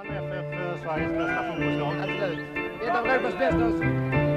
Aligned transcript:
Malmö 0.00 0.18
FF 0.18 0.82
Sveriges 0.82 1.12
bästa 1.12 1.44
fotbollslag? 1.48 1.94
Absolut. 2.00 2.38
Ett 2.82 2.96
av 2.96 3.06
Europas 3.06 3.38
bästa 3.38 3.68
också. 3.68 3.84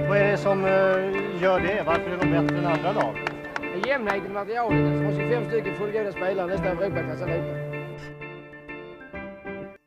Vad 0.10 0.18
är 0.18 0.32
det 0.32 0.38
som 0.38 0.66
eh, 0.66 1.42
gör 1.44 1.60
det? 1.60 1.84
Varför 1.86 2.12
är 2.12 2.18
de 2.18 2.32
bättre 2.32 2.58
än 2.58 2.66
andra 2.66 2.92
lag? 2.92 3.16
Det 3.62 3.80
är 3.80 3.88
jämnheten 3.88 4.32
i 4.32 4.34
materialet. 4.34 4.86
Alltså, 4.86 5.04
har 5.04 5.30
25 5.30 5.46
stycken 5.46 5.76
fullgoda 5.76 6.12
spelare, 6.12 6.48
nästan 6.48 6.78
Europaklass 6.78 7.22
allihopa. 7.22 7.54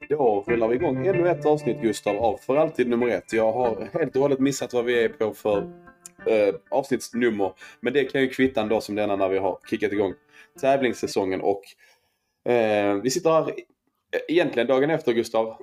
Då 0.08 0.44
rullar 0.46 0.68
vi 0.68 0.74
igång 0.74 1.06
ännu 1.06 1.28
ett 1.28 1.46
avsnitt 1.46 1.80
Gustav 1.82 2.16
av 2.16 2.36
För 2.36 2.56
alltid 2.56 2.88
nummer 2.88 3.08
ett. 3.08 3.32
Jag 3.32 3.52
har 3.52 3.88
helt 3.92 4.16
och 4.16 4.22
hållet 4.22 4.40
missat 4.40 4.72
vad 4.72 4.84
vi 4.84 5.04
är 5.04 5.08
på 5.08 5.34
för 5.34 5.58
eh, 6.26 6.54
avsnittsnummer. 6.70 7.52
Men 7.80 7.92
det 7.92 8.04
kan 8.04 8.20
ju 8.20 8.28
kvitta 8.28 8.62
en 8.62 8.68
dag 8.68 8.82
som 8.82 8.94
denna 8.94 9.16
när 9.16 9.28
vi 9.28 9.38
har 9.38 9.58
kickat 9.70 9.92
igång 9.92 10.14
tävlingssäsongen 10.60 11.40
och 11.40 11.62
eh, 12.52 12.94
vi 12.94 13.10
sitter 13.10 13.30
här 13.30 13.54
egentligen 14.28 14.66
dagen 14.66 14.90
efter 14.90 15.12
Gustav. 15.12 15.56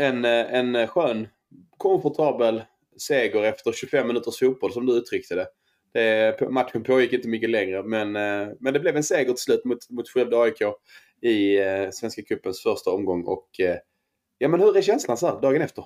En, 0.00 0.24
eh, 0.24 0.54
en 0.54 0.86
skön, 0.86 1.28
komfortabel 1.76 2.62
seger 2.96 3.42
efter 3.42 3.72
25 3.72 4.06
minuters 4.06 4.38
fotboll 4.38 4.72
som 4.72 4.86
du 4.86 4.92
uttryckte 4.92 5.34
det. 5.34 5.46
det 5.92 6.50
matchen 6.50 6.82
pågick 6.82 7.12
inte 7.12 7.28
mycket 7.28 7.50
längre 7.50 7.82
men, 7.82 8.16
eh, 8.16 8.54
men 8.60 8.72
det 8.72 8.80
blev 8.80 8.96
en 8.96 9.04
seger 9.04 9.32
till 9.32 9.42
slut 9.42 9.64
mot, 9.64 9.90
mot 9.90 10.08
Skövde 10.08 10.40
AIK 10.40 10.62
i 11.20 11.58
eh, 11.58 11.90
Svenska 11.90 12.22
cupens 12.22 12.62
första 12.62 12.90
omgång. 12.90 13.24
Och, 13.24 13.48
ja 14.38 14.48
men 14.48 14.60
hur 14.60 14.76
är 14.76 14.82
känslan 14.82 15.16
så 15.16 15.26
här 15.26 15.40
dagen 15.40 15.62
efter? 15.62 15.84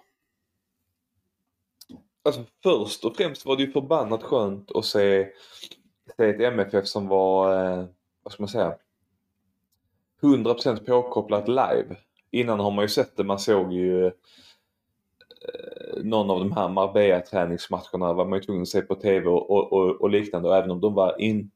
Alltså 2.28 2.44
först 2.62 3.04
och 3.04 3.16
främst 3.16 3.46
var 3.46 3.56
det 3.56 3.62
ju 3.62 3.72
förbannat 3.72 4.22
skönt 4.22 4.70
att 4.72 4.84
se, 4.84 5.28
se 6.16 6.28
ett 6.28 6.40
MFF 6.40 6.86
som 6.86 7.08
var, 7.08 7.52
eh, 7.54 7.86
vad 8.22 8.32
ska 8.32 8.42
man 8.42 8.48
säga, 8.48 8.76
100% 10.22 10.86
påkopplat 10.86 11.48
live. 11.48 11.96
Innan 12.30 12.60
har 12.60 12.70
man 12.70 12.84
ju 12.84 12.88
sett 12.88 13.16
det, 13.16 13.24
man 13.24 13.38
såg 13.38 13.72
ju 13.72 14.06
eh, 14.06 14.12
någon 16.02 16.30
av 16.30 16.38
de 16.38 16.52
här 16.52 16.68
Marbella 16.68 17.20
träningsmatcherna 17.20 18.12
var 18.12 18.24
man 18.24 18.38
ju 18.38 18.44
tvungen 18.44 18.62
att 18.62 18.68
se 18.68 18.80
på 18.80 18.94
TV 18.94 19.26
och, 19.26 19.50
och, 19.50 19.72
och, 19.72 20.00
och 20.00 20.10
liknande 20.10 20.48
och 20.48 20.56
även 20.56 20.70
om 20.70 20.80
de 20.80 20.94
var, 20.94 21.20
in, 21.20 21.50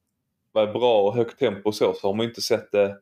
var 0.53 0.67
bra 0.67 1.03
och 1.03 1.15
högt 1.15 1.39
tempo 1.39 1.69
och 1.69 1.75
så, 1.75 1.93
så 1.93 2.09
har 2.09 2.15
man 2.15 2.25
ju 2.25 2.29
inte 2.29 2.43
sett 2.43 2.73
det 2.73 2.99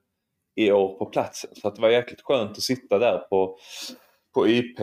i 0.55 0.73
år 0.73 0.99
på 0.99 1.07
platsen. 1.07 1.51
Så 1.55 1.69
att 1.69 1.77
det 1.77 1.83
var 1.83 1.89
jäkligt 1.89 2.23
skönt 2.23 2.51
att 2.51 2.63
sitta 2.63 2.99
där 2.99 3.19
på, 3.19 3.59
på 4.35 4.49
IP 4.49 4.81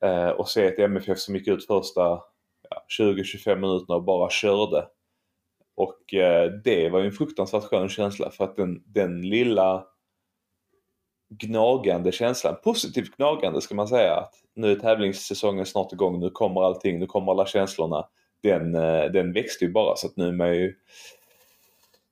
eh, 0.00 0.28
och 0.28 0.48
se 0.48 0.66
ett 0.66 0.78
MFF 0.78 1.18
som 1.18 1.34
gick 1.34 1.48
ut 1.48 1.66
första 1.66 2.00
ja, 2.70 2.86
20-25 3.00 3.56
minuterna 3.56 3.96
och 3.96 4.04
bara 4.04 4.30
körde. 4.30 4.86
Och 5.74 6.14
eh, 6.14 6.50
det 6.64 6.88
var 6.88 7.00
ju 7.00 7.06
en 7.06 7.12
fruktansvärt 7.12 7.64
skön 7.64 7.88
känsla 7.88 8.30
för 8.30 8.44
att 8.44 8.56
den, 8.56 8.82
den 8.86 9.22
lilla 9.22 9.86
gnagande 11.30 12.12
känslan, 12.12 12.56
positivt 12.64 13.16
gnagande 13.16 13.60
ska 13.60 13.74
man 13.74 13.88
säga, 13.88 14.14
att 14.14 14.34
nu 14.54 14.72
är 14.72 14.76
tävlingssäsongen 14.76 15.66
snart 15.66 15.92
igång, 15.92 16.20
nu 16.20 16.30
kommer 16.30 16.62
allting, 16.62 16.98
nu 16.98 17.06
kommer 17.06 17.32
alla 17.32 17.46
känslorna. 17.46 18.06
Den, 18.42 18.74
eh, 18.74 19.04
den 19.04 19.32
växte 19.32 19.64
ju 19.64 19.72
bara 19.72 19.96
så 19.96 20.06
att 20.06 20.16
nu 20.16 20.28
är 20.28 20.32
man 20.32 20.56
ju 20.56 20.74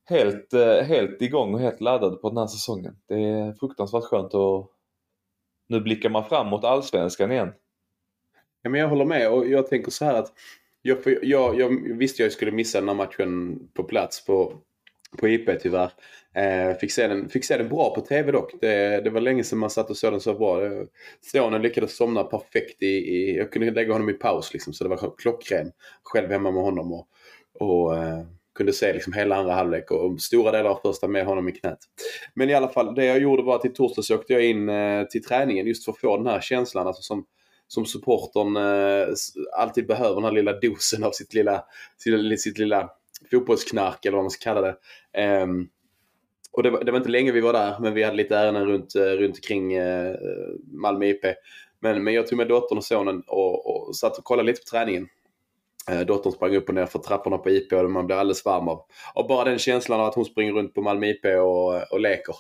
helt, 0.09 0.53
eh, 0.53 0.83
helt 0.83 1.23
igång 1.23 1.55
och 1.55 1.61
helt 1.61 1.81
laddad 1.81 2.21
på 2.21 2.29
den 2.29 2.39
här 2.39 2.47
säsongen. 2.47 2.97
Det 3.09 3.15
är 3.15 3.53
fruktansvärt 3.53 4.05
skönt 4.05 4.35
och 4.35 4.71
nu 5.69 5.81
blickar 5.81 6.11
man 6.11 6.25
fram 6.25 6.47
mot 6.47 6.65
allsvenskan 6.65 7.33
igen. 7.33 7.53
Ja, 8.63 8.71
men 8.71 8.81
jag 8.81 8.89
håller 8.89 9.05
med 9.05 9.31
och 9.31 9.47
jag 9.47 9.67
tänker 9.67 9.91
så 9.91 10.05
här 10.05 10.15
att 10.15 10.33
jag, 10.83 10.99
jag, 11.23 11.61
jag 11.61 11.97
visste 11.99 12.23
jag 12.23 12.33
skulle 12.33 12.51
missa 12.53 12.81
den 12.81 12.89
här 12.89 12.97
matchen 12.97 13.61
på 13.75 13.85
plats 13.85 14.25
på, 14.25 14.53
på 15.17 15.29
IP 15.29 15.61
tyvärr. 15.63 15.91
Eh, 16.35 16.77
fick, 16.77 16.93
se 16.93 17.07
den, 17.07 17.29
fick 17.29 17.45
se 17.45 17.57
den 17.57 17.69
bra 17.69 17.95
på 17.95 18.01
TV 18.01 18.33
dock. 18.33 18.53
Det, 18.61 19.01
det 19.05 19.11
var 19.11 19.21
länge 19.21 19.45
sedan 19.45 19.59
man 19.59 19.71
satt 19.71 19.91
och 19.91 19.97
såg 19.97 20.13
den 20.13 20.21
så 20.21 20.35
bra. 20.35 20.65
Eh, 20.65 20.83
Sonen 21.33 21.63
lyckades 21.63 21.97
somna 21.97 22.25
perfekt 22.25 22.83
i, 22.83 22.87
i, 22.87 23.37
Jag 23.37 23.53
kunde 23.53 23.71
lägga 23.71 23.93
honom 23.93 24.09
i 24.09 24.13
paus 24.13 24.53
liksom 24.53 24.73
så 24.73 24.85
det 24.85 24.91
var 24.91 25.17
klockren. 25.19 25.73
Själv 26.03 26.31
hemma 26.31 26.51
med 26.51 26.63
honom 26.63 26.93
och, 26.93 27.09
och 27.61 27.97
eh, 27.97 28.21
kunde 28.59 28.73
se 28.73 28.93
liksom 28.93 29.13
hela 29.13 29.37
andra 29.37 29.55
halvlek 29.55 29.91
och 29.91 30.21
stora 30.21 30.53
delar 30.53 30.71
av 30.71 30.81
första 30.83 31.09
med 31.09 31.27
honom 31.27 31.49
i 31.49 31.53
knät. 31.53 31.79
Men 32.35 32.51
i 32.51 32.55
alla 32.55 32.69
fall, 32.69 32.95
det 32.95 33.05
jag 33.05 33.19
gjorde 33.19 33.43
var 33.43 33.57
att 33.57 33.65
i 33.65 33.69
torsdags 33.69 34.11
åkte 34.11 34.33
jag 34.33 34.45
in 34.45 34.69
eh, 34.69 35.05
till 35.05 35.25
träningen 35.25 35.67
just 35.67 35.85
för 35.85 35.93
att 35.93 35.99
få 35.99 36.17
den 36.17 36.27
här 36.27 36.41
känslan 36.41 36.87
alltså 36.87 37.03
som, 37.03 37.25
som 37.69 37.87
supportern 37.87 38.57
eh, 38.57 39.09
alltid 39.59 39.87
behöver, 39.87 40.15
den 40.15 40.25
här 40.25 40.33
lilla 40.33 40.53
dosen 40.53 41.05
av 41.05 41.11
sitt 41.11 41.35
lilla, 41.35 41.65
sitt, 41.97 42.41
sitt 42.41 42.59
lilla 42.59 42.91
fotbollsknark 43.31 44.05
eller 44.05 44.17
vad 44.17 44.25
man 44.25 44.31
ska 44.31 44.45
kalla 44.45 44.61
det. 44.61 44.77
Um, 45.43 45.69
och 46.53 46.63
det 46.63 46.71
var, 46.71 46.85
det 46.85 46.93
var, 46.93 46.99
inte 46.99 47.11
länge 47.11 47.33
vi 47.33 47.41
var 47.41 47.53
där, 47.53 47.77
men 47.81 47.95
vi 47.95 48.03
hade 48.03 48.17
lite 48.17 48.37
ärenden 48.37 48.67
runt, 48.67 48.95
eh, 48.95 49.03
runt 49.03 49.45
kring 49.45 49.81
uh, 49.81 50.09
eh, 50.09 50.17
Malmö 50.73 51.07
IP. 51.07 51.25
Men, 51.81 52.05
men 52.05 52.15
jag 52.15 52.27
tog 52.27 52.37
med 52.37 52.49
dottern 52.49 52.79
och 52.79 52.85
sonen 52.85 53.23
och, 53.27 53.89
och 53.89 53.97
satt 53.97 54.19
och 54.19 54.25
kollade 54.25 54.47
lite 54.47 54.61
på 54.61 54.71
träningen. 54.71 55.09
Uh, 55.91 56.01
dottern 56.01 56.33
sprang 56.33 56.57
upp 56.57 56.69
och 56.69 56.75
ner 56.75 56.87
för 56.87 56.99
trapporna 56.99 57.39
på 57.39 57.51
IP 57.51 57.73
och 57.73 57.91
man 57.91 58.07
blir 58.07 58.17
alldeles 58.17 58.45
varm 58.45 58.69
av, 58.69 58.85
av 59.15 59.29
bara 59.29 59.45
den 59.45 59.59
känslan 59.59 60.01
av 60.01 60.07
att 60.07 60.15
hon 60.15 60.25
springer 60.25 60.53
runt 60.53 60.75
på 60.75 60.83
Malmö 60.83 61.07
IP 61.07 61.25
och, 61.25 61.93
och 61.93 62.01
leker. 62.01 62.35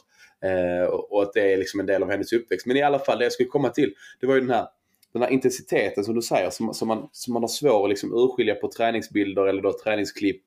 Uh, 0.44 0.88
och, 0.88 1.12
och, 1.12 1.22
att 1.22 1.32
det 1.32 1.52
är 1.52 1.56
liksom 1.56 1.80
en 1.80 1.86
del 1.86 2.02
av 2.02 2.10
hennes 2.10 2.32
uppväxt. 2.32 2.66
Men 2.66 2.76
i 2.76 2.82
alla 2.82 2.98
fall, 2.98 3.18
det 3.18 3.24
jag 3.24 3.32
skulle 3.32 3.48
komma 3.48 3.68
till, 3.68 3.94
det 4.20 4.26
var 4.26 4.34
ju 4.34 4.40
den 4.40 4.50
här, 4.50 4.66
den 5.12 5.22
här 5.22 5.30
intensiteten 5.30 6.04
som 6.04 6.14
du 6.14 6.22
säger, 6.22 6.50
som, 6.50 6.74
som, 6.74 6.88
man, 6.88 7.08
som 7.12 7.34
man 7.34 7.42
har 7.42 7.48
svår 7.48 7.84
att 7.84 7.90
liksom 7.90 8.12
urskilja 8.12 8.54
på 8.54 8.68
träningsbilder 8.68 9.46
eller 9.46 9.62
då 9.62 9.72
träningsklipp. 9.84 10.42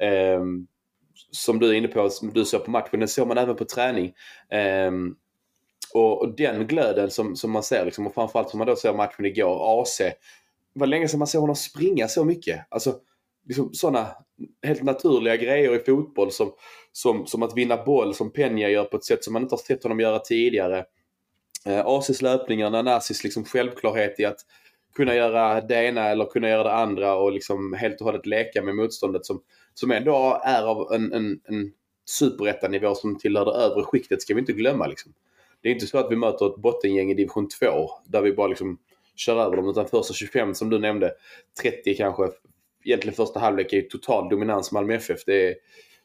Eh, 0.00 0.42
som 1.30 1.58
du 1.58 1.68
är 1.68 1.72
inne 1.72 1.88
på, 1.88 2.10
som 2.10 2.32
du 2.32 2.44
såg 2.44 2.64
på 2.64 2.70
matchen, 2.70 3.00
den 3.00 3.08
såg 3.08 3.28
man 3.28 3.38
även 3.38 3.56
på 3.56 3.64
träning. 3.64 4.12
Eh, 4.50 4.90
och, 5.94 6.22
och, 6.22 6.36
den 6.36 6.66
glöden 6.66 7.10
som, 7.10 7.36
som 7.36 7.50
man 7.50 7.62
ser, 7.62 7.84
liksom, 7.84 8.06
och 8.06 8.14
framförallt 8.14 8.50
som 8.50 8.58
man 8.58 8.66
då 8.66 8.76
ser 8.76 8.94
matchen 8.94 9.24
igår, 9.24 9.82
AC, 9.82 10.00
var 10.72 10.86
länge 10.86 11.08
sedan 11.08 11.18
man 11.18 11.28
såg 11.28 11.40
honom 11.40 11.56
springa 11.56 12.08
så 12.08 12.24
mycket. 12.24 12.66
Alltså, 12.68 12.94
liksom 13.46 13.74
sådana 13.74 14.08
helt 14.62 14.82
naturliga 14.82 15.36
grejer 15.36 15.74
i 15.74 15.84
fotboll 15.84 16.32
som, 16.32 16.52
som, 16.92 17.26
som 17.26 17.42
att 17.42 17.56
vinna 17.56 17.84
boll 17.84 18.14
som 18.14 18.32
Peña 18.32 18.68
gör 18.68 18.84
på 18.84 18.96
ett 18.96 19.04
sätt 19.04 19.24
som 19.24 19.32
man 19.32 19.42
inte 19.42 19.52
har 19.52 19.60
sett 19.60 19.82
honom 19.82 20.00
göra 20.00 20.18
tidigare. 20.18 20.84
Eh, 21.66 21.86
ACs 21.86 22.22
löpningar, 22.22 22.70
Nanasis 22.70 23.24
liksom 23.24 23.44
självklarhet 23.44 24.20
i 24.20 24.24
att 24.24 24.40
kunna 24.96 25.14
göra 25.14 25.60
det 25.60 25.84
ena 25.84 26.08
eller 26.08 26.24
kunna 26.24 26.48
göra 26.48 26.62
det 26.62 26.72
andra 26.72 27.16
och 27.16 27.32
liksom 27.32 27.72
helt 27.72 28.00
och 28.00 28.06
hållet 28.06 28.26
leka 28.26 28.62
med 28.62 28.74
motståndet 28.74 29.26
som, 29.26 29.42
som 29.74 29.90
ändå 29.90 30.40
är 30.44 30.62
av 30.62 30.92
en, 30.92 31.12
en, 31.12 31.40
en 31.44 31.72
superettanivå 32.06 32.94
som 32.94 33.18
tillhör 33.18 33.44
det 33.44 33.50
övre 33.50 33.82
skiktet 33.82 34.22
ska 34.22 34.34
vi 34.34 34.40
inte 34.40 34.52
glömma. 34.52 34.86
Liksom. 34.86 35.12
Det 35.62 35.68
är 35.68 35.72
inte 35.72 35.86
så 35.86 35.98
att 35.98 36.12
vi 36.12 36.16
möter 36.16 36.46
ett 36.46 36.56
bottengäng 36.56 37.10
i 37.10 37.14
division 37.14 37.48
2 37.48 37.90
där 38.06 38.22
vi 38.22 38.32
bara 38.32 38.46
liksom 38.46 38.78
kör 39.16 39.42
över 39.42 39.56
dem. 39.56 39.68
Utan 39.68 39.88
första 39.88 40.14
25 40.14 40.54
som 40.54 40.70
du 40.70 40.78
nämnde, 40.78 41.12
30 41.62 41.94
kanske. 41.96 42.28
Egentligen 42.84 43.14
första 43.14 43.40
halvlek 43.40 43.72
är 43.72 43.76
ju 43.76 43.82
total 43.82 44.28
dominans 44.28 44.72
Malmö 44.72 44.94
FF. 44.94 45.24
Det 45.26 45.48
är, 45.48 45.54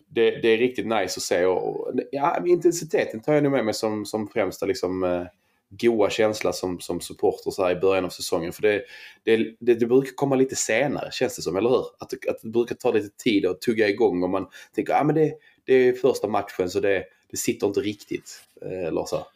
det, 0.08 0.31
det 0.31 0.47
är 0.47 0.58
riktigt 0.58 0.85
nice 0.85 1.18
att 1.18 1.22
se. 1.22 1.46
Och, 1.46 1.79
och, 1.79 1.94
ja, 2.12 2.44
intensiteten 2.46 3.22
tar 3.22 3.34
jag 3.34 3.44
nog 3.44 3.52
med 3.52 3.66
mig 3.66 3.73
som, 3.73 4.06
som 4.06 4.28
främsta 4.28 4.66
liksom, 4.66 5.03
eh, 5.03 5.25
goa 5.72 6.09
känsla 6.09 6.54
som, 6.54 6.80
som 6.80 7.02
supporter 7.02 7.52
så 7.52 7.64
här 7.64 7.72
i 7.72 7.80
början 7.80 8.06
av 8.06 8.09
säsongen. 8.09 8.54
För 8.54 8.62
det, 8.62 8.84
det, 9.24 9.56
det, 9.59 9.76
det, 9.76 9.86
brukar 9.86 10.12
komma 10.16 10.36
lite 10.36 10.56
senare 10.56 11.12
känns 11.12 11.36
det 11.36 11.42
som, 11.42 11.58
eller 11.58 11.70
hur? 11.70 11.86
Att, 12.00 12.14
att 12.30 12.42
det 12.42 12.50
brukar 12.50 12.76
ta 12.76 12.92
lite 12.92 13.24
tid 13.24 13.46
att 13.46 13.62
tugga 13.62 13.90
igång 13.90 14.24
och 14.24 14.30
man 14.30 14.48
tänker 14.76 14.94
att 14.94 15.02
ah, 15.02 15.14
det, 15.14 15.34
det 15.66 15.74
är 15.74 15.94
första 15.94 16.28
matchen 16.28 16.70
så 16.70 16.80
det, 16.80 17.04
det 17.32 17.38
sitter 17.38 17.68
inte 17.68 17.80
riktigt. 17.80 18.44
Eh, 18.62 19.06
så. 19.06 19.28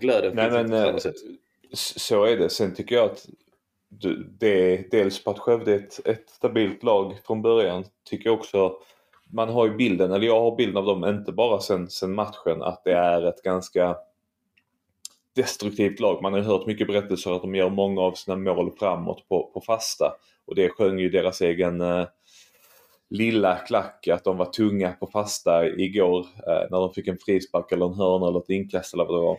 Glöden 0.00 0.36
Nej, 0.36 0.44
finns 0.44 0.54
men, 0.54 0.66
inte 0.66 0.82
samma 0.82 0.98
sätt. 0.98 1.16
Så 1.72 2.24
är 2.24 2.36
det. 2.36 2.50
Sen 2.50 2.74
tycker 2.74 2.96
jag 2.96 3.04
att 3.04 3.26
det 4.38 4.74
är 4.74 4.84
dels 4.90 5.24
på 5.24 5.30
att 5.30 5.38
Skövde 5.38 5.72
är 5.72 5.78
ett, 5.78 6.06
ett 6.06 6.30
stabilt 6.30 6.82
lag 6.82 7.18
från 7.26 7.42
början. 7.42 7.84
Tycker 8.04 8.30
jag 8.30 8.38
också 8.38 8.78
man 9.32 9.48
har 9.48 9.66
ju 9.66 9.74
bilden, 9.74 10.12
eller 10.12 10.26
jag 10.26 10.40
har 10.40 10.56
bilden 10.56 10.76
av 10.76 10.84
dem, 10.84 11.04
inte 11.04 11.32
bara 11.32 11.60
sen, 11.60 11.90
sen 11.90 12.14
matchen, 12.14 12.62
att 12.62 12.84
det 12.84 12.92
är 12.92 13.28
ett 13.28 13.42
ganska 13.42 13.96
destruktivt 15.38 16.00
lag. 16.00 16.22
Man 16.22 16.32
har 16.32 16.40
hört 16.40 16.66
mycket 16.66 16.86
berättelser 16.86 17.32
att 17.32 17.42
de 17.42 17.54
gör 17.54 17.70
många 17.70 18.00
av 18.00 18.12
sina 18.12 18.36
mål 18.36 18.72
framåt 18.78 19.28
på, 19.28 19.50
på 19.54 19.60
fasta. 19.60 20.12
Och 20.46 20.54
det 20.54 20.68
sjöng 20.68 20.98
ju 20.98 21.08
deras 21.08 21.40
egen 21.40 21.80
eh, 21.80 22.06
lilla 23.10 23.56
klack 23.56 24.08
att 24.08 24.24
de 24.24 24.36
var 24.36 24.46
tunga 24.46 24.92
på 24.92 25.06
fasta 25.06 25.66
igår 25.66 26.18
eh, 26.20 26.70
när 26.70 26.80
de 26.80 26.92
fick 26.92 27.08
en 27.08 27.18
frispark 27.18 27.72
eller 27.72 27.86
en 27.86 27.94
hörna 27.94 28.28
eller 28.28 28.38
ett 28.38 28.50
inkast 28.50 28.94
eller 28.94 29.04
vad 29.04 29.14
det 29.14 29.26
var. 29.26 29.38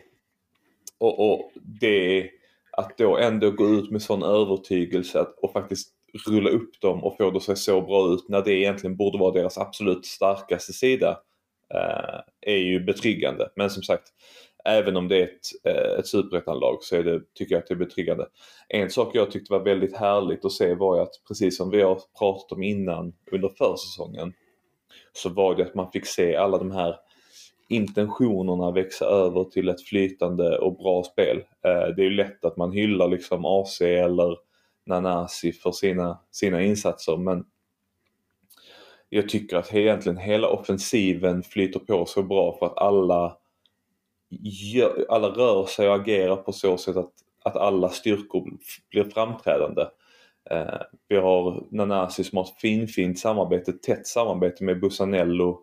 Och, 0.97 1.31
och 1.31 1.51
det 1.81 2.29
att 2.71 2.97
då 2.97 3.17
ändå 3.17 3.51
gå 3.51 3.69
ut 3.69 3.91
med 3.91 4.01
sån 4.01 4.23
övertygelse 4.23 5.19
att, 5.19 5.39
och 5.41 5.53
faktiskt 5.53 5.89
rulla 6.27 6.49
upp 6.49 6.81
dem 6.81 7.03
och 7.03 7.17
få 7.17 7.31
det 7.31 7.37
att 7.37 7.43
se 7.43 7.55
så 7.55 7.81
bra 7.81 8.13
ut 8.13 8.29
när 8.29 8.41
det 8.41 8.53
egentligen 8.53 8.95
borde 8.95 9.17
vara 9.17 9.31
deras 9.31 9.57
absolut 9.57 10.05
starkaste 10.05 10.73
sida 10.73 11.19
eh, 11.73 12.19
är 12.41 12.57
ju 12.57 12.79
betryggande. 12.79 13.49
Men 13.55 13.69
som 13.69 13.83
sagt, 13.83 14.07
även 14.69 14.97
om 14.97 15.07
det 15.07 15.17
är 15.17 15.23
ett, 15.23 15.47
eh, 15.63 15.99
ett 15.99 16.07
superettanlag 16.07 16.77
så 16.83 16.95
är 16.95 17.03
det, 17.03 17.21
tycker 17.33 17.55
jag 17.55 17.61
att 17.61 17.67
det 17.67 17.73
är 17.73 17.77
betryggande. 17.77 18.27
En 18.67 18.89
sak 18.89 19.15
jag 19.15 19.31
tyckte 19.31 19.53
var 19.53 19.59
väldigt 19.59 19.97
härligt 19.97 20.45
att 20.45 20.51
se 20.51 20.73
var 20.73 20.95
ju 20.95 21.01
att 21.01 21.13
precis 21.27 21.57
som 21.57 21.69
vi 21.69 21.81
har 21.81 22.01
pratat 22.19 22.51
om 22.51 22.63
innan 22.63 23.13
under 23.31 23.49
försäsongen 23.49 24.33
så 25.13 25.29
var 25.29 25.55
det 25.55 25.63
att 25.63 25.75
man 25.75 25.91
fick 25.91 26.05
se 26.05 26.35
alla 26.35 26.57
de 26.57 26.71
här 26.71 26.95
intentionerna 27.69 28.71
växa 28.71 29.05
över 29.05 29.43
till 29.43 29.69
ett 29.69 29.81
flytande 29.81 30.57
och 30.57 30.77
bra 30.77 31.03
spel. 31.03 31.37
Eh, 31.37 31.95
det 31.95 32.01
är 32.01 32.09
ju 32.09 32.15
lätt 32.15 32.45
att 32.45 32.57
man 32.57 32.71
hyllar 32.71 33.07
liksom 33.07 33.45
AC 33.45 33.81
eller 33.81 34.37
Nanasi 34.85 35.51
för 35.51 35.71
sina, 35.71 36.19
sina 36.31 36.63
insatser 36.63 37.17
men 37.17 37.45
jag 39.09 39.29
tycker 39.29 39.57
att 39.57 39.73
egentligen 39.73 40.17
hela 40.17 40.49
offensiven 40.49 41.43
flyter 41.43 41.79
på 41.79 42.05
så 42.05 42.23
bra 42.23 42.57
för 42.59 42.65
att 42.65 42.77
alla, 42.77 43.37
gör, 44.29 45.05
alla 45.09 45.27
rör 45.27 45.65
sig 45.65 45.89
och 45.89 45.95
agerar 45.95 46.35
på 46.35 46.51
så 46.51 46.77
sätt 46.77 46.97
att, 46.97 47.11
att 47.43 47.55
alla 47.55 47.89
styrkor 47.89 48.57
blir 48.91 49.03
framträdande. 49.03 49.85
Eh, 50.49 50.81
vi 51.07 51.15
har 51.15 51.63
Nanasi 51.71 52.23
som 52.23 52.37
har 52.37 52.43
ett 52.43 52.61
finfint 52.61 53.19
samarbete, 53.19 53.73
tätt 53.73 54.07
samarbete 54.07 54.63
med 54.63 54.79
Busanello 54.79 55.59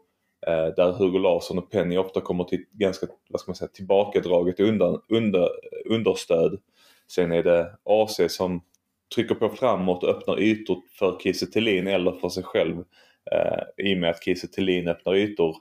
eh, 0.46 0.66
där 0.76 0.92
Hugo 0.92 1.18
Larsson 1.18 1.58
och 1.58 1.70
Penny 1.70 1.96
ofta 1.96 2.20
kommer 2.20 2.44
till 2.44 2.64
ganska, 2.72 3.06
vad 3.28 3.40
ska 3.40 3.50
man 3.50 3.56
säga, 3.56 3.68
tillbakadraget 3.68 4.60
undan, 4.60 5.00
under, 5.08 5.48
understöd. 5.90 6.58
Sen 7.10 7.32
är 7.32 7.42
det 7.42 7.70
AC 7.84 8.20
som 8.28 8.62
trycker 9.14 9.34
på 9.34 9.48
framåt 9.48 10.02
och 10.04 10.10
öppnar 10.10 10.40
ytor 10.40 10.82
för 10.98 11.18
Kiese 11.22 11.46
eller 11.56 12.12
för 12.12 12.28
sig 12.28 12.42
själv 12.42 12.84
eh, 13.32 13.86
i 13.86 13.94
och 13.94 13.98
med 13.98 14.10
att 14.10 14.24
Kiese 14.24 14.46
öppnar 14.90 15.14
ytor. 15.14 15.56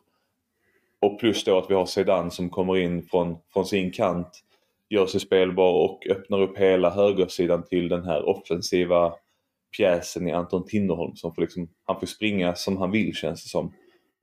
Och 1.05 1.19
plus 1.19 1.43
då 1.43 1.57
att 1.57 1.69
vi 1.69 1.73
har 1.73 1.85
Sedan 1.85 2.31
som 2.31 2.49
kommer 2.49 2.77
in 2.77 3.03
från, 3.03 3.37
från 3.53 3.65
sin 3.65 3.91
kant, 3.91 4.43
gör 4.89 5.05
sig 5.05 5.19
spelbar 5.19 5.71
och 5.73 6.07
öppnar 6.09 6.41
upp 6.41 6.57
hela 6.57 6.89
högersidan 6.89 7.63
till 7.63 7.89
den 7.89 8.03
här 8.03 8.29
offensiva 8.29 9.13
pjäsen 9.77 10.27
i 10.27 10.31
Anton 10.31 10.65
Tinnerholm 10.65 11.15
som 11.15 11.35
får 11.35 11.41
liksom, 11.41 11.69
han 11.83 11.99
får 11.99 12.07
springa 12.07 12.55
som 12.55 12.77
han 12.77 12.91
vill 12.91 13.15
känns 13.15 13.43
det 13.43 13.49
som. 13.49 13.73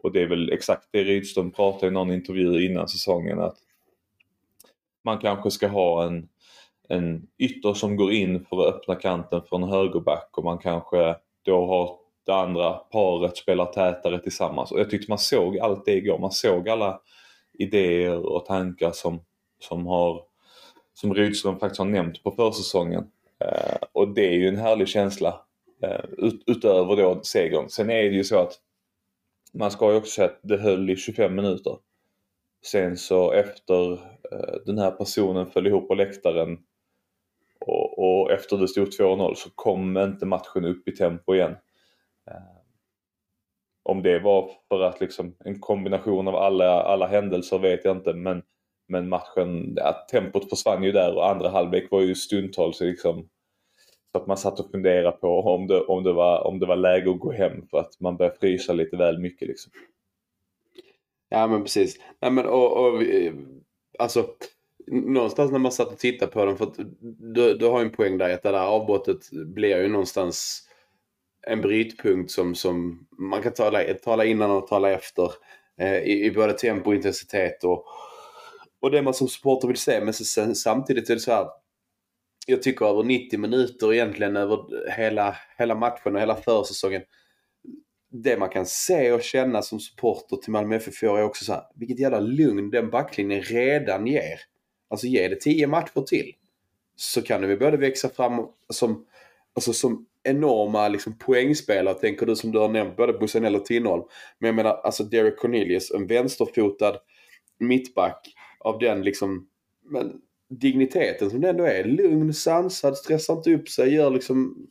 Och 0.02 0.12
det 0.12 0.22
är 0.22 0.26
väl 0.26 0.52
exakt 0.52 0.88
det 0.90 1.04
Rydström 1.04 1.50
pratade 1.50 1.86
i 1.86 1.90
någon 1.90 2.12
intervju 2.12 2.66
innan 2.66 2.88
säsongen 2.88 3.40
att 3.40 3.56
man 5.04 5.18
kanske 5.18 5.50
ska 5.50 5.68
ha 5.68 6.04
en, 6.06 6.28
en 6.88 7.26
ytter 7.38 7.74
som 7.74 7.96
går 7.96 8.12
in 8.12 8.44
för 8.44 8.60
att 8.60 8.74
öppna 8.74 8.94
kanten 8.94 9.42
för 9.48 9.56
en 9.56 9.68
högerback 9.68 10.38
och 10.38 10.44
man 10.44 10.58
kanske 10.58 11.16
då 11.44 11.66
har 11.66 12.01
det 12.26 12.34
andra 12.34 12.72
paret 12.72 13.36
spelar 13.36 13.66
tätare 13.66 14.18
tillsammans. 14.18 14.72
Och 14.72 14.80
jag 14.80 14.90
tyckte 14.90 15.10
man 15.10 15.18
såg 15.18 15.58
allt 15.58 15.84
det 15.84 15.92
igår. 15.92 16.18
Man 16.18 16.32
såg 16.32 16.68
alla 16.68 17.00
idéer 17.52 18.26
och 18.26 18.46
tankar 18.46 18.92
som, 18.92 19.20
som, 19.60 19.86
har, 19.86 20.22
som 20.94 21.14
Rydström 21.14 21.58
faktiskt 21.58 21.78
har 21.78 21.86
nämnt 21.86 22.22
på 22.22 22.30
försäsongen. 22.30 23.04
Eh, 23.38 23.76
och 23.92 24.08
det 24.08 24.28
är 24.28 24.34
ju 24.34 24.48
en 24.48 24.56
härlig 24.56 24.88
känsla 24.88 25.40
eh, 25.82 26.04
ut, 26.18 26.42
utöver 26.46 26.96
då 26.96 27.20
segern. 27.22 27.68
Sen 27.68 27.90
är 27.90 28.02
det 28.02 28.16
ju 28.16 28.24
så 28.24 28.38
att 28.38 28.52
man 29.52 29.70
ska 29.70 29.90
ju 29.90 29.96
också 29.96 30.10
säga 30.10 30.28
att 30.28 30.40
det 30.42 30.56
höll 30.56 30.90
i 30.90 30.96
25 30.96 31.34
minuter. 31.34 31.76
Sen 32.64 32.96
så 32.96 33.32
efter 33.32 33.92
eh, 33.92 34.54
den 34.66 34.78
här 34.78 34.90
personen 34.90 35.50
föll 35.50 35.66
ihop 35.66 35.88
på 35.88 35.94
läktaren 35.94 36.58
och, 37.60 37.98
och 37.98 38.30
efter 38.30 38.56
det 38.56 38.68
stod 38.68 38.88
2-0 38.88 39.34
så 39.34 39.50
kom 39.54 39.96
inte 39.96 40.26
matchen 40.26 40.64
upp 40.64 40.88
i 40.88 40.92
tempo 40.92 41.34
igen. 41.34 41.56
Eh, 42.30 42.62
om 43.82 44.02
det 44.02 44.18
var 44.18 44.50
för 44.68 44.80
att 44.80 45.00
liksom 45.00 45.36
en 45.44 45.60
kombination 45.60 46.28
av 46.28 46.36
alla, 46.36 46.82
alla 46.82 47.06
händelser 47.06 47.58
vet 47.58 47.84
jag 47.84 47.96
inte 47.96 48.12
men, 48.12 48.42
men 48.88 49.08
matchen, 49.08 49.74
ja, 49.76 50.06
tempot 50.10 50.50
försvann 50.50 50.82
ju 50.82 50.92
där 50.92 51.16
och 51.16 51.30
andra 51.30 51.48
halvlek 51.48 51.90
var 51.90 52.00
ju 52.00 52.14
stundtals 52.14 52.80
liksom 52.80 53.28
så 54.12 54.18
att 54.18 54.26
man 54.26 54.36
satt 54.36 54.60
och 54.60 54.70
funderade 54.70 55.16
på 55.16 55.40
om 55.40 55.66
det, 55.66 55.80
om, 55.80 56.04
det 56.04 56.12
var, 56.12 56.46
om 56.46 56.58
det 56.58 56.66
var 56.66 56.76
läge 56.76 57.10
att 57.10 57.18
gå 57.18 57.32
hem 57.32 57.66
för 57.70 57.78
att 57.78 58.00
man 58.00 58.16
började 58.16 58.38
frysa 58.38 58.72
lite 58.72 58.96
väl 58.96 59.18
mycket 59.18 59.48
liksom. 59.48 59.72
Ja 61.28 61.46
men 61.46 61.62
precis. 61.62 62.00
Nej, 62.20 62.30
men, 62.30 62.46
och, 62.46 62.86
och, 62.86 63.02
alltså, 63.98 64.26
någonstans 64.86 65.52
när 65.52 65.58
man 65.58 65.72
satt 65.72 65.92
och 65.92 65.98
tittade 65.98 66.32
på 66.32 66.44
den, 66.44 66.56
för 66.56 66.64
att 66.64 66.78
du, 67.34 67.54
du 67.54 67.66
har 67.66 67.80
en 67.80 67.90
poäng 67.90 68.18
där 68.18 68.34
att 68.34 68.42
det 68.42 68.50
där 68.50 68.66
avbrottet 68.66 69.30
blir 69.30 69.82
ju 69.82 69.88
någonstans 69.88 70.68
en 71.46 71.60
brytpunkt 71.60 72.30
som, 72.30 72.54
som 72.54 73.06
man 73.18 73.42
kan 73.42 73.52
tala, 73.52 73.94
tala 73.94 74.24
innan 74.24 74.50
och 74.50 74.66
tala 74.66 74.90
efter 74.90 75.32
eh, 75.80 75.98
i, 75.98 76.24
i 76.24 76.30
både 76.30 76.52
tempo 76.52 76.90
och 76.90 76.94
intensitet 76.94 77.64
och, 77.64 77.84
och 78.80 78.90
det 78.90 79.02
man 79.02 79.14
som 79.14 79.28
supporter 79.28 79.68
vill 79.68 79.76
se. 79.76 80.00
Men 80.00 80.14
sen, 80.14 80.54
samtidigt 80.54 81.10
är 81.10 81.14
det 81.14 81.20
så 81.20 81.32
här. 81.32 81.46
Jag 82.46 82.62
tycker 82.62 82.86
över 82.86 83.02
90 83.02 83.38
minuter 83.38 83.94
egentligen 83.94 84.36
över 84.36 84.90
hela, 84.96 85.36
hela 85.58 85.74
matchen 85.74 86.14
och 86.14 86.20
hela 86.20 86.36
försäsongen. 86.36 87.02
Det 88.10 88.38
man 88.38 88.48
kan 88.48 88.66
se 88.66 89.12
och 89.12 89.22
känna 89.22 89.62
som 89.62 89.80
supporter 89.80 90.36
till 90.36 90.52
Malmö 90.52 90.76
FF 90.76 91.02
är 91.02 91.22
också 91.22 91.44
så 91.44 91.52
här, 91.52 91.62
vilket 91.74 91.98
jävla 91.98 92.20
lugn 92.20 92.70
den 92.70 92.90
backlinjen 92.90 93.42
redan 93.42 94.06
ger. 94.06 94.40
Alltså 94.88 95.06
ge 95.06 95.28
det 95.28 95.40
10 95.40 95.66
matcher 95.66 96.00
till. 96.00 96.32
Så 96.96 97.22
kan 97.22 97.42
det 97.42 97.56
både 97.56 97.76
växa 97.76 98.08
fram 98.08 98.46
som, 98.68 99.06
alltså 99.54 99.72
som 99.72 100.06
enorma 100.22 100.88
liksom, 100.88 101.18
poängspelare, 101.18 101.94
tänker 101.94 102.26
du 102.26 102.36
som 102.36 102.52
du 102.52 102.58
har 102.58 102.68
nämnt, 102.68 102.96
både 102.96 103.12
Bussanell 103.12 103.56
och 103.56 103.64
Tinholm. 103.64 104.02
Men 104.38 104.46
jag 104.46 104.54
menar, 104.54 104.80
alltså 104.84 105.04
Derek 105.04 105.38
Cornelius, 105.38 105.90
en 105.90 106.06
vänsterfotad 106.06 106.96
mittback 107.58 108.34
av 108.60 108.78
den 108.78 109.02
liksom, 109.02 109.48
men, 109.90 110.12
digniteten 110.50 111.30
som 111.30 111.40
det 111.40 111.48
ändå 111.48 111.64
är. 111.64 111.84
Lugn, 111.84 112.34
sansad, 112.34 112.96
stressar 112.96 113.36
inte 113.36 113.54
upp 113.54 113.68
sig, 113.68 113.94
gör 113.94 114.10
liksom 114.10 114.66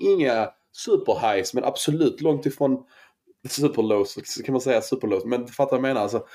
inga 0.00 0.50
superhighs 0.72 1.54
men 1.54 1.64
absolut 1.64 2.20
långt 2.20 2.46
ifrån 2.46 2.84
superlows, 3.48 4.14
kan 4.44 4.52
man 4.52 4.60
säga 4.60 4.82
superlows. 4.82 5.24
Men 5.24 5.46
du 5.46 5.52
fattar 5.52 5.70
vad 5.70 5.78
jag 5.78 5.94
menar? 5.94 6.00
Alltså, 6.00 6.26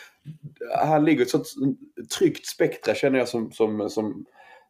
han 0.80 1.06
ligger 1.06 1.20
i 1.20 1.24
ett 1.24 1.30
sånt 1.30 1.48
tryggt 2.18 2.46
spektra 2.46 2.96
känner 2.96 3.20
jag 3.20 3.28
som, 3.28 3.52
som, 3.52 3.90
som 3.90 4.26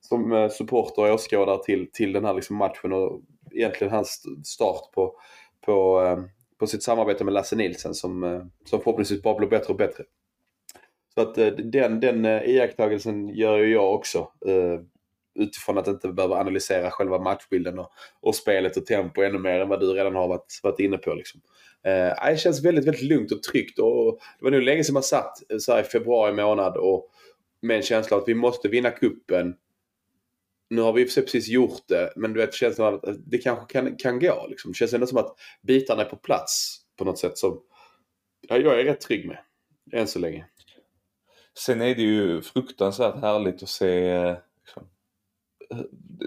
som 0.08 0.32
eh, 0.32 0.50
supporter 0.50 1.02
och 1.02 1.14
åskådare 1.14 1.64
till, 1.64 1.92
till 1.92 2.14
den 2.14 2.26
här 2.26 2.34
liksom 2.34 2.56
matchen 2.56 2.94
och 2.94 3.22
egentligen 3.52 3.94
hans 3.94 4.24
start 4.44 4.92
på, 4.94 5.16
på, 5.62 6.02
eh, 6.02 6.24
på 6.60 6.68
sitt 6.68 6.84
samarbete 6.84 7.24
med 7.24 7.34
Lasse 7.34 7.56
Nilsen 7.56 7.94
som, 7.94 8.24
eh, 8.24 8.42
som 8.66 8.82
förhoppningsvis 8.82 9.22
bara 9.22 9.38
blir 9.38 9.50
bättre 9.50 9.74
och 9.74 9.78
bättre. 9.78 10.04
Så 11.14 11.22
att 11.22 11.36
den, 11.58 12.00
den 12.00 12.26
iakttagelsen 12.26 13.30
gör 13.30 13.58
ju 13.58 13.74
jag 13.74 13.94
också. 13.94 14.28
Utifrån 15.40 15.78
att 15.78 15.88
inte 15.88 16.08
behöva 16.08 16.36
analysera 16.36 16.92
själva 16.92 17.20
matchbilden 17.20 17.80
och, 17.80 17.92
och 18.22 18.36
spelet 18.36 18.78
och 18.78 18.86
tempo 18.86 19.22
ännu 19.22 19.40
mer 19.40 19.60
än 19.60 19.70
vad 19.70 19.80
du 19.80 19.94
redan 19.94 20.16
har 20.16 20.28
varit, 20.28 20.60
varit 20.64 20.80
inne 20.80 20.98
på. 20.98 21.14
Liksom. 21.14 21.42
Eh, 21.86 22.30
det 22.30 22.40
känns 22.40 22.66
väldigt, 22.66 22.86
väldigt 22.86 23.04
lugnt 23.04 23.32
och 23.32 23.44
tryggt. 23.44 23.80
Och 23.80 24.20
det 24.40 24.44
var 24.44 24.52
nog 24.52 24.62
länge 24.62 24.84
sedan 24.84 24.94
man 24.94 25.04
satt 25.04 25.38
så 25.60 25.74
här 25.74 25.82
i 25.82 25.84
februari 25.84 26.34
månad 26.34 26.78
och 26.78 27.10
med 27.62 27.76
en 27.76 27.84
känsla 27.84 28.18
av 28.18 28.24
att 28.24 28.30
vi 28.30 28.36
måste 28.36 28.68
vinna 28.68 28.92
kuppen 28.92 29.56
nu 30.70 30.82
har 30.82 30.94
vi 30.94 31.02
i 31.02 31.06
och 31.06 31.10
för 31.10 31.14
sig 31.14 31.24
precis 31.24 31.48
gjort 31.48 31.88
det, 31.88 32.14
men 32.16 32.34
du 32.34 32.40
vet 32.40 32.54
känslan 32.54 32.94
att 32.94 33.16
det 33.26 33.38
kanske 33.38 33.74
kan, 33.74 33.96
kan 33.96 34.20
gå. 34.20 34.48
Liksom. 34.50 34.72
Det 34.72 34.76
känns 34.76 34.94
ändå 34.94 35.08
som 35.08 35.18
att 35.18 35.36
bitarna 35.62 36.02
är 36.02 36.10
på 36.10 36.16
plats 36.16 36.82
på 36.98 37.06
något 37.06 37.20
sätt 37.20 37.38
som 37.38 37.62
ja, 38.48 38.58
jag 38.58 38.80
är 38.80 38.84
rätt 38.84 39.02
trygg 39.02 39.28
med. 39.28 39.38
Än 39.92 40.08
så 40.08 40.20
länge. 40.20 40.46
Sen 41.58 41.82
är 41.82 41.96
det 41.96 42.02
ju 42.02 42.42
fruktansvärt 42.42 43.22
härligt 43.22 43.64
att 43.64 43.70
se 43.70 44.10
eh, 44.10 44.38
liksom, 44.66 44.88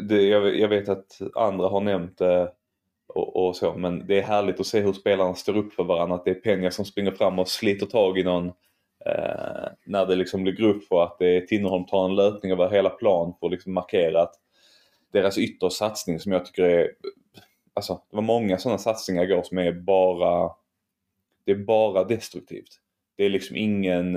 det, 0.08 0.22
jag, 0.22 0.58
jag, 0.58 0.68
vet 0.68 0.88
att 0.88 1.20
andra 1.34 1.68
har 1.68 1.80
nämnt 1.80 2.18
det 2.18 2.52
och, 3.06 3.46
och, 3.46 3.56
så 3.56 3.74
men 3.74 4.06
det 4.06 4.18
är 4.18 4.22
härligt 4.22 4.60
att 4.60 4.66
se 4.66 4.80
hur 4.80 4.92
spelarna 4.92 5.34
står 5.34 5.56
upp 5.56 5.72
för 5.72 5.84
varandra. 5.84 6.16
Att 6.16 6.24
det 6.24 6.30
är 6.30 6.40
Peña 6.40 6.70
som 6.70 6.84
springer 6.84 7.12
fram 7.12 7.38
och 7.38 7.48
sliter 7.48 7.86
tag 7.86 8.18
i 8.18 8.24
någon 8.24 8.52
Eh, 9.06 9.68
när 9.86 10.06
det 10.06 10.16
liksom 10.16 10.42
blir 10.42 10.52
grupp 10.52 10.88
på 10.88 11.02
att 11.02 11.18
det 11.18 11.36
är 11.36 11.40
Tinnerholm 11.40 11.86
tar 11.86 12.04
en 12.04 12.16
löpning 12.16 12.52
över 12.52 12.70
hela 12.70 12.90
plan 12.90 13.34
för 13.40 13.46
att 13.46 13.52
liksom 13.52 13.74
markera 13.74 14.22
att 14.22 14.34
deras 15.12 15.38
yttersatsning 15.38 16.20
som 16.20 16.32
jag 16.32 16.46
tycker 16.46 16.62
är... 16.62 16.90
Alltså 17.74 18.02
det 18.10 18.16
var 18.16 18.22
många 18.22 18.58
sådana 18.58 18.78
satsningar 18.78 19.22
igår 19.22 19.42
som 19.42 19.58
är 19.58 19.72
bara... 19.72 20.50
Det 21.44 21.52
är 21.52 21.64
bara 21.64 22.04
destruktivt. 22.04 22.80
Det 23.16 23.24
är 23.24 23.30
liksom 23.30 23.56
ingen... 23.56 24.14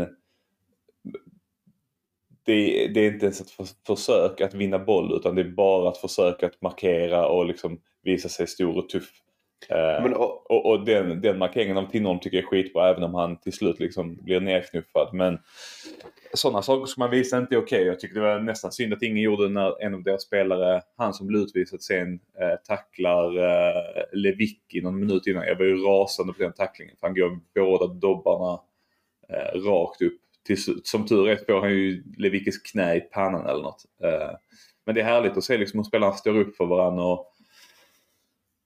Det, 2.43 2.87
det, 2.87 2.99
är 2.99 3.13
inte 3.13 3.25
ens 3.25 3.41
ett 3.41 3.51
för, 3.51 3.67
försök 3.87 4.41
att 4.41 4.53
vinna 4.53 4.79
boll 4.79 5.13
utan 5.15 5.35
det 5.35 5.41
är 5.41 5.49
bara 5.49 5.91
ett 5.91 5.97
försök 5.97 6.43
att 6.43 6.61
markera 6.61 7.27
och 7.27 7.45
liksom 7.45 7.81
visa 8.01 8.29
sig 8.29 8.47
stor 8.47 8.77
och 8.77 8.89
tuff. 8.89 9.11
Eh, 9.69 10.03
men, 10.03 10.13
och, 10.13 10.51
och, 10.51 10.65
och 10.65 10.85
den, 10.85 11.21
den 11.21 11.37
markeringen 11.37 11.77
av 11.77 11.91
Tinnerholm 11.91 12.19
tycker 12.19 12.37
jag 12.37 12.43
är 12.43 12.47
skitbra 12.47 12.89
även 12.89 13.03
om 13.03 13.13
han 13.13 13.39
till 13.39 13.53
slut 13.53 13.79
liksom 13.79 14.15
blir 14.15 14.39
nerknuffad. 14.39 15.13
Men 15.13 15.39
sådana 16.33 16.61
saker 16.61 16.85
som 16.85 17.01
man 17.01 17.09
visar 17.09 17.37
inte 17.37 17.55
är 17.55 17.59
okej. 17.59 17.77
Okay. 17.77 17.87
Jag 17.87 17.99
tycker 17.99 18.15
det 18.15 18.21
var 18.21 18.39
nästan 18.39 18.71
synd 18.71 18.93
att 18.93 19.03
ingen 19.03 19.23
gjorde 19.23 19.49
när 19.49 19.83
en 19.83 19.93
av 19.93 20.03
deras 20.03 20.23
spelare, 20.23 20.81
han 20.97 21.13
som 21.13 21.27
blev 21.27 21.41
utvisad 21.41 21.81
sen, 21.81 22.13
eh, 22.13 22.55
tacklar 22.67 23.37
eh, 23.37 24.03
Lewicki 24.13 24.81
någon 24.81 24.99
minut 24.99 25.27
innan. 25.27 25.47
Jag 25.47 25.55
var 25.55 25.65
ju 25.65 25.77
rasande 25.77 26.33
på 26.33 26.43
den 26.43 26.53
tacklingen 26.53 26.95
för 26.99 27.07
han 27.07 27.15
går 27.15 27.39
båda 27.55 27.93
dobbarna 27.93 28.61
eh, 29.29 29.59
rakt 29.59 30.01
upp. 30.01 30.17
Till, 30.45 30.57
som 30.83 31.05
tur 31.05 31.29
är 31.29 31.35
får 31.35 31.61
han 31.61 31.71
ju 31.71 32.03
Lewickis 32.17 32.61
knä 32.61 32.95
i 32.95 33.01
pannan 33.01 33.45
eller 33.45 33.63
något. 33.63 33.85
Eh, 34.03 34.31
men 34.85 34.95
det 34.95 35.01
är 35.01 35.05
härligt 35.05 35.37
att 35.37 35.43
se 35.43 35.57
liksom 35.57 35.79
hur 35.79 35.83
spelarna 35.83 36.13
står 36.13 36.37
upp 36.37 36.55
för 36.55 36.65
varandra 36.65 37.03
och 37.03 37.33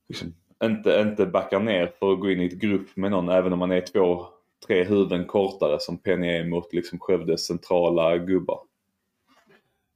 liksom, 0.07 0.35
inte, 0.63 1.01
inte 1.01 1.25
backar 1.25 1.59
ner 1.59 1.91
för 1.99 2.13
att 2.13 2.19
gå 2.19 2.31
in 2.31 2.41
i 2.41 2.45
ett 2.45 2.53
grupp 2.53 2.95
med 2.95 3.11
någon 3.11 3.29
även 3.29 3.53
om 3.53 3.59
man 3.59 3.71
är 3.71 3.81
två, 3.81 4.25
tre 4.67 4.83
huvuden 4.83 5.25
kortare 5.25 5.79
som 5.79 5.97
Penny 5.97 6.37
är 6.37 6.45
mot 6.45 6.73
liksom 6.73 6.99
Skövdes 6.99 7.45
centrala 7.45 8.17
gubbar. 8.17 8.59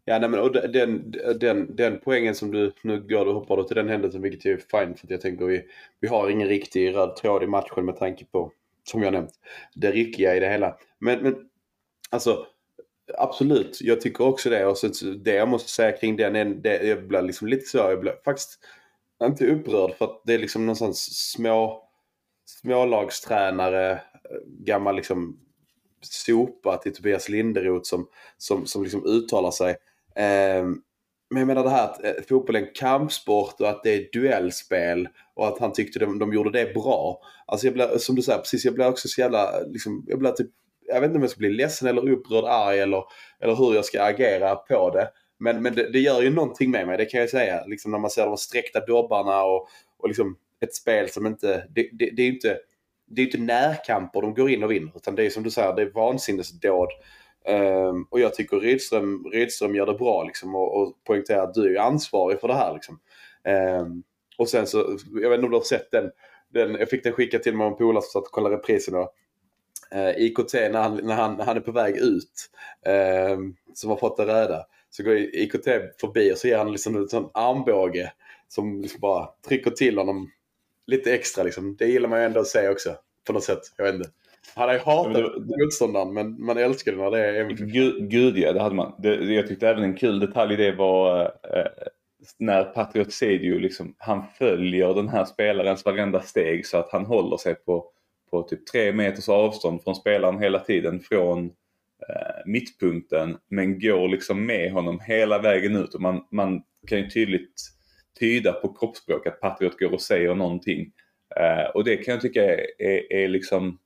Ja, 0.06 0.20
nej, 0.20 0.30
men, 0.30 0.40
och 0.40 0.52
den, 0.52 1.14
den, 1.40 1.76
den 1.76 2.00
poängen 2.04 2.36
som 2.36 2.52
du, 2.52 2.72
nu 2.82 3.02
går 3.02 3.26
du 3.26 3.32
hoppar 3.32 3.58
du 3.58 3.64
till 3.64 3.76
den 3.76 3.90
händelsen 3.90 4.22
vilket 4.22 4.46
är 4.46 4.58
fine 4.58 4.96
för 4.96 5.08
att 5.08 5.12
jag 5.12 5.22
tänker 5.22 5.46
vi, 5.46 5.66
vi 6.00 6.08
har 6.08 6.30
ingen 6.30 6.48
riktig 6.48 6.96
röd 6.96 7.16
tråd 7.16 7.44
i 7.44 7.48
matchen 7.48 7.86
med 7.86 7.98
tanke 7.98 8.26
på, 8.26 8.52
som 8.84 9.04
jag 9.04 9.14
nämnt, 9.14 9.32
det 9.76 9.92
ryckiga 9.92 10.36
i 10.36 10.40
det 10.40 10.50
hela. 10.50 10.78
Men, 11.00 11.20
men 11.20 11.50
alltså 12.10 12.46
absolut, 13.18 13.82
jag 13.82 14.02
tycker 14.02 14.24
också 14.24 14.50
det. 14.50 14.66
Och 14.66 14.78
så, 14.78 15.06
det 15.06 15.34
jag 15.34 15.48
måste 15.48 15.70
säga 15.70 15.98
kring 15.98 16.16
den 16.16 16.62
det, 16.62 16.84
jag 16.84 17.08
blir 17.08 17.22
liksom 17.22 17.48
lite 17.48 17.66
så, 17.66 17.78
jag 17.78 18.00
blir 18.00 18.14
faktiskt 18.26 18.60
inte 19.28 19.48
upprörd 19.48 19.94
för 19.98 20.06
att 20.06 20.22
det 20.26 20.34
är 20.34 20.40
liksom 20.40 20.66
någonstans 20.66 21.32
små 21.32 21.90
smålagstränare, 22.46 23.92
eh, 23.92 24.00
gammal 24.46 24.96
liksom 24.96 25.40
sopa 26.02 26.78
till 26.78 26.94
Tobias 26.94 27.30
Linderoth 27.30 27.90
som, 27.90 28.08
som, 28.38 28.66
som 28.66 28.84
liksom 28.84 29.06
uttalar 29.06 29.52
sig. 29.52 29.72
Eh, 30.16 30.66
men 31.30 31.40
jag 31.40 31.48
menar 31.48 31.64
det 31.64 31.70
här 31.70 31.84
att 31.84 32.04
eh, 32.04 32.12
fotboll 32.30 32.56
är 32.56 32.60
en 32.60 32.74
kampsport 32.76 33.62
och 33.62 33.70
att 33.70 33.84
det 33.84 33.94
är 33.94 34.10
duellspel 34.14 35.08
och 35.34 35.48
att 35.48 35.60
han 35.60 35.74
tyckte 35.74 36.00
de, 36.00 36.20
de 36.20 36.34
gjorde 36.34 36.52
det 36.52 36.74
bra. 36.74 37.22
Alltså 37.46 37.68
jag 37.68 37.74
blir, 37.74 37.98
som 37.98 38.16
du 38.16 38.22
säger 38.22 38.40
precis, 38.40 38.66
jag 38.66 38.74
blir 38.74 38.88
också 38.88 39.08
så 39.08 39.22
jävla, 39.22 39.60
liksom, 39.60 40.06
jag 40.08 40.20
blir 40.20 40.32
typ, 40.32 40.50
jag 40.88 41.02
vet 41.02 41.08
inte 41.08 41.18
om 41.18 41.22
jag 41.22 41.32
ska 41.32 41.40
bli 41.40 41.54
ledsen 41.54 41.88
eller 41.88 42.10
upprörd, 42.10 42.46
arg 42.46 42.80
eller, 42.80 43.04
eller 43.40 43.56
hur 43.56 43.76
jag 43.76 43.86
ska 43.86 44.04
agera 44.04 44.56
på 44.56 44.90
det. 44.90 45.10
Men, 45.40 45.62
men 45.62 45.76
det, 45.76 45.92
det, 45.92 46.00
gör 46.00 46.22
ju 46.22 46.30
någonting 46.30 46.72
med 46.72 46.88
mig, 46.88 46.98
det 46.98 47.06
kan 47.06 47.20
jag 47.20 47.30
säga. 47.30 47.66
Liksom 47.66 47.92
när 47.92 48.00
man 48.00 48.10
ser 48.10 48.26
de 48.26 48.38
sträckta 48.38 48.86
dobbarna 48.86 49.44
och, 49.44 49.68
och 49.98 50.08
liksom 50.08 50.38
ett 50.60 50.76
spel 50.76 51.10
som 51.10 51.26
inte, 51.26 51.68
det, 51.70 51.90
det, 51.92 52.10
det 52.16 52.22
är 52.22 52.26
ju 52.26 52.34
inte, 52.34 52.58
det 53.08 53.22
är 53.22 53.26
inte 53.26 53.38
närkamper 53.38 54.22
de 54.22 54.34
går 54.34 54.50
in 54.50 54.64
och 54.64 54.72
vinner. 54.72 54.92
Utan 54.96 55.16
det 55.16 55.26
är 55.26 55.30
som 55.30 55.44
du 55.44 55.52
säger, 55.52 55.76
det 55.76 55.82
är 55.82 55.92
vansinnesdåd. 55.92 56.90
Um, 57.48 58.08
och 58.10 58.20
jag 58.20 58.34
tycker 58.34 58.58
Rydström, 58.58 59.26
Rydström 59.34 59.76
gör 59.76 59.86
det 59.86 59.94
bra 59.94 60.24
liksom, 60.24 60.56
och, 60.56 60.82
och 60.82 61.04
poängterar 61.04 61.44
att 61.44 61.54
du 61.54 61.76
är 61.76 61.82
ansvarig 61.82 62.40
för 62.40 62.48
det 62.48 62.54
här. 62.54 62.74
Liksom. 62.74 63.00
Um, 63.82 64.04
och 64.38 64.50
sen 64.50 64.68
så, 64.68 64.98
jag 65.14 65.30
vet 65.30 65.38
inte 65.38 65.46
om 65.46 65.52
du 65.52 65.58
har 65.58 65.64
sett 65.64 65.92
den, 65.92 66.12
den 66.54 66.76
jag 66.76 66.90
fick 66.90 67.04
den 67.04 67.14
skickad 67.14 67.44
till 67.44 67.56
mig 67.56 67.66
av 67.66 67.72
en 67.72 67.78
polare 67.78 68.02
som 68.02 68.22
satt 68.22 68.28
och 68.28 68.34
kollade 68.34 68.56
reprisen. 68.56 68.96
Och, 68.96 69.14
eh, 69.92 70.08
uh, 70.08 70.22
IKT 70.22 70.54
när, 70.54 70.82
han, 70.82 70.96
när 70.96 71.16
han, 71.16 71.40
han 71.40 71.58
är 71.58 71.62
på 71.62 71.72
väg 71.72 71.98
ut, 71.98 72.50
uh, 72.88 73.40
som 73.74 73.90
har 73.90 73.98
fått 73.98 74.18
det 74.18 74.26
röda, 74.26 74.66
så 74.90 75.04
går 75.04 75.16
IKT 75.18 75.66
förbi 76.02 76.34
och 76.34 76.38
så 76.38 76.48
ger 76.48 76.58
han 76.58 76.72
liksom 76.72 76.96
en 76.96 77.10
sån 77.10 77.30
armbåge 77.34 78.12
som 78.48 78.82
liksom 78.82 79.00
bara 79.00 79.30
trycker 79.48 79.72
till 79.72 79.98
honom 79.98 80.32
lite 80.88 81.14
extra. 81.14 81.44
Liksom. 81.44 81.76
Det 81.76 81.86
gillar 81.86 82.10
man 82.10 82.20
ju 82.20 82.26
ändå 82.26 82.40
att 82.40 82.48
se 82.48 82.70
också. 82.70 82.96
På 83.28 83.34
något 83.34 83.44
sätt. 83.44 83.62
Jag 83.78 83.86
vet 83.86 83.96
inte. 83.96 84.10
Han 84.56 84.74
ju 84.74 84.80
hatat 84.80 85.34
motståndaren 85.38 86.14
men 86.14 86.46
man 86.46 86.58
älskar 86.58 86.92
det 86.92 86.98
när 86.98 87.12
det 87.12 87.26
är 87.26 87.50
Gud, 87.50 88.10
gud 88.10 88.38
ja, 88.38 88.54
det 88.54 88.62
hade 88.62 88.76
man. 88.76 88.94
Det, 88.98 89.16
jag 89.16 89.48
tyckte 89.48 89.70
även 89.70 89.84
en 89.84 89.98
kul 89.98 90.20
detalj 90.20 90.54
i 90.54 90.58
det 90.58 90.72
var 90.72 91.22
eh, 91.24 91.88
när 92.38 92.64
Patriot 92.64 93.14
Sedio 93.14 93.60
liksom, 93.60 93.96
han 93.98 94.24
följer 94.38 94.94
den 94.94 95.10
här 95.10 95.26
spelarens 95.26 95.86
varenda 95.86 96.22
steg 96.22 96.66
så 96.66 96.78
att 96.78 96.92
han 96.92 97.06
håller 97.06 97.38
sig 97.38 97.56
på, 97.56 97.86
på 98.32 98.44
typ 98.44 98.66
tre 98.66 98.92
meters 98.92 99.30
avstånd 99.30 99.84
från 99.84 99.96
spelaren 99.96 100.40
hela 100.40 100.60
tiden 100.60 101.00
från 101.00 101.46
eh, 101.46 101.52
Eh, 102.10 102.42
mittpunkten 102.46 103.38
men 103.48 103.80
går 103.80 104.08
liksom 104.08 104.46
med 104.46 104.72
honom 104.72 105.00
hela 105.00 105.40
vägen 105.40 105.76
ut 105.76 105.94
och 105.94 106.02
man, 106.02 106.28
man 106.32 106.64
kan 106.88 106.98
ju 106.98 107.10
tydligt 107.10 107.62
tyda 108.20 108.54
på 108.54 108.74
kroppsspråk 108.74 109.28
att 109.28 109.40
Patriot 109.40 109.80
går 109.80 109.94
och 109.94 110.02
säger 110.02 110.36
någonting. 110.36 110.92
Eh, 111.36 111.70
och 111.74 111.84
det 111.84 111.98
kan 111.98 112.12
jag 112.12 112.22
tycka 112.22 112.44
är, 112.44 112.82
är, 112.82 113.14
är 113.14 113.28
liksom 113.28 113.80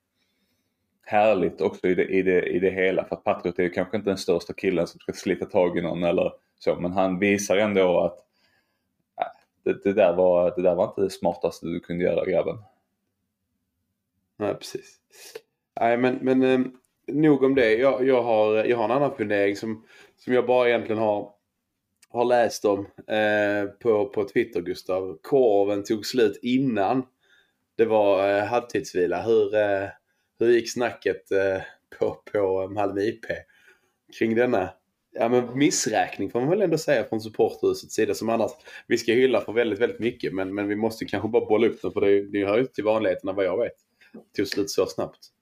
härligt 1.05 1.61
också 1.61 1.87
i 1.87 1.95
det, 1.95 2.05
i, 2.05 2.21
det, 2.21 2.41
i 2.41 2.59
det 2.59 2.69
hela. 2.69 3.05
För 3.05 3.15
att 3.15 3.23
Patriot 3.23 3.59
är 3.59 3.73
kanske 3.73 3.97
inte 3.97 4.09
den 4.09 4.17
största 4.17 4.53
killen 4.53 4.87
som 4.87 4.99
ska 4.99 5.13
slita 5.13 5.45
tag 5.45 5.77
i 5.77 5.81
någon 5.81 6.03
eller 6.03 6.33
så. 6.59 6.75
Men 6.75 6.91
han 6.91 7.19
visar 7.19 7.57
ändå 7.57 7.99
att 7.99 8.17
äh, 9.19 9.25
det, 9.63 9.83
det, 9.83 9.93
där 9.93 10.13
var, 10.13 10.53
det 10.55 10.61
där 10.61 10.75
var 10.75 10.87
inte 10.87 11.01
det 11.01 11.09
smartaste 11.09 11.65
du 11.65 11.79
kunde 11.79 12.03
göra 12.03 12.25
grabben. 12.25 12.57
Nej 14.37 14.55
precis. 14.55 14.99
Nej 15.79 15.97
men, 15.97 16.19
men 16.21 16.43
ehm, 16.43 16.77
nog 17.07 17.43
om 17.43 17.55
det. 17.55 17.73
Jag, 17.73 18.07
jag, 18.07 18.23
har, 18.23 18.55
jag 18.55 18.77
har 18.77 18.85
en 18.85 18.91
annan 18.91 19.15
fundering 19.15 19.55
som, 19.55 19.85
som 20.17 20.33
jag 20.33 20.45
bara 20.45 20.69
egentligen 20.69 21.01
har 21.01 21.33
har 22.13 22.25
läst 22.25 22.65
om 22.65 22.79
eh, 23.07 23.71
på, 23.79 24.09
på 24.09 24.23
Twitter 24.29 24.61
Gustav. 24.61 25.17
Korven 25.21 25.83
tog 25.83 26.05
slut 26.05 26.39
innan 26.41 27.05
det 27.77 27.85
var 27.85 28.37
eh, 28.37 28.43
halvtidsvila. 28.43 29.21
Hur, 29.21 29.55
eh, 29.55 29.87
hur 30.39 30.51
gick 30.51 30.73
snacket 30.73 31.31
eh, 31.31 31.61
på, 31.99 32.17
på 32.31 32.67
Malmö 32.67 33.01
IP 33.01 33.25
kring 34.19 34.35
denna 34.35 34.69
ja, 35.11 35.29
men 35.29 35.57
missräkning 35.57 36.31
får 36.31 36.39
man 36.39 36.49
väl 36.49 36.61
ändå 36.61 36.77
säga 36.77 37.03
från 37.03 37.21
supporthusets 37.21 37.95
sida 37.95 38.13
som 38.13 38.29
annars 38.29 38.51
vi 38.87 38.97
ska 38.97 39.13
hylla 39.13 39.41
för 39.41 39.53
väldigt, 39.53 39.79
väldigt 39.79 39.99
mycket. 39.99 40.33
Men, 40.33 40.55
men 40.55 40.67
vi 40.67 40.75
måste 40.75 41.05
kanske 41.05 41.29
bara 41.29 41.45
bolla 41.45 41.67
upp 41.67 41.81
det 41.81 41.91
för 41.91 42.01
det, 42.01 42.31
det 42.31 42.45
hör 42.45 42.57
ju 42.57 42.65
till 42.65 42.83
vanligheterna 42.83 43.33
vad 43.33 43.45
jag 43.45 43.59
vet. 43.59 43.75
Det 44.13 44.19
Tog 44.37 44.47
slut 44.47 44.69
så 44.69 44.85
snabbt. 44.85 45.32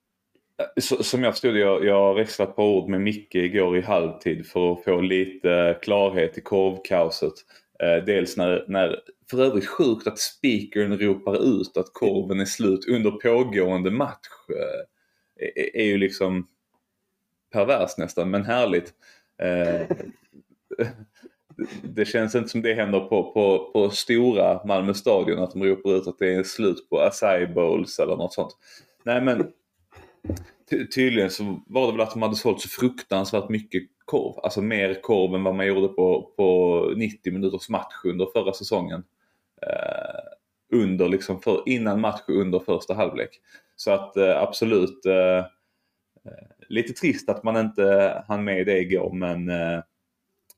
Som 0.80 1.24
jag 1.24 1.34
förstod 1.34 1.58
jag, 1.58 1.86
jag 1.86 2.16
växlat 2.16 2.56
på 2.56 2.78
ord 2.78 2.90
med 2.90 3.02
Micke 3.02 3.36
igår 3.36 3.78
i 3.78 3.82
halvtid 3.82 4.46
för 4.46 4.74
att 4.74 4.84
få 4.84 5.02
lite 5.02 5.80
klarhet 5.82 6.38
i 6.38 6.42
korvkaoset. 6.42 7.34
Eh, 7.84 8.04
dels 8.06 8.38
när, 8.38 8.66
när, 8.68 9.00
för 9.30 9.44
övrigt 9.44 9.68
sjukt 9.68 10.08
att 10.08 10.20
speakern 10.20 10.98
ropar 10.98 11.62
ut 11.62 11.78
att 11.78 11.94
korven 11.94 12.40
är 12.40 12.46
slut 12.46 12.88
under 12.88 13.12
pågående 13.12 13.92
match. 13.92 14.28
Eh, 14.50 15.46
är, 15.56 15.76
är 15.76 15.86
ju 15.86 15.98
liksom 15.98 16.48
pervers 17.54 17.98
nästan, 17.98 18.30
men 18.30 18.46
härligt. 18.46 18.94
Eh, 19.42 19.82
det 21.84 22.06
känns 22.06 22.36
inte 22.36 22.50
som 22.50 22.62
det 22.62 22.74
händer 22.74 23.00
på, 23.00 23.32
på, 23.34 23.72
på 23.74 23.90
stora 23.90 24.66
Malmö 24.66 24.94
stadion 24.94 25.40
att 25.40 25.52
de 25.52 25.64
ropar 25.64 25.98
ut 25.98 26.08
att 26.08 26.20
det 26.20 26.34
är 26.34 26.44
slut 26.44 26.90
på 26.90 27.00
Acai 27.00 27.48
Bowls 27.48 28.00
eller 28.00 28.16
något 28.16 28.34
sånt. 28.34 28.58
Nej 29.04 29.22
men 29.22 29.52
Ty 30.70 30.88
tydligen 30.88 31.30
så 31.30 31.62
var 31.68 31.86
det 31.86 31.92
väl 31.92 32.02
att 32.02 32.12
de 32.12 32.22
hade 32.22 32.36
sålt 32.36 32.62
så 32.62 32.70
fruktansvärt 32.70 33.50
mycket 33.50 33.84
korv. 34.06 34.40
Alltså 34.44 34.62
mer 34.62 35.02
korv 35.02 35.36
än 35.36 35.44
vad 35.44 35.56
man 35.56 35.68
gjorde 35.68 35.88
på, 35.88 36.34
på 36.38 36.94
90 36.98 37.34
minuters 37.34 37.70
match 37.70 37.94
under 38.04 38.26
förra 38.34 38.54
säsongen. 38.54 39.04
Eh, 39.62 40.80
under 40.80 41.10
liksom 41.10 41.42
för, 41.42 41.64
innan 41.66 42.02
match 42.02 42.22
och 42.28 42.36
under 42.36 42.60
första 42.60 42.94
halvlek. 42.94 43.30
Så 43.76 43.92
att 43.92 44.18
eh, 44.18 44.42
absolut 44.42 45.06
eh, 45.06 45.38
eh, 46.26 46.48
lite 46.70 46.94
trist 46.94 47.30
att 47.30 47.44
man 47.44 47.58
inte 47.58 48.24
hann 48.28 48.44
med 48.44 48.66
det 48.66 48.80
igår 48.80 49.14
men 49.14 49.50
eh, 49.50 49.80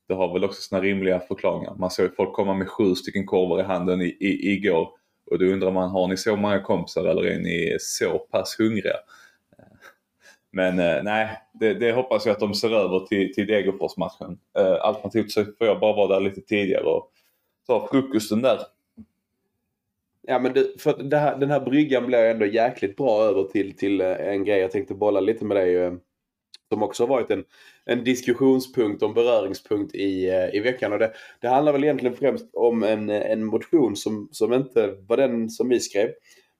det 0.07 0.13
har 0.13 0.33
väl 0.33 0.43
också 0.43 0.61
sina 0.61 0.81
rimliga 0.81 1.19
förklaringar. 1.19 1.75
Man 1.75 1.91
såg 1.91 2.15
folk 2.15 2.33
komma 2.33 2.53
med 2.53 2.69
sju 2.69 2.95
stycken 2.95 3.25
korvar 3.25 3.59
i 3.59 3.63
handen 3.63 4.01
i, 4.01 4.17
i, 4.19 4.51
igår. 4.51 4.89
Och 5.31 5.39
då 5.39 5.45
undrar 5.45 5.71
man, 5.71 5.89
har 5.89 6.07
ni 6.07 6.17
så 6.17 6.35
många 6.35 6.59
kompisar 6.59 7.05
eller 7.05 7.25
är 7.25 7.39
ni 7.39 7.77
så 7.79 8.19
pass 8.19 8.55
hungriga? 8.59 8.95
Men 10.55 10.79
eh, 10.79 11.03
nej, 11.03 11.37
det, 11.53 11.73
det, 11.73 11.91
hoppas 11.91 12.25
jag 12.25 12.33
att 12.33 12.39
de 12.39 12.53
ser 12.53 12.71
över 12.71 12.99
till, 12.99 13.33
till 13.33 13.47
Degerfors-matchen. 13.47 14.39
Eh, 14.57 14.85
alternativt 14.85 15.31
så 15.31 15.45
får 15.45 15.67
jag 15.67 15.79
bara 15.79 15.93
vara 15.93 16.07
där 16.13 16.19
lite 16.19 16.41
tidigare 16.41 16.83
och 16.83 17.11
ta 17.67 17.87
frukosten 17.91 18.41
där. 18.41 18.59
Ja 20.21 20.39
men 20.39 20.53
det, 20.53 20.81
för 20.81 21.03
det 21.03 21.17
här, 21.17 21.37
den 21.37 21.51
här 21.51 21.59
bryggan 21.59 22.05
blir 22.05 22.17
ändå 22.17 22.45
jäkligt 22.45 22.95
bra 22.95 23.23
över 23.23 23.43
till, 23.43 23.77
till 23.77 24.01
eh, 24.01 24.11
en 24.11 24.43
grej 24.43 24.59
jag 24.59 24.71
tänkte 24.71 24.93
bolla 24.93 25.19
lite 25.19 25.45
med 25.45 25.57
dig. 25.57 25.75
Eh, 25.75 25.93
som 26.69 26.83
också 26.83 27.03
har 27.03 27.07
varit 27.07 27.31
en, 27.31 27.43
en 27.85 28.03
diskussionspunkt 28.03 29.03
och 29.03 29.09
en 29.09 29.15
beröringspunkt 29.15 29.95
i, 29.95 30.29
eh, 30.29 30.55
i 30.55 30.59
veckan. 30.59 30.93
Och 30.93 30.99
det, 30.99 31.13
det 31.41 31.47
handlar 31.47 31.73
väl 31.73 31.83
egentligen 31.83 32.15
främst 32.15 32.49
om 32.53 32.83
en, 32.83 33.09
en 33.09 33.45
motion 33.45 33.95
som, 33.95 34.29
som 34.31 34.53
inte 34.53 34.95
var 35.07 35.17
den 35.17 35.49
som 35.49 35.69
vi 35.69 35.79
skrev. 35.79 36.09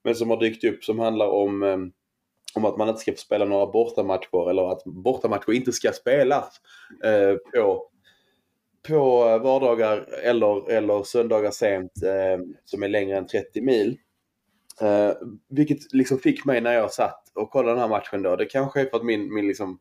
Men 0.03 0.15
som 0.15 0.29
har 0.29 0.39
dykt 0.39 0.63
upp 0.63 0.83
som 0.83 0.99
handlar 0.99 1.27
om 1.27 1.91
om 2.55 2.65
att 2.65 2.77
man 2.77 2.89
inte 2.89 3.01
ska 3.01 3.11
få 3.11 3.17
spela 3.17 3.45
några 3.45 3.65
bortamatcher 3.65 4.49
eller 4.49 4.71
att 4.71 4.83
bortamatcher 4.85 5.51
inte 5.51 5.71
ska 5.71 5.91
spelas 5.91 6.61
eh, 7.03 7.35
på, 7.53 7.89
på 8.87 9.19
vardagar 9.37 9.97
eller, 10.23 10.71
eller 10.71 11.03
söndagar 11.03 11.51
sent 11.51 11.91
eh, 12.03 12.45
som 12.65 12.83
är 12.83 12.87
längre 12.87 13.17
än 13.17 13.27
30 13.27 13.61
mil. 13.61 13.97
Eh, 14.81 15.11
vilket 15.49 15.93
liksom 15.93 16.19
fick 16.19 16.45
mig 16.45 16.61
när 16.61 16.73
jag 16.73 16.91
satt 16.91 17.31
och 17.35 17.51
kollade 17.51 17.71
den 17.71 17.81
här 17.81 17.87
matchen 17.87 18.21
då. 18.21 18.35
Det 18.35 18.45
kanske 18.45 18.81
är 18.81 18.85
för 18.85 18.97
att 18.97 19.05
min, 19.05 19.33
min 19.33 19.47
liksom, 19.47 19.79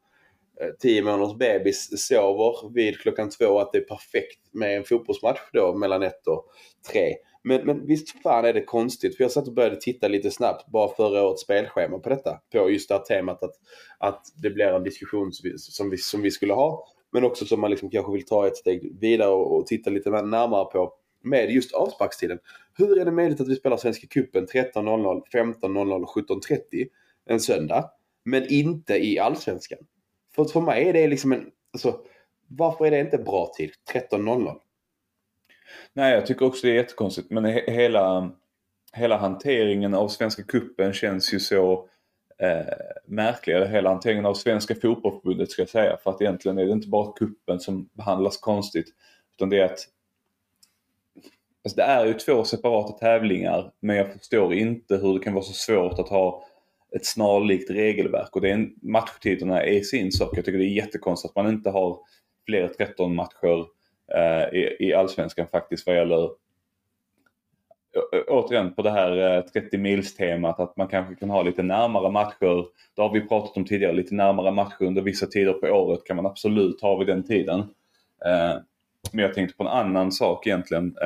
eh, 0.61 0.71
10 0.81 1.03
månaders 1.03 1.39
bebis 1.39 2.07
sover 2.07 2.75
vid 2.75 2.99
klockan 3.01 3.31
två 3.31 3.59
att 3.59 3.73
det 3.73 3.79
är 3.79 3.85
perfekt 3.85 4.41
med 4.53 4.77
en 4.77 4.85
fotbollsmatch 4.85 5.41
då 5.53 5.75
mellan 5.75 6.03
ett 6.03 6.27
och 6.27 6.47
tre. 6.93 7.15
Men, 7.45 7.67
men 7.67 7.87
visst 7.87 8.23
fan 8.23 8.45
är 8.45 8.53
det 8.53 8.65
konstigt. 8.65 9.17
För 9.17 9.25
jag 9.25 9.31
satt 9.31 9.49
och 9.49 9.55
började 9.55 9.77
titta 9.77 10.09
lite 10.09 10.31
snabbt 10.31 10.67
bara 10.67 10.95
förra 10.95 11.27
årets 11.27 11.43
spelschema 11.43 11.99
på 11.99 12.09
detta. 12.09 12.41
På 12.53 12.71
just 12.71 12.89
det 12.89 12.95
här 12.95 13.03
temat 13.03 13.43
att, 13.43 13.55
att 13.99 14.27
det 14.43 14.51
blir 14.51 14.67
en 14.67 14.83
diskussion 14.83 15.33
som 15.33 15.51
vi, 15.51 15.59
som 15.59 15.91
vi, 15.91 15.97
som 15.97 16.23
vi 16.23 16.31
skulle 16.31 16.53
ha. 16.53 16.87
Men 17.13 17.25
också 17.25 17.45
som 17.45 17.61
man 17.61 17.71
liksom 17.71 17.91
kanske 17.91 18.13
vill 18.13 18.25
ta 18.27 18.47
ett 18.47 18.57
steg 18.57 19.01
vidare 19.01 19.31
och, 19.31 19.57
och 19.57 19.67
titta 19.67 19.91
lite 19.91 20.11
närmare 20.11 20.65
på 20.65 20.93
med 21.25 21.51
just 21.51 21.73
avsparkstiden. 21.73 22.39
Hur 22.79 22.99
är 22.99 23.05
det 23.05 23.13
möjligt 23.13 23.41
att 23.41 23.49
vi 23.49 23.57
spelar 23.57 23.77
Svenska 23.77 24.07
Cupen 24.07 24.47
13.00, 24.47 25.23
15.00 25.33 26.05
17.30 26.05 26.89
en 27.27 27.41
söndag? 27.41 27.91
men 28.25 28.53
inte 28.53 28.95
i 28.95 29.19
allsvenskan. 29.19 29.79
För 30.35 30.45
för 30.45 30.61
mig 30.61 30.89
är 30.89 30.93
det 30.93 31.07
liksom 31.07 31.33
en, 31.33 31.51
alltså, 31.73 32.01
varför 32.49 32.85
är 32.85 32.91
det 32.91 33.01
inte 33.01 33.19
bra 33.19 33.53
tid? 33.57 33.71
13.00. 33.93 34.57
Nej, 35.93 36.15
jag 36.15 36.27
tycker 36.27 36.47
också 36.47 36.67
det 36.67 36.73
är 36.73 36.77
jättekonstigt. 36.77 37.31
Men 37.31 37.45
he 37.45 37.71
hela, 37.71 38.31
hela 38.93 39.17
hanteringen 39.17 39.95
av 39.95 40.09
Svenska 40.09 40.43
Kuppen 40.43 40.93
känns 40.93 41.35
ju 41.35 41.41
så 41.41 41.89
eh, 42.39 42.75
märklig. 43.07 43.55
Eller 43.55 43.67
hela 43.67 43.91
hanteringen 43.91 44.27
av 44.27 44.35
Svenska 44.35 44.75
Fotbollförbundet 44.75 45.51
ska 45.51 45.63
jag 45.63 45.69
säga. 45.69 45.97
För 45.97 46.11
att 46.11 46.21
egentligen 46.21 46.59
är 46.59 46.67
det 46.67 46.73
inte 46.73 46.89
bara 46.89 47.13
kuppen 47.13 47.61
som 47.61 47.89
behandlas 47.93 48.37
konstigt. 48.37 48.87
Utan 49.37 49.51
det 49.51 49.59
är 49.59 49.65
att 49.65 49.89
Alltså 51.65 51.77
det 51.77 51.83
är 51.83 52.07
ju 52.07 52.15
två 52.15 52.45
separata 52.45 52.93
tävlingar 52.93 53.73
men 53.81 53.97
jag 53.97 54.13
förstår 54.13 54.55
inte 54.55 54.97
hur 54.97 55.19
det 55.19 55.25
kan 55.25 55.35
vara 55.35 55.45
så 55.45 55.53
svårt 55.53 55.99
att 55.99 56.09
ha 56.09 56.45
ett 56.97 57.07
snarlikt 57.07 57.71
regelverk. 57.71 58.37
Och 58.37 58.41
det 58.41 58.49
är 58.49 58.55
en, 58.55 58.75
matchtiderna 58.83 59.63
är 59.63 59.81
sin 59.81 60.13
sak. 60.13 60.37
Jag 60.37 60.45
tycker 60.45 60.59
det 60.59 60.65
är 60.65 60.77
jättekonstigt 60.77 61.31
att 61.31 61.45
man 61.45 61.53
inte 61.53 61.71
har 61.71 61.99
fler 62.47 62.69
13 62.69 63.15
matcher 63.15 63.67
Eh, 64.15 64.59
i, 64.59 64.77
i 64.81 64.95
Allsvenskan 64.95 65.47
faktiskt 65.47 65.87
vad 65.87 65.97
gäller 65.97 66.31
återigen 68.29 68.75
på 68.75 68.83
det 68.83 68.91
här 68.91 69.37
eh, 69.37 69.45
30 69.45 69.79
mils 69.79 70.15
temat 70.15 70.61
att 70.61 70.77
man 70.77 70.89
kanske 70.89 71.15
kan 71.15 71.31
ha 71.31 71.43
lite 71.43 71.63
närmare 71.63 72.11
matcher. 72.11 72.67
Det 72.97 73.03
har 73.03 73.13
vi 73.13 73.29
pratat 73.29 73.57
om 73.57 73.65
tidigare, 73.65 73.93
lite 73.93 74.15
närmare 74.15 74.51
matcher 74.51 74.83
under 74.83 75.03
vissa 75.03 75.27
tider 75.27 75.53
på 75.53 75.67
året 75.67 76.05
kan 76.05 76.17
man 76.17 76.27
absolut 76.27 76.81
ha 76.81 76.99
vid 76.99 77.07
den 77.07 77.23
tiden. 77.23 77.61
Eh, 78.25 78.57
men 79.13 79.23
jag 79.25 79.35
tänkte 79.35 79.57
på 79.57 79.63
en 79.65 79.69
annan 79.69 80.13
sak 80.13 80.47
egentligen. 80.47 80.97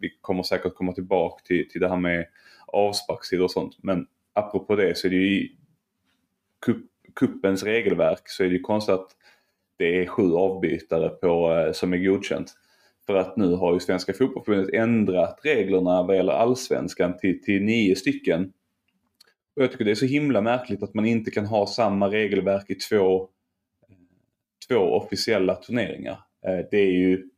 Vi 0.00 0.10
kommer 0.20 0.42
säkert 0.42 0.74
komma 0.74 0.92
tillbaka 0.92 1.42
till, 1.44 1.70
till 1.70 1.80
det 1.80 1.88
här 1.88 1.96
med 1.96 2.26
avsparkstider 2.66 3.44
och 3.44 3.50
sånt. 3.50 3.76
Men 3.82 4.06
apropå 4.32 4.76
det 4.76 4.98
så 4.98 5.06
är 5.06 5.10
det 5.10 5.16
ju 5.16 5.40
i 5.40 5.56
kuppens 7.14 7.62
regelverk 7.62 8.22
så 8.24 8.44
är 8.44 8.48
det 8.48 8.54
ju 8.54 8.60
konstigt 8.60 8.94
att 8.94 9.16
det 9.78 10.02
är 10.02 10.06
sju 10.06 10.32
avbytare 10.32 11.08
på, 11.08 11.52
eh, 11.52 11.72
som 11.72 11.92
är 11.92 11.98
godkänt. 11.98 12.54
För 13.06 13.14
att 13.14 13.36
nu 13.36 13.54
har 13.54 13.74
ju 13.74 13.80
Svenska 13.80 14.12
Fotbollförbundet 14.12 14.74
ändrat 14.74 15.40
reglerna 15.42 16.02
vad 16.02 16.16
gäller 16.16 16.32
allsvenskan 16.32 17.18
till, 17.18 17.42
till 17.42 17.62
nio 17.62 17.96
stycken. 17.96 18.52
Och 19.56 19.62
jag 19.62 19.72
tycker 19.72 19.84
det 19.84 19.90
är 19.90 19.94
så 19.94 20.06
himla 20.06 20.40
märkligt 20.40 20.82
att 20.82 20.94
man 20.94 21.06
inte 21.06 21.30
kan 21.30 21.46
ha 21.46 21.66
samma 21.66 22.08
regelverk 22.10 22.70
i 22.70 22.74
två, 22.74 23.22
eh, 23.22 23.28
två 24.68 24.78
officiella 24.78 25.54
turneringar. 25.54 26.18
Eh, 26.46 26.66
det 26.70 26.78
är 26.78 26.92
ju, 26.92 27.28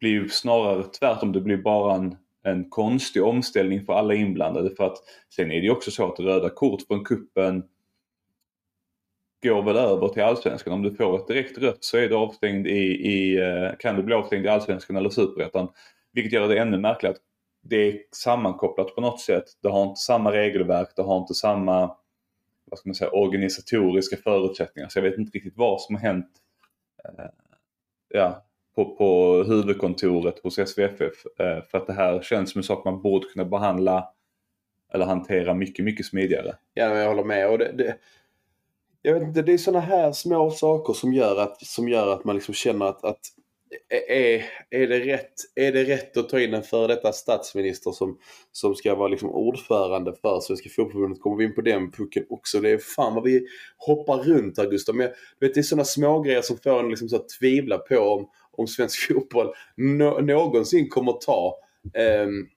blir 0.00 0.10
ju 0.10 0.28
snarare 0.28 0.82
tvärtom, 0.82 1.32
det 1.32 1.40
blir 1.40 1.56
bara 1.56 1.94
en, 1.94 2.16
en 2.42 2.70
konstig 2.70 3.24
omställning 3.24 3.84
för 3.84 3.92
alla 3.92 4.14
inblandade. 4.14 4.70
För 4.76 4.86
att 4.86 4.96
sen 5.34 5.50
är 5.50 5.60
det 5.60 5.66
ju 5.66 5.70
också 5.70 5.90
så 5.90 6.12
att 6.12 6.20
röda 6.20 6.50
kort 6.50 6.82
från 6.82 7.04
kuppen 7.04 7.62
går 9.42 9.62
väl 9.62 9.76
över 9.76 10.08
till 10.08 10.22
allsvenskan. 10.22 10.72
Om 10.72 10.82
du 10.82 10.94
får 10.94 11.16
ett 11.16 11.28
direkt 11.28 11.58
rött 11.58 11.84
så 11.84 11.96
är 11.96 12.08
du 12.08 12.14
avstängd 12.14 12.66
i, 12.66 13.08
i, 13.08 13.38
eh, 13.38 13.76
kan 13.78 13.96
du 13.96 14.02
bli 14.02 14.14
avstängd 14.14 14.46
i 14.46 14.48
allsvenskan 14.48 14.96
eller 14.96 15.10
superettan. 15.10 15.68
Vilket 16.12 16.32
gör 16.32 16.48
det 16.48 16.58
ännu 16.58 16.78
märkligare 16.78 17.14
att 17.14 17.22
det 17.62 17.76
är 17.76 17.98
sammankopplat 18.12 18.94
på 18.94 19.00
något 19.00 19.20
sätt. 19.20 19.44
Det 19.62 19.68
har 19.68 19.82
inte 19.82 20.00
samma 20.00 20.32
regelverk, 20.32 20.88
det 20.96 21.02
har 21.02 21.18
inte 21.18 21.34
samma 21.34 21.96
vad 22.70 22.78
ska 22.78 22.88
man 22.88 22.94
säga, 22.94 23.10
organisatoriska 23.10 24.16
förutsättningar. 24.16 24.88
Så 24.88 24.98
jag 24.98 25.02
vet 25.02 25.18
inte 25.18 25.36
riktigt 25.38 25.56
vad 25.56 25.80
som 25.80 25.94
har 25.94 26.02
hänt 26.02 26.30
eh, 27.04 27.24
ja, 28.08 28.44
på, 28.74 28.96
på 28.96 29.42
huvudkontoret 29.42 30.38
hos 30.38 30.54
SVFF. 30.54 31.26
Eh, 31.38 31.62
för 31.62 31.78
att 31.78 31.86
det 31.86 31.92
här 31.92 32.22
känns 32.22 32.52
som 32.52 32.58
en 32.58 32.62
sak 32.62 32.84
man 32.84 33.02
borde 33.02 33.26
kunna 33.26 33.44
behandla 33.44 34.08
eller 34.92 35.04
hantera 35.04 35.54
mycket, 35.54 35.84
mycket 35.84 36.06
smidigare. 36.06 36.56
Ja, 36.74 36.98
jag 36.98 37.08
håller 37.08 37.24
med. 37.24 37.50
Och 37.50 37.58
det, 37.58 37.72
det, 37.72 37.96
jag 39.02 39.14
vet 39.14 39.22
inte, 39.22 39.42
det 39.42 39.52
är 39.52 39.58
sådana 39.58 39.80
här 39.80 40.12
små 40.12 40.50
saker 40.50 40.92
som 40.92 41.12
gör 41.12 41.36
att, 41.36 41.66
som 41.66 41.88
gör 41.88 42.12
att 42.12 42.24
man 42.24 42.34
liksom 42.34 42.54
känner 42.54 42.86
att, 42.86 43.04
att 43.04 43.20
är, 44.08 44.44
är, 44.70 44.86
det 44.86 45.00
rätt, 45.00 45.32
är 45.54 45.72
det 45.72 45.84
rätt 45.84 46.16
att 46.16 46.28
ta 46.28 46.40
in 46.40 46.54
en 46.54 46.62
före 46.62 46.86
detta 46.86 47.12
statsminister 47.12 47.90
som, 47.90 48.18
som 48.52 48.74
ska 48.74 48.94
vara 48.94 49.08
liksom 49.08 49.30
ordförande 49.30 50.12
för 50.22 50.40
Svenska 50.40 50.68
Fotbollförbundet? 50.68 51.22
Kommer 51.22 51.36
vi 51.36 51.44
in 51.44 51.54
på 51.54 51.60
den 51.60 51.90
pucken 51.90 52.24
också? 52.28 52.60
Det 52.60 52.70
är 52.70 52.78
fan 52.78 53.14
vad 53.14 53.24
vi 53.24 53.46
hoppar 53.76 54.18
runt 54.18 54.58
här 54.58 54.70
Gustav. 54.70 54.94
Men 54.94 55.06
jag, 55.38 55.46
vet, 55.46 55.54
det 55.54 55.60
är 55.60 55.62
sådana 55.62 55.84
små 55.84 56.20
grejer 56.20 56.42
som 56.42 56.56
får 56.56 56.80
en 56.80 56.88
liksom 56.88 57.08
så 57.08 57.16
att 57.16 57.28
tvivla 57.28 57.78
på 57.78 57.98
om, 57.98 58.28
om 58.52 58.66
svensk 58.66 59.08
fotboll 59.08 59.52
no, 59.76 60.20
någonsin 60.20 60.88
kommer 60.88 61.12
ta 61.12 61.54
um, 62.24 62.48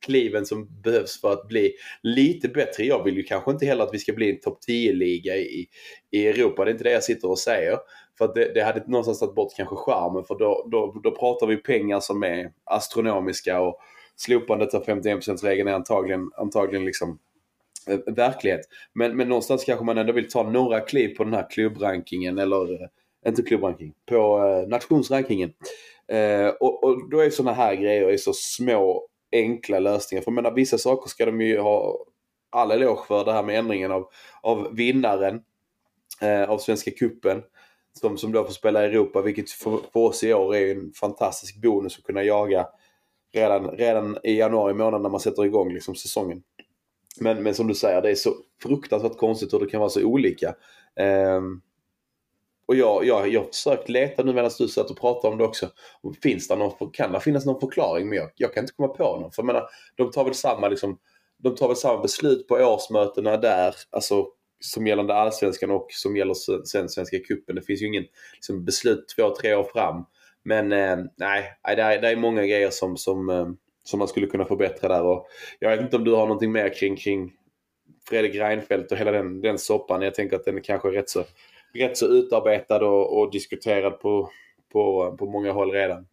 kliven 0.00 0.46
som 0.46 0.68
behövs 0.82 1.20
för 1.20 1.32
att 1.32 1.48
bli 1.48 1.72
lite 2.02 2.48
bättre. 2.48 2.84
Jag 2.84 3.04
vill 3.04 3.16
ju 3.16 3.22
kanske 3.22 3.50
inte 3.50 3.66
heller 3.66 3.84
att 3.84 3.94
vi 3.94 3.98
ska 3.98 4.12
bli 4.12 4.30
en 4.30 4.40
topp 4.40 4.58
10-liga 4.68 5.36
i, 5.36 5.66
i 6.10 6.26
Europa. 6.26 6.64
Det 6.64 6.70
är 6.70 6.72
inte 6.72 6.84
det 6.84 6.92
jag 6.92 7.04
sitter 7.04 7.30
och 7.30 7.38
säger. 7.38 7.78
För 8.18 8.24
att 8.24 8.34
det, 8.34 8.54
det 8.54 8.62
hade 8.62 8.84
någonstans 8.86 9.20
tagit 9.20 9.34
bort 9.34 9.52
kanske 9.56 9.76
charmen 9.76 10.24
för 10.24 10.38
då, 10.38 10.68
då, 10.70 11.00
då 11.02 11.10
pratar 11.10 11.46
vi 11.46 11.56
pengar 11.56 12.00
som 12.00 12.22
är 12.22 12.52
astronomiska 12.64 13.60
och 13.60 13.78
slopandet 14.16 14.74
av 14.74 14.84
51%-regeln 14.84 15.68
är 15.68 15.72
antagligen, 15.72 16.30
antagligen 16.36 16.84
liksom 16.84 17.18
eh, 17.88 18.14
verklighet. 18.14 18.60
Men, 18.94 19.16
men 19.16 19.28
någonstans 19.28 19.64
kanske 19.64 19.84
man 19.84 19.98
ändå 19.98 20.12
vill 20.12 20.30
ta 20.30 20.42
några 20.50 20.80
kliv 20.80 21.16
på 21.16 21.24
den 21.24 21.34
här 21.34 21.50
klubbrankingen 21.50 22.38
eller 22.38 22.82
eh, 22.82 22.88
inte 23.26 23.42
klubbranking, 23.42 23.94
på 24.08 24.38
eh, 24.38 24.68
nationsrankingen. 24.68 25.52
Eh, 26.08 26.48
och, 26.48 26.84
och, 26.84 27.10
då 27.10 27.20
är 27.20 27.30
sådana 27.30 27.56
här 27.56 27.74
grejer 27.74 28.08
är 28.08 28.16
så 28.16 28.32
små 28.32 29.08
enkla 29.32 29.78
lösningar. 29.78 30.22
För 30.22 30.30
jag 30.30 30.34
menar 30.34 30.50
vissa 30.50 30.78
saker 30.78 31.10
ska 31.10 31.26
de 31.26 31.40
ju 31.40 31.60
ha 31.60 32.04
all 32.50 32.70
eloge 32.70 33.06
för. 33.08 33.24
Det 33.24 33.32
här 33.32 33.42
med 33.42 33.58
ändringen 33.58 33.92
av, 33.92 34.08
av 34.42 34.76
vinnaren 34.76 35.42
eh, 36.20 36.50
av 36.50 36.58
Svenska 36.58 36.90
Kuppen 36.90 37.42
som, 38.00 38.18
som 38.18 38.32
då 38.32 38.44
får 38.44 38.52
spela 38.52 38.82
i 38.82 38.86
Europa, 38.86 39.22
vilket 39.22 39.50
för, 39.50 39.80
för 39.92 40.00
oss 40.00 40.24
i 40.24 40.34
år 40.34 40.56
är 40.56 40.76
en 40.76 40.92
fantastisk 40.92 41.62
bonus 41.62 41.98
att 41.98 42.04
kunna 42.04 42.22
jaga 42.22 42.66
redan, 43.32 43.70
redan 43.70 44.18
i 44.22 44.38
januari 44.38 44.74
månad 44.74 45.02
när 45.02 45.10
man 45.10 45.20
sätter 45.20 45.44
igång 45.44 45.72
liksom 45.72 45.94
säsongen. 45.94 46.42
Men, 47.20 47.42
men 47.42 47.54
som 47.54 47.66
du 47.66 47.74
säger, 47.74 48.02
det 48.02 48.10
är 48.10 48.14
så 48.14 48.34
fruktansvärt 48.62 49.16
konstigt 49.16 49.52
hur 49.52 49.60
det 49.60 49.66
kan 49.66 49.80
vara 49.80 49.90
så 49.90 50.04
olika. 50.04 50.54
Um, 51.36 51.62
och 52.72 52.76
jag, 52.76 53.04
jag, 53.04 53.28
jag 53.28 53.40
har 53.40 53.46
försökt 53.46 53.88
leta 53.88 54.22
nu 54.22 54.32
medan 54.32 54.50
du 54.58 54.68
satt 54.68 54.90
och 54.90 55.00
pratade 55.00 55.32
om 55.32 55.38
det 55.38 55.44
också. 55.44 55.68
Finns 56.22 56.48
det 56.48 56.56
någon, 56.56 56.90
kan 56.92 57.12
det 57.12 57.20
finnas 57.20 57.46
någon 57.46 57.60
förklaring? 57.60 58.08
Men 58.08 58.18
jag, 58.18 58.30
jag 58.36 58.54
kan 58.54 58.62
inte 58.62 58.72
komma 58.72 58.88
på 58.88 59.18
någon. 59.20 59.32
För 59.32 59.42
jag 59.42 59.46
menar, 59.46 59.68
de 59.96 60.10
tar 60.10 60.24
väl 60.24 60.34
samma 60.34 60.68
liksom, 60.68 60.98
de 61.38 61.54
tar 61.54 61.68
väl 61.68 61.76
samma 61.76 62.02
beslut 62.02 62.48
på 62.48 62.54
årsmötena 62.54 63.36
där, 63.36 63.74
alltså 63.90 64.26
som 64.60 64.86
gällande 64.86 65.14
allsvenskan 65.14 65.70
och 65.70 65.86
som 65.90 66.16
gäller 66.16 66.34
sen 66.64 66.88
Svenska 66.88 67.18
Cupen. 67.18 67.56
Det 67.56 67.62
finns 67.62 67.82
ju 67.82 67.86
ingen 67.86 68.04
liksom, 68.34 68.64
beslut 68.64 69.04
två, 69.16 69.34
tre 69.34 69.54
år 69.54 69.64
fram. 69.64 70.04
Men 70.44 70.72
eh, 70.72 70.98
nej, 71.16 71.44
det 71.76 71.82
är, 71.82 72.00
det 72.00 72.08
är 72.08 72.16
många 72.16 72.42
grejer 72.42 72.70
som, 72.70 72.96
som, 72.96 73.28
eh, 73.28 73.48
som 73.84 73.98
man 73.98 74.08
skulle 74.08 74.26
kunna 74.26 74.44
förbättra 74.44 74.88
där. 74.88 75.02
Och 75.02 75.26
jag 75.58 75.70
vet 75.70 75.80
inte 75.80 75.96
om 75.96 76.04
du 76.04 76.12
har 76.12 76.26
någonting 76.26 76.52
mer 76.52 76.74
kring, 76.74 76.96
kring 76.96 77.32
Fredrik 78.08 78.34
Reinfeldt 78.34 78.92
och 78.92 78.98
hela 78.98 79.12
den, 79.12 79.40
den 79.40 79.58
soppan. 79.58 80.02
Jag 80.02 80.14
tänker 80.14 80.36
att 80.36 80.44
den 80.44 80.56
är 80.56 80.62
kanske 80.62 80.88
rätt 80.88 81.10
så 81.10 81.24
rätt 81.74 81.96
så 81.96 82.06
utarbetad 82.06 82.86
och, 82.86 83.18
och 83.18 83.30
diskuterad 83.30 84.00
på, 84.00 84.30
på, 84.72 85.16
på 85.18 85.26
många 85.26 85.52
håll 85.52 85.72
redan. 85.72 86.06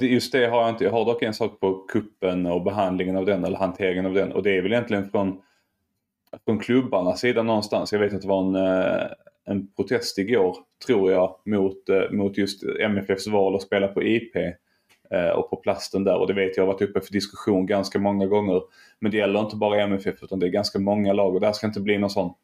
Just 0.00 0.32
det 0.32 0.46
har 0.46 0.60
jag 0.60 0.70
inte. 0.70 0.84
Jag 0.84 0.90
har 0.90 1.04
dock 1.04 1.22
en 1.22 1.34
sak 1.34 1.60
på 1.60 1.74
kuppen 1.74 2.46
och 2.46 2.62
behandlingen 2.62 3.16
av 3.16 3.26
den 3.26 3.44
eller 3.44 3.58
hanteringen 3.58 4.06
av 4.06 4.14
den 4.14 4.32
och 4.32 4.42
det 4.42 4.56
är 4.56 4.62
väl 4.62 4.72
egentligen 4.72 5.10
från, 5.10 5.40
från 6.44 6.58
klubbarnas 6.58 7.20
sida 7.20 7.42
någonstans. 7.42 7.92
Jag 7.92 8.00
vet 8.00 8.14
att 8.14 8.22
det 8.22 8.28
var 8.28 8.42
en, 8.42 8.54
eh, 8.54 9.06
en 9.44 9.72
protest 9.76 10.18
igår, 10.18 10.56
tror 10.86 11.12
jag, 11.12 11.36
mot, 11.44 11.88
eh, 11.88 12.10
mot 12.10 12.38
just 12.38 12.62
MFFs 12.80 13.26
val 13.26 13.54
att 13.54 13.62
spela 13.62 13.88
på 13.88 14.02
IP 14.02 14.36
eh, 15.10 15.28
och 15.28 15.50
på 15.50 15.56
plasten 15.56 16.04
där 16.04 16.16
och 16.16 16.26
det 16.26 16.34
vet 16.34 16.56
jag 16.56 16.66
har 16.66 16.72
varit 16.72 16.82
uppe 16.82 17.00
för 17.00 17.12
diskussion 17.12 17.66
ganska 17.66 17.98
många 17.98 18.26
gånger. 18.26 18.62
Men 18.98 19.10
det 19.10 19.16
gäller 19.16 19.40
inte 19.40 19.56
bara 19.56 19.82
MFF 19.82 20.22
utan 20.22 20.38
det 20.38 20.46
är 20.46 20.50
ganska 20.50 20.78
många 20.78 21.12
lag 21.12 21.34
och 21.34 21.40
det 21.40 21.46
här 21.46 21.52
ska 21.52 21.66
inte 21.66 21.80
bli 21.80 21.98
någon 21.98 22.10
sån 22.10 22.34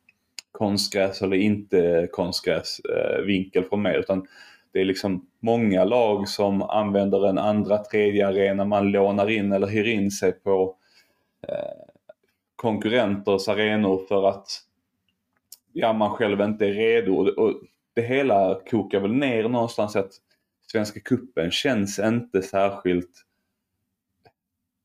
konstgräs 0.52 1.22
eller 1.22 1.36
inte 1.36 2.08
konstgräs 2.12 2.80
eh, 2.80 3.22
vinkel 3.24 3.64
från 3.64 3.82
mig. 3.82 3.98
Utan 3.98 4.26
det 4.72 4.80
är 4.80 4.84
liksom 4.84 5.26
många 5.40 5.84
lag 5.84 6.28
som 6.28 6.62
använder 6.62 7.28
en 7.28 7.38
andra, 7.38 7.78
tredje 7.78 8.28
arena. 8.28 8.64
Man 8.64 8.90
lånar 8.90 9.30
in 9.30 9.52
eller 9.52 9.66
hyr 9.66 9.86
in 9.86 10.10
sig 10.10 10.32
på 10.32 10.76
eh, 11.48 11.54
konkurrenters 12.56 13.48
arenor 13.48 14.06
för 14.08 14.28
att 14.28 14.46
ja, 15.72 15.92
man 15.92 16.10
själv 16.10 16.40
inte 16.40 16.66
är 16.66 16.72
redo. 16.72 17.12
Och 17.12 17.54
det 17.94 18.02
hela 18.02 18.60
kokar 18.70 19.00
väl 19.00 19.12
ner 19.12 19.48
någonstans 19.48 19.96
att 19.96 20.12
Svenska 20.72 21.00
Kuppen 21.00 21.50
känns 21.50 21.98
inte 21.98 22.42
särskilt 22.42 23.26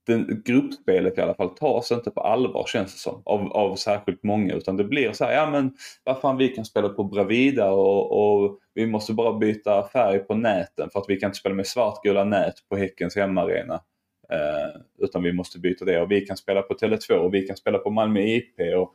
den, 0.08 0.42
gruppspelet 0.46 1.18
i 1.18 1.22
alla 1.22 1.34
fall 1.34 1.56
tas 1.56 1.92
inte 1.92 2.12
på 2.12 2.22
allvar 2.22 2.66
känns 2.68 2.94
det 2.94 3.00
som 3.00 3.22
av, 3.26 3.52
av 3.52 3.76
särskilt 3.76 4.24
många 4.24 4.54
utan 4.54 4.78
det 4.78 4.84
blir 4.84 5.12
så 5.12 5.26
här, 5.26 5.34
ja 5.34 5.50
men 5.50 5.74
vad 6.04 6.22
fan 6.22 6.38
vi 6.38 6.48
kan 6.48 6.66
spela 6.66 6.90
på 6.90 7.04
Bravida 7.04 7.72
och, 7.72 8.44
och 8.44 8.60
vi 8.74 8.88
måste 8.88 9.14
bara 9.14 9.38
byta 9.38 9.88
färg 9.88 10.20
på 10.20 10.36
näten 10.36 10.90
för 10.90 11.00
att 11.00 11.06
vi 11.08 11.20
kan 11.20 11.28
inte 11.28 11.40
spela 11.40 11.56
med 11.56 11.68
svartgula 11.68 12.24
nät 12.24 12.54
på 12.70 12.76
Häckens 12.76 13.16
hemmaarena. 13.16 13.82
Eh, 14.30 14.82
utan 15.00 15.24
vi 15.24 15.34
måste 15.34 15.60
byta 15.60 15.86
det 15.86 16.02
och 16.02 16.12
vi 16.12 16.22
kan 16.22 16.38
spela 16.38 16.62
på 16.62 16.74
Tele2 16.74 17.14
och 17.14 17.34
vi 17.34 17.42
kan 17.42 17.58
spela 17.58 17.78
på 17.78 17.90
Malmö 17.90 18.20
IP 18.20 18.60
och 18.78 18.94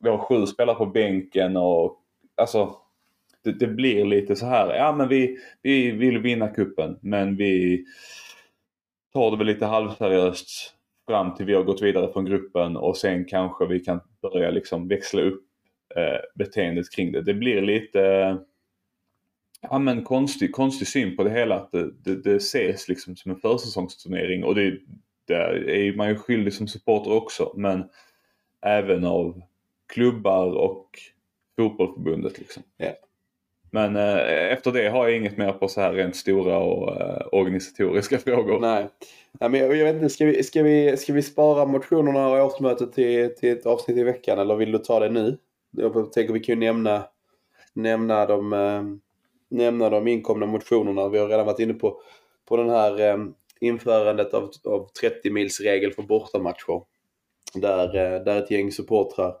vi 0.00 0.08
har 0.08 0.18
sju 0.18 0.46
spelare 0.46 0.76
på 0.76 0.86
bänken 0.86 1.56
och 1.56 2.02
alltså 2.36 2.76
det, 3.44 3.52
det 3.52 3.66
blir 3.66 4.04
lite 4.04 4.36
så 4.36 4.46
här, 4.46 4.74
ja 4.74 4.92
men 4.92 5.08
vi, 5.08 5.38
vi 5.62 5.90
vill 5.90 6.18
vinna 6.18 6.48
kuppen 6.48 6.98
men 7.00 7.36
vi 7.36 7.84
tar 9.16 9.30
det 9.30 9.36
väl 9.36 9.46
lite 9.46 9.66
halvseriöst 9.66 10.74
fram 11.06 11.34
till 11.34 11.46
vi 11.46 11.54
har 11.54 11.62
gått 11.62 11.82
vidare 11.82 12.12
från 12.12 12.24
gruppen 12.24 12.76
och 12.76 12.96
sen 12.96 13.24
kanske 13.24 13.66
vi 13.66 13.80
kan 13.80 14.00
börja 14.22 14.50
liksom 14.50 14.88
växla 14.88 15.22
upp 15.22 15.44
eh, 15.96 16.20
beteendet 16.34 16.90
kring 16.90 17.12
det. 17.12 17.22
Det 17.22 17.34
blir 17.34 17.62
lite 17.62 18.02
eh, 18.02 18.36
ja, 19.62 19.78
men 19.78 20.04
konstig, 20.04 20.52
konstig 20.52 20.88
syn 20.88 21.16
på 21.16 21.24
det 21.24 21.30
hela. 21.30 21.54
Att 21.54 21.72
det, 21.72 21.90
det, 22.04 22.22
det 22.22 22.36
ses 22.36 22.88
liksom 22.88 23.16
som 23.16 23.30
en 23.30 23.36
försäsongsturnering 23.36 24.44
och 24.44 24.54
det, 24.54 24.78
där 25.28 25.68
är 25.68 25.96
man 25.96 26.08
ju 26.08 26.16
skyldig 26.16 26.52
som 26.52 26.68
supporter 26.68 27.12
också. 27.12 27.52
Men 27.56 27.84
även 28.66 29.04
av 29.04 29.42
klubbar 29.94 30.46
och 30.46 30.90
fotbollförbundet. 31.56 32.38
Liksom. 32.38 32.62
Ja. 32.76 32.92
Men 33.70 33.96
eh, 33.96 34.52
efter 34.52 34.72
det 34.72 34.88
har 34.88 35.08
jag 35.08 35.16
inget 35.16 35.36
mer 35.36 35.52
på 35.52 35.68
så 35.68 35.80
här 35.80 35.92
rent 35.92 36.16
stora 36.16 36.58
och 36.58 37.00
eh, 37.00 37.26
organisatoriska 37.32 38.18
frågor. 38.24 38.60
Nej. 38.60 38.88
Nej 39.40 39.50
men 39.50 39.60
jag, 39.60 39.76
jag 39.76 39.84
vet 39.84 39.94
inte, 39.94 40.08
ska 40.08 40.24
vi, 40.24 40.42
ska, 40.42 40.62
vi, 40.62 40.96
ska 40.96 41.12
vi 41.12 41.22
spara 41.22 41.66
motionerna 41.66 42.28
och 42.28 42.46
årsmötet 42.46 42.92
till, 42.92 43.34
till 43.34 43.52
ett 43.52 43.66
avsnitt 43.66 43.96
i 43.96 44.02
veckan 44.02 44.38
eller 44.38 44.56
vill 44.56 44.72
du 44.72 44.78
ta 44.78 45.00
det 45.00 45.10
nu? 45.10 45.38
Jag 45.70 46.12
tänker 46.12 46.32
vi 46.32 46.40
kan 46.40 46.54
ju 46.54 46.66
nämna, 46.66 47.04
nämna, 47.74 48.26
de, 48.26 48.52
eh, 48.52 48.82
nämna 49.50 49.90
de 49.90 50.08
inkomna 50.08 50.46
motionerna. 50.46 51.08
Vi 51.08 51.18
har 51.18 51.28
redan 51.28 51.46
varit 51.46 51.60
inne 51.60 51.74
på, 51.74 52.00
på 52.48 52.56
den 52.56 52.70
här 52.70 53.00
eh, 53.00 53.16
införandet 53.60 54.34
av, 54.34 54.50
av 54.64 54.88
30 55.00 55.30
mils 55.30 55.60
regel 55.60 55.92
för 55.92 56.02
bortamatcher. 56.02 56.82
Där, 57.54 57.96
eh, 57.96 58.22
där 58.22 58.42
ett 58.42 58.50
gäng 58.50 58.72
supportrar 58.72 59.34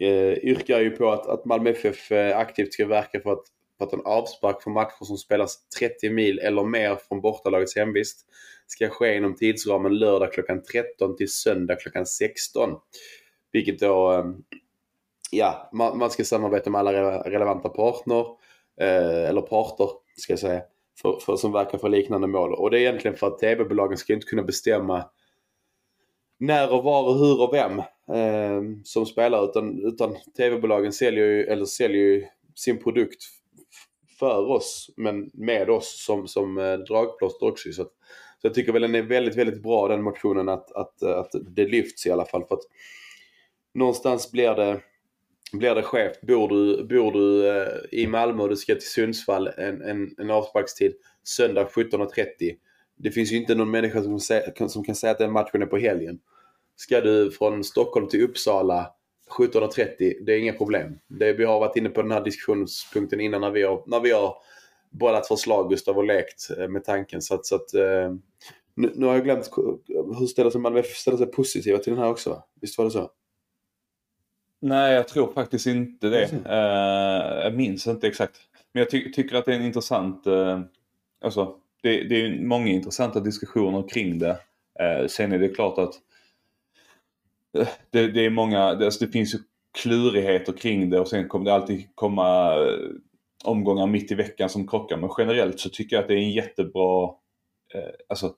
eh, 0.00 0.32
yrkar 0.32 0.80
ju 0.80 0.90
på 0.90 1.10
att, 1.10 1.26
att 1.26 1.44
Malmö 1.44 1.70
FF 1.70 2.12
eh, 2.12 2.38
aktivt 2.38 2.72
ska 2.72 2.86
verka 2.86 3.20
för 3.20 3.32
att, 3.32 3.44
att 3.84 3.92
en 3.92 4.04
avspark 4.04 4.62
för 4.62 4.70
matcher 4.70 5.04
som 5.04 5.16
spelas 5.16 5.68
30 5.78 6.10
mil 6.10 6.38
eller 6.38 6.64
mer 6.64 6.96
från 7.08 7.20
bortalagets 7.20 7.76
hemvist 7.76 8.26
ska 8.66 8.88
ske 8.88 9.16
inom 9.16 9.34
tidsramen 9.36 9.98
lördag 9.98 10.32
klockan 10.32 10.62
13 10.62 11.16
till 11.16 11.32
söndag 11.32 11.76
klockan 11.76 12.06
16. 12.06 12.70
Vilket 13.52 13.80
då, 13.80 14.12
eh, 14.12 14.24
ja, 15.30 15.70
man, 15.72 16.10
ska 16.10 16.24
samarbeta 16.24 16.70
med 16.70 16.78
alla 16.78 17.22
relevanta 17.22 17.68
partner, 17.68 18.26
eh, 18.80 19.28
eller 19.28 19.40
parter 19.40 19.88
ska 20.16 20.32
jag 20.32 20.40
säga, 20.40 20.62
för, 21.02 21.18
för, 21.20 21.36
som 21.36 21.52
verkar 21.52 21.78
för 21.78 21.88
liknande 21.88 22.26
mål. 22.26 22.54
Och 22.54 22.70
det 22.70 22.78
är 22.78 22.80
egentligen 22.80 23.16
för 23.16 23.26
att 23.26 23.38
tv-bolagen 23.38 23.96
ska 23.96 24.12
inte 24.12 24.26
kunna 24.26 24.42
bestämma 24.42 25.10
när 26.38 26.72
och 26.72 26.84
var 26.84 27.08
och 27.08 27.18
hur 27.18 27.40
och 27.40 27.54
vem 27.54 27.78
eh, 28.16 28.62
som 28.84 29.06
spelar 29.06 29.44
utan, 29.44 29.86
utan 29.86 30.16
tv-bolagen 30.36 30.92
säljer 30.92 31.24
ju, 31.26 31.44
eller 31.44 31.64
säljer 31.64 32.02
ju 32.02 32.26
sin 32.54 32.82
produkt 32.82 33.22
för 34.20 34.50
oss 34.50 34.90
men 34.96 35.30
med 35.32 35.70
oss 35.70 36.04
som, 36.04 36.28
som 36.28 36.58
eh, 36.58 36.78
dragplåster 36.78 37.46
också. 37.46 37.72
Så, 37.72 37.82
att, 37.82 37.92
så 38.40 38.46
jag 38.46 38.54
tycker 38.54 38.72
väl 38.72 38.82
den 38.82 38.94
är 38.94 39.02
väldigt, 39.02 39.36
väldigt 39.36 39.62
bra 39.62 39.88
den 39.88 40.02
motionen 40.02 40.48
att, 40.48 40.72
att, 40.72 41.02
eh, 41.02 41.18
att 41.18 41.30
det 41.50 41.64
lyfts 41.64 42.06
i 42.06 42.10
alla 42.10 42.24
fall. 42.24 42.44
För 42.48 42.54
att 42.54 42.62
någonstans 43.74 44.32
blir 44.32 44.54
det, 44.54 44.80
blir 45.52 45.74
det 45.74 45.82
skevt. 45.82 46.20
Bor 46.20 46.48
du, 46.48 46.84
bor 46.84 47.12
du 47.12 47.48
eh, 47.48 48.00
i 48.00 48.06
Malmö 48.06 48.42
och 48.42 48.48
du 48.48 48.56
ska 48.56 48.74
till 48.74 48.90
Sundsvall 48.90 49.48
en, 49.48 49.82
en, 49.82 50.14
en 50.18 50.30
avsparkstid 50.30 50.92
söndag 51.22 51.64
17.30. 51.64 52.06
Det 52.96 53.10
finns 53.10 53.32
ju 53.32 53.36
inte 53.36 53.54
någon 53.54 53.70
människa 53.70 54.02
som, 54.02 54.20
som 54.68 54.84
kan 54.84 54.94
säga 54.94 55.10
att 55.10 55.18
den 55.18 55.32
matchen 55.32 55.62
är 55.62 55.66
på 55.66 55.78
helgen. 55.78 56.18
Ska 56.76 57.00
du 57.00 57.30
från 57.30 57.64
Stockholm 57.64 58.08
till 58.08 58.24
Uppsala 58.24 58.92
17.30, 59.30 60.14
det 60.24 60.32
är 60.32 60.38
inga 60.38 60.52
problem. 60.52 60.98
Det, 61.08 61.32
vi 61.32 61.44
har 61.44 61.60
varit 61.60 61.76
inne 61.76 61.88
på 61.88 62.02
den 62.02 62.10
här 62.10 62.24
diskussionspunkten 62.24 63.20
innan 63.20 63.40
när 63.40 63.50
vi 63.50 63.62
har, 63.62 63.82
när 63.86 64.00
vi 64.00 64.10
har 64.10 64.34
bollat 64.90 65.28
förslag 65.28 65.70
Gustav 65.70 65.98
och 65.98 66.04
lekt 66.04 66.50
eh, 66.58 66.68
med 66.68 66.84
tanken. 66.84 67.22
Så 67.22 67.34
att, 67.34 67.46
så 67.46 67.54
att, 67.54 67.74
eh, 67.74 68.14
nu, 68.74 68.92
nu 68.94 69.06
har 69.06 69.14
jag 69.14 69.24
glömt, 69.24 69.50
hur 70.18 70.26
ställer 70.26 70.50
sig 70.50 70.60
Malmö 70.60 70.82
ställer 70.82 71.18
sig 71.18 71.26
positiva 71.26 71.78
till 71.78 71.92
den 71.92 72.02
här 72.02 72.10
också? 72.10 72.42
Visst 72.60 72.78
var 72.78 72.84
det 72.84 72.90
så? 72.90 73.10
Nej, 74.60 74.94
jag 74.94 75.08
tror 75.08 75.32
faktiskt 75.32 75.66
inte 75.66 76.08
det. 76.08 76.24
Eh, 76.46 77.44
jag 77.44 77.54
minns 77.54 77.86
inte 77.86 78.08
exakt. 78.08 78.36
Men 78.72 78.80
jag 78.80 78.90
ty 78.90 79.12
tycker 79.12 79.36
att 79.36 79.44
det 79.44 79.52
är 79.52 79.56
en 79.56 79.66
intressant... 79.66 80.26
Uh, 80.26 80.60
alltså, 81.20 81.54
det, 81.82 82.02
det 82.02 82.22
är 82.22 82.40
många 82.42 82.68
intressanta 82.68 83.20
diskussioner 83.20 83.88
kring 83.88 84.18
det. 84.18 84.38
Sen 85.08 85.32
är 85.32 85.38
det 85.38 85.48
klart 85.48 85.78
att 85.78 85.94
det, 87.90 88.06
det 88.06 88.26
är 88.26 88.30
många... 88.30 88.74
Det, 88.74 88.84
alltså, 88.84 89.04
det 89.04 89.12
finns 89.12 89.34
ju 89.34 89.38
klurigheter 89.78 90.52
kring 90.52 90.90
det 90.90 91.00
och 91.00 91.08
sen 91.08 91.28
kommer 91.28 91.44
det 91.44 91.54
alltid 91.54 91.88
komma 91.94 92.54
eh, 92.54 92.90
omgångar 93.44 93.86
mitt 93.86 94.12
i 94.12 94.14
veckan 94.14 94.48
som 94.48 94.68
krockar. 94.68 94.96
Men 94.96 95.10
generellt 95.18 95.60
så 95.60 95.68
tycker 95.68 95.96
jag 95.96 96.02
att 96.02 96.08
det 96.08 96.14
är 96.14 96.18
en 96.18 96.30
jättebra... 96.30 97.04
Eh, 97.74 97.90
alltså, 98.08 98.34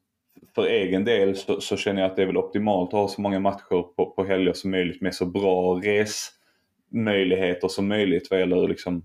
för 0.54 0.66
egen 0.66 1.04
del 1.04 1.36
så, 1.36 1.60
så, 1.60 1.76
känner 1.76 2.02
jag 2.02 2.10
att 2.10 2.16
det 2.16 2.22
är 2.22 2.26
väl 2.26 2.36
optimalt 2.36 2.88
att 2.88 3.00
ha 3.00 3.08
så 3.08 3.20
många 3.20 3.40
matcher 3.40 3.94
på, 3.96 4.12
på 4.16 4.24
helger 4.24 4.52
som 4.52 4.70
möjligt 4.70 5.00
med 5.00 5.14
så 5.14 5.26
bra 5.26 5.80
resmöjligheter 5.82 7.68
som 7.68 7.88
möjligt 7.88 8.30
vad 8.30 8.40
gäller 8.40 8.68
liksom 8.68 9.04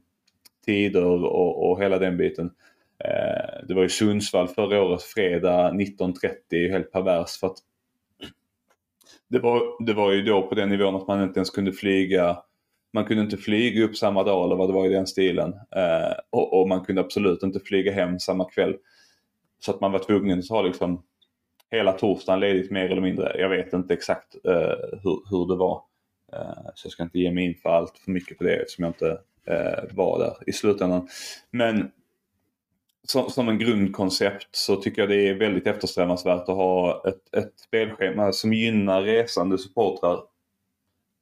tider 0.66 1.06
och, 1.06 1.70
och 1.70 1.82
hela 1.82 2.00
den 2.00 2.18
biten. 2.18 2.52
Eh, 3.04 3.68
det 3.68 3.74
var 3.74 3.82
ju 3.82 3.90
Sundsvall 3.90 4.48
förra 4.48 4.84
året, 4.84 5.04
fredag 5.04 5.72
19.30, 5.72 6.72
helt 6.72 6.92
pervers 6.92 7.40
för 7.40 7.48
att 7.48 7.58
det 9.30 9.40
var, 9.40 9.86
det 9.86 9.94
var 9.94 10.12
ju 10.12 10.22
då 10.22 10.48
på 10.48 10.56
den 10.56 10.70
nivån 10.70 10.96
att 10.96 11.08
man 11.08 11.24
inte 11.24 11.40
ens 11.40 11.50
kunde 11.50 11.74
flyga 11.74 12.38
man 12.94 13.06
kunde 13.06 13.24
inte 13.24 13.38
flyga 13.38 13.84
upp 13.84 13.98
samma 13.98 14.24
dag 14.24 14.46
eller 14.46 14.56
vad 14.56 14.70
det 14.70 14.74
var 14.74 14.86
i 14.86 14.94
den 14.94 15.08
stilen. 15.08 15.54
Eh, 15.54 16.14
och, 16.30 16.62
och 16.62 16.68
man 16.68 16.86
kunde 16.86 17.02
absolut 17.02 17.44
inte 17.44 17.60
flyga 17.60 17.92
hem 17.92 18.20
samma 18.20 18.50
kväll. 18.50 18.76
Så 19.60 19.72
att 19.72 19.82
man 19.82 19.92
var 19.92 20.00
tvungen 20.00 20.40
att 20.40 20.48
ta 20.48 20.62
liksom 20.62 21.04
hela 21.72 21.92
torsdagen 21.92 22.40
ledigt 22.40 22.72
mer 22.72 22.90
eller 22.90 23.02
mindre. 23.02 23.40
Jag 23.40 23.50
vet 23.50 23.74
inte 23.74 23.94
exakt 23.94 24.36
eh, 24.46 25.00
hur, 25.04 25.30
hur 25.30 25.48
det 25.48 25.56
var. 25.56 25.82
Eh, 26.34 26.72
så 26.76 26.86
jag 26.86 26.92
ska 26.92 27.04
inte 27.04 27.20
ge 27.20 27.32
mig 27.32 27.46
in 27.46 27.56
för 27.56 27.70
allt 27.70 27.98
för 27.98 28.12
mycket 28.12 28.38
på 28.38 28.44
det 28.44 28.56
eftersom 28.56 28.84
jag 28.84 28.90
inte 28.90 29.20
eh, 29.48 29.96
var 29.96 30.20
där 30.20 30.50
i 30.50 30.54
slutändan. 30.54 31.08
Men 31.52 31.92
som, 33.12 33.30
som 33.30 33.50
en 33.50 33.60
grundkoncept 33.60 34.48
så 34.52 34.76
tycker 34.76 35.02
jag 35.02 35.10
det 35.10 35.30
är 35.30 35.34
väldigt 35.34 35.68
eftersträvansvärt 35.68 36.50
att 36.50 36.56
ha 36.56 37.04
ett, 37.08 37.36
ett 37.36 37.60
spelschema 37.60 38.32
som 38.32 38.54
gynnar 38.54 39.02
resande 39.02 39.58
supportrar. 39.58 40.24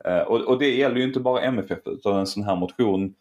Eh, 0.05 0.21
och, 0.21 0.41
och 0.41 0.59
det 0.59 0.75
gäller 0.75 0.95
ju 0.95 1.03
inte 1.03 1.19
bara 1.19 1.41
MFF 1.41 1.79
utan 1.85 2.19
en 2.19 2.27
sån 2.27 2.43
här 2.43 2.55
motion 2.55 3.15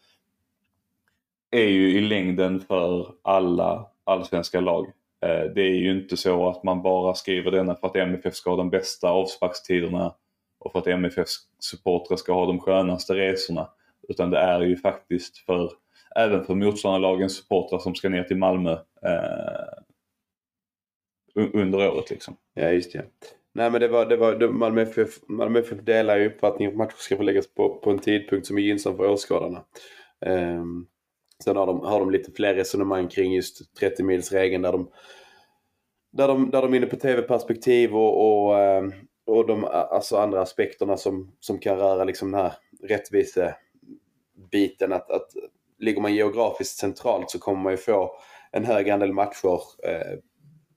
är 1.51 1.67
ju 1.67 1.97
i 1.97 2.01
längden 2.01 2.59
för 2.59 3.13
alla 3.21 3.85
allsvenska 4.03 4.59
lag. 4.59 4.85
Eh, 5.21 5.43
det 5.55 5.61
är 5.61 5.75
ju 5.75 6.01
inte 6.01 6.17
så 6.17 6.49
att 6.49 6.63
man 6.63 6.81
bara 6.81 7.13
skriver 7.13 7.51
denna 7.51 7.75
för 7.75 7.87
att 7.87 7.95
MFF 7.95 8.35
ska 8.35 8.49
ha 8.49 8.57
de 8.57 8.69
bästa 8.69 9.09
avsparkstiderna 9.09 10.15
och 10.59 10.71
för 10.71 10.79
att 10.79 10.87
MFFs 10.87 11.35
supportrar 11.59 12.17
ska 12.17 12.33
ha 12.33 12.45
de 12.45 12.59
skönaste 12.59 13.13
resorna. 13.13 13.69
Utan 14.07 14.29
det 14.29 14.37
är 14.37 14.61
ju 14.61 14.77
faktiskt 14.77 15.37
för 15.37 15.71
även 16.19 16.45
för 16.45 16.55
motståndarlagens 16.55 17.37
supportrar 17.37 17.79
som 17.79 17.95
ska 17.95 18.09
ner 18.09 18.23
till 18.23 18.37
Malmö 18.37 18.71
eh, 19.05 19.83
under 21.53 21.91
året. 21.91 22.09
Liksom. 22.09 22.37
Ja, 22.53 22.69
just 22.69 22.93
det. 22.93 23.05
Nej, 23.53 23.71
men 23.71 23.81
det 23.81 23.87
var, 23.87 24.05
det 24.05 24.17
var, 24.17 24.35
det, 24.35 24.49
Malmö, 24.49 24.81
FF, 24.81 25.09
Malmö 25.27 25.59
FF 25.59 25.79
delar 25.79 26.17
ju 26.17 26.27
uppfattningen 26.27 26.71
att 26.71 26.77
matcher 26.77 26.97
ska 26.97 27.17
förläggas 27.17 27.47
på, 27.47 27.75
på 27.75 27.91
en 27.91 27.99
tidpunkt 27.99 28.47
som 28.47 28.57
är 28.57 28.61
gynnsam 28.61 28.97
för 28.97 29.09
åskådarna. 29.09 29.63
Um, 30.25 30.87
sen 31.43 31.55
har 31.55 31.67
de, 31.67 31.79
har 31.79 31.99
de 31.99 32.11
lite 32.11 32.31
fler 32.31 32.55
resonemang 32.55 33.07
kring 33.07 33.33
just 33.33 33.75
30 33.75 34.03
mils 34.03 34.31
regeln 34.31 34.61
där 34.61 34.71
de, 34.71 34.91
där 36.11 36.27
de, 36.27 36.51
där 36.51 36.61
de 36.61 36.73
är 36.73 36.77
inne 36.77 36.85
på 36.85 36.95
tv-perspektiv 36.95 37.95
och, 37.95 38.47
och, 38.47 38.59
ehm, 38.59 38.93
och 39.25 39.47
de 39.47 39.65
alltså 39.65 40.17
andra 40.17 40.41
aspekterna 40.41 40.97
som, 40.97 41.31
som 41.39 41.59
kan 41.59 41.77
röra 41.77 42.03
liksom 42.03 42.31
den 42.31 42.41
här 42.41 42.53
rättvisebiten. 42.83 44.93
Att, 44.93 45.11
att 45.11 45.31
ligger 45.79 46.01
man 46.01 46.15
geografiskt 46.15 46.77
centralt 46.77 47.31
så 47.31 47.39
kommer 47.39 47.63
man 47.63 47.73
ju 47.73 47.77
få 47.77 48.11
en 48.51 48.65
hög 48.65 48.89
andel 48.89 49.13
matcher 49.13 49.59
eh, 49.87 50.19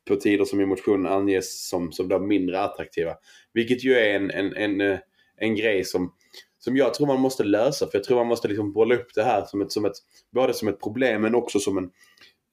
på 0.08 0.16
tider 0.16 0.44
som 0.44 0.60
i 0.60 0.66
motionen 0.66 1.12
anges 1.12 1.68
som, 1.68 1.92
som 1.92 2.08
blir 2.08 2.18
mindre 2.18 2.60
attraktiva. 2.60 3.14
Vilket 3.52 3.84
ju 3.84 3.94
är 3.94 4.16
en, 4.16 4.30
en, 4.30 4.56
en, 4.56 4.80
eh, 4.80 4.98
en 5.36 5.56
grej 5.56 5.84
som, 5.84 6.14
som 6.58 6.76
jag 6.76 6.94
tror 6.94 7.06
man 7.06 7.20
måste 7.20 7.44
lösa. 7.44 7.86
För 7.86 7.98
jag 7.98 8.04
tror 8.04 8.16
man 8.16 8.26
måste 8.26 8.48
liksom 8.48 8.72
bolla 8.72 8.94
upp 8.94 9.14
det 9.14 9.22
här 9.22 9.44
som 9.44 9.60
ett, 9.60 9.72
som 9.72 9.84
ett, 9.84 9.96
både 10.30 10.54
som 10.54 10.68
ett 10.68 10.80
problem 10.80 11.22
men 11.22 11.34
också 11.34 11.58
som 11.60 11.78
en, 11.78 11.90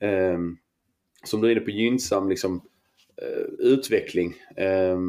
eh, 0.09 0.39
som 1.23 1.41
du 1.41 1.47
är 1.47 1.51
inne 1.51 1.61
på, 1.61 1.71
gynnsam 1.71 2.29
liksom, 2.29 2.61
eh, 3.21 3.43
utveckling. 3.59 4.33
Eh, 4.57 4.99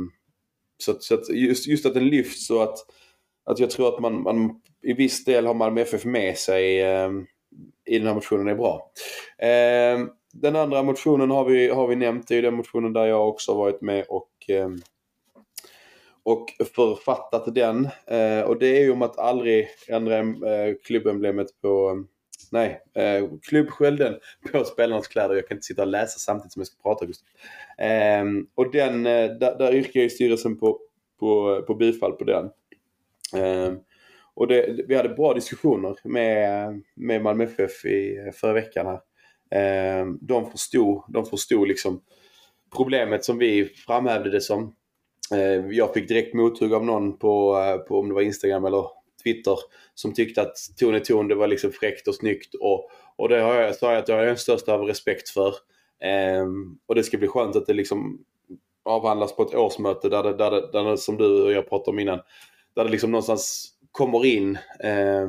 så 0.79 0.90
att, 0.90 1.03
så 1.03 1.14
att 1.14 1.29
just, 1.29 1.66
just 1.66 1.87
att 1.87 1.94
den 1.94 2.09
lyfts 2.09 2.51
och 2.51 2.62
att, 2.62 2.79
att 3.44 3.59
jag 3.59 3.70
tror 3.70 3.94
att 3.94 4.01
man, 4.01 4.22
man 4.22 4.61
i 4.87 4.92
viss 4.92 5.25
del 5.25 5.46
har 5.46 5.55
Malmö 5.55 5.81
FF 5.81 6.05
med 6.05 6.38
sig 6.38 6.81
eh, 6.81 7.11
i 7.87 7.99
den 7.99 8.07
här 8.07 8.14
motionen 8.14 8.49
är 8.49 8.55
bra. 8.55 8.92
Eh, 9.38 10.07
den 10.33 10.57
andra 10.57 10.83
motionen 10.83 11.31
har 11.31 11.44
vi, 11.44 11.68
har 11.68 11.87
vi 11.87 11.96
nämnt. 11.96 12.29
Det 12.29 12.37
är 12.37 12.42
den 12.42 12.55
motionen 12.55 12.92
där 12.92 13.07
jag 13.07 13.29
också 13.29 13.53
har 13.53 13.59
varit 13.59 13.81
med 13.81 14.05
och, 14.09 14.31
eh, 14.49 14.68
och 16.22 16.46
författat 16.75 17.55
den. 17.55 17.88
Eh, 18.07 18.40
och 18.40 18.59
det 18.59 18.79
är 18.79 18.85
ju 18.85 18.92
om 18.92 19.03
att 19.03 19.18
aldrig 19.18 19.68
ändra 19.88 20.18
eh, 20.18 20.75
klubbemblemet 20.85 21.46
på 21.62 22.05
Nej, 22.53 22.81
eh, 22.94 23.29
klubbskölden 23.42 24.18
på 24.53 24.64
spelarnas 24.64 25.09
kläder. 25.09 25.35
Jag 25.35 25.49
kan 25.49 25.57
inte 25.57 25.66
sitta 25.66 25.83
och 25.83 25.88
läsa 25.88 26.18
samtidigt 26.18 26.53
som 26.53 26.61
jag 26.61 26.66
ska 26.66 26.83
prata. 26.83 27.05
Just. 27.05 27.25
Eh, 27.79 28.25
och 28.55 28.72
den, 28.72 29.07
eh, 29.07 29.31
där, 29.31 29.59
där 29.59 29.75
yrkar 29.75 30.01
ju 30.01 30.11
styrelsen 30.11 30.59
på, 30.59 30.79
på, 31.20 31.62
på 31.66 31.75
bifall 31.75 32.12
på 32.12 32.25
den. 32.25 32.51
Ehm, 33.35 33.79
och 34.37 34.46
det, 34.46 34.85
vi 34.88 34.94
hade 34.94 35.09
bra 35.09 35.35
diskussioner 35.35 35.96
med, 36.05 36.83
med 36.96 37.22
Malmö 37.22 37.44
FF 37.44 37.85
i 37.85 38.31
förra 38.35 38.53
veckan 38.53 38.87
här. 38.87 39.01
Eh, 39.51 40.07
de 40.20 40.51
förstod, 40.51 41.03
de 41.09 41.27
förstod 41.27 41.68
liksom 41.68 42.03
problemet 42.77 43.25
som 43.25 43.38
vi 43.38 43.64
framhävde 43.64 44.31
det 44.31 44.40
som. 44.40 44.75
Eh, 45.35 45.66
jag 45.70 45.94
fick 45.94 46.09
direkt 46.09 46.35
mothugg 46.35 46.75
av 46.75 46.85
någon 46.85 47.18
på, 47.18 47.59
eh, 47.59 47.77
på 47.77 47.99
om 47.99 48.09
det 48.09 48.14
var 48.14 48.22
Instagram 48.22 48.64
eller 48.64 48.85
Twitter 49.22 49.59
som 49.94 50.14
tyckte 50.14 50.42
att 50.42 50.57
ton 50.77 50.94
i 50.94 51.01
ton 51.01 51.29
det 51.29 51.35
var 51.35 51.46
liksom 51.46 51.72
fräckt 51.72 52.09
och 52.09 52.14
snyggt. 52.14 52.55
Och, 52.55 52.90
och 53.16 53.29
det 53.29 53.40
har 53.40 53.55
jag, 53.55 53.75
sa 53.75 53.92
jag 53.92 53.99
att 53.99 54.09
jag 54.09 54.16
har 54.16 54.27
den 54.27 54.37
största 54.37 54.75
av 54.75 54.83
respekt 54.83 55.29
för. 55.29 55.49
Eh, 56.03 56.46
och 56.87 56.94
det 56.94 57.03
ska 57.03 57.18
bli 57.18 57.29
skönt 57.29 57.57
att 57.57 57.66
det 57.66 57.75
liksom 57.75 58.25
avhandlas 58.85 59.37
på 59.37 59.42
ett 59.42 59.55
årsmöte 59.55 60.09
där 60.09 60.22
det, 60.22 60.37
där 60.37 60.51
det, 60.51 60.72
där 60.72 60.85
det 60.85 60.99
som 60.99 61.16
du 61.16 61.42
och 61.42 61.53
jag 61.53 61.68
pratade 61.68 61.90
om 61.90 61.99
innan, 61.99 62.20
där 62.75 62.85
det 62.85 62.90
liksom 62.90 63.11
någonstans 63.11 63.72
kommer 63.96 64.24
in 64.24 64.59
eh, 64.80 65.28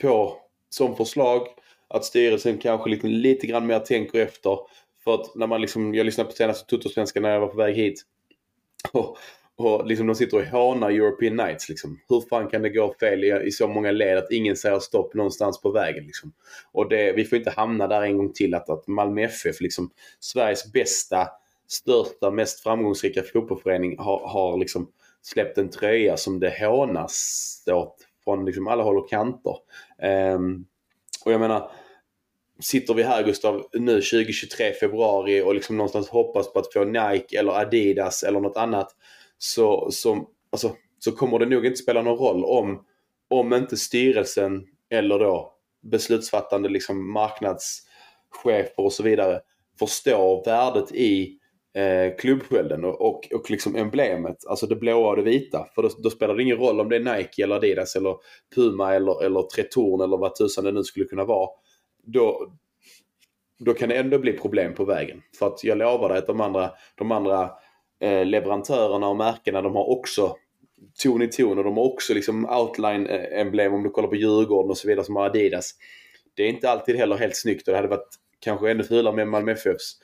på 0.00 0.36
som 0.68 0.96
förslag 0.96 1.46
att 1.88 2.04
styrelsen 2.04 2.58
kanske 2.58 2.90
lite, 2.90 3.06
lite 3.06 3.46
grann 3.46 3.66
mer 3.66 3.78
tänker 3.78 4.18
efter. 4.18 4.58
För 5.04 5.14
att 5.14 5.34
när 5.34 5.46
man 5.46 5.60
liksom, 5.60 5.94
jag 5.94 6.06
lyssnade 6.06 6.30
på 6.30 6.36
senaste 6.36 6.66
Tuttosvenskan 6.70 7.22
när 7.22 7.30
jag 7.30 7.40
var 7.40 7.48
på 7.48 7.56
väg 7.56 7.76
hit. 7.76 8.02
Och, 8.92 9.16
och 9.56 9.86
liksom 9.86 10.06
de 10.06 10.16
sitter 10.16 10.36
och 10.36 10.46
hånar 10.46 10.90
European 10.90 11.36
Nights. 11.36 11.68
Liksom. 11.68 12.00
Hur 12.08 12.20
fan 12.20 12.48
kan 12.48 12.62
det 12.62 12.68
gå 12.68 12.94
fel 13.00 13.24
i, 13.24 13.46
i 13.46 13.50
så 13.50 13.68
många 13.68 13.90
led 13.90 14.18
att 14.18 14.32
ingen 14.32 14.56
säger 14.56 14.78
stopp 14.78 15.14
någonstans 15.14 15.60
på 15.60 15.70
vägen? 15.70 16.04
Liksom. 16.04 16.32
Och 16.72 16.88
det, 16.88 17.12
vi 17.12 17.24
får 17.24 17.38
inte 17.38 17.50
hamna 17.50 17.86
där 17.86 18.02
en 18.02 18.16
gång 18.16 18.32
till 18.32 18.54
att, 18.54 18.70
att 18.70 18.86
Malmö 18.86 19.22
FF, 19.22 19.60
liksom, 19.60 19.90
Sveriges 20.20 20.72
bästa, 20.72 21.28
största, 21.68 22.30
mest 22.30 22.60
framgångsrika 22.60 23.22
fotbollsförening 23.22 23.98
har, 23.98 24.28
har 24.28 24.58
liksom 24.58 24.88
släppt 25.22 25.58
en 25.58 25.70
tröja 25.70 26.16
som 26.16 26.40
det 26.40 26.66
hånas 26.66 27.64
åt 27.70 27.96
från 28.24 28.44
liksom 28.44 28.68
alla 28.68 28.82
håll 28.82 28.98
och 28.98 29.10
kanter. 29.10 29.56
Um, 30.34 30.66
och 31.24 31.32
jag 31.32 31.40
menar, 31.40 31.70
sitter 32.60 32.94
vi 32.94 33.02
här 33.02 33.22
Gustav 33.22 33.66
nu 33.72 33.92
2023 33.94 34.72
februari 34.72 35.42
och 35.42 35.54
liksom 35.54 35.76
någonstans 35.76 36.08
hoppas 36.08 36.52
på 36.52 36.58
att 36.58 36.72
få 36.72 36.84
Nike 36.84 37.38
eller 37.38 37.52
Adidas 37.52 38.22
eller 38.22 38.40
något 38.40 38.56
annat 38.56 38.96
så, 39.38 39.90
så, 39.90 40.28
alltså, 40.50 40.76
så 40.98 41.12
kommer 41.12 41.38
det 41.38 41.46
nog 41.46 41.66
inte 41.66 41.78
spela 41.78 42.02
någon 42.02 42.18
roll 42.18 42.44
om, 42.44 42.84
om 43.28 43.54
inte 43.54 43.76
styrelsen 43.76 44.66
eller 44.90 45.18
då 45.18 45.52
beslutsfattande 45.82 46.68
liksom 46.68 47.12
marknadschefer 47.12 48.80
och 48.80 48.92
så 48.92 49.02
vidare 49.02 49.40
förstår 49.78 50.44
värdet 50.44 50.92
i 50.92 51.38
eh, 51.74 52.16
klubbskölden 52.16 52.84
och, 52.84 53.00
och, 53.00 53.28
och 53.34 53.50
liksom 53.50 53.76
emblemet, 53.76 54.46
alltså 54.46 54.66
det 54.66 54.76
blåa 54.76 55.08
och 55.08 55.16
det 55.16 55.22
vita. 55.22 55.66
För 55.74 55.82
då, 55.82 55.88
då, 55.98 56.10
spelar 56.10 56.34
det 56.34 56.42
ingen 56.42 56.56
roll 56.56 56.80
om 56.80 56.88
det 56.88 56.96
är 56.96 57.16
Nike 57.16 57.42
eller 57.42 57.56
Adidas 57.56 57.96
eller 57.96 58.16
Puma 58.54 58.94
eller, 58.94 59.24
eller 59.24 59.42
Tretorn 59.42 60.00
eller 60.00 60.16
vad 60.16 60.34
tusan 60.34 60.64
det 60.64 60.72
nu 60.72 60.84
skulle 60.84 61.04
kunna 61.04 61.24
vara. 61.24 61.48
Då, 62.02 62.52
då 63.58 63.74
kan 63.74 63.88
det 63.88 63.96
ändå 63.96 64.18
bli 64.18 64.32
problem 64.32 64.74
på 64.74 64.84
vägen. 64.84 65.22
För 65.38 65.46
att 65.46 65.64
jag 65.64 65.78
lovar 65.78 66.08
dig 66.08 66.18
att 66.18 66.26
de 66.26 66.40
andra, 66.40 66.70
de 66.94 67.12
andra 67.12 67.50
eh, 68.00 68.26
leverantörerna 68.26 69.08
och 69.08 69.16
märkena 69.16 69.62
de 69.62 69.76
har 69.76 69.90
också 69.90 70.36
ton 71.02 71.22
i 71.22 71.28
ton 71.28 71.58
och 71.58 71.64
de 71.64 71.76
har 71.76 71.84
också 71.84 72.14
liksom 72.14 72.48
outline-emblem 72.50 73.72
eh, 73.72 73.74
om 73.74 73.82
du 73.82 73.90
kollar 73.90 74.08
på 74.08 74.16
Djurgården 74.16 74.70
och 74.70 74.78
så 74.78 74.88
vidare 74.88 75.04
som 75.04 75.16
har 75.16 75.26
Adidas. 75.26 75.70
Det 76.34 76.42
är 76.42 76.48
inte 76.48 76.70
alltid 76.70 76.96
heller 76.96 77.16
helt 77.16 77.36
snyggt 77.36 77.68
och 77.68 77.72
det 77.72 77.78
hade 77.78 77.88
varit 77.88 78.14
kanske 78.40 78.70
ännu 78.70 78.84
fulare 78.84 79.16
med 79.16 79.28
Malmö 79.28 79.52
FFs 79.52 79.98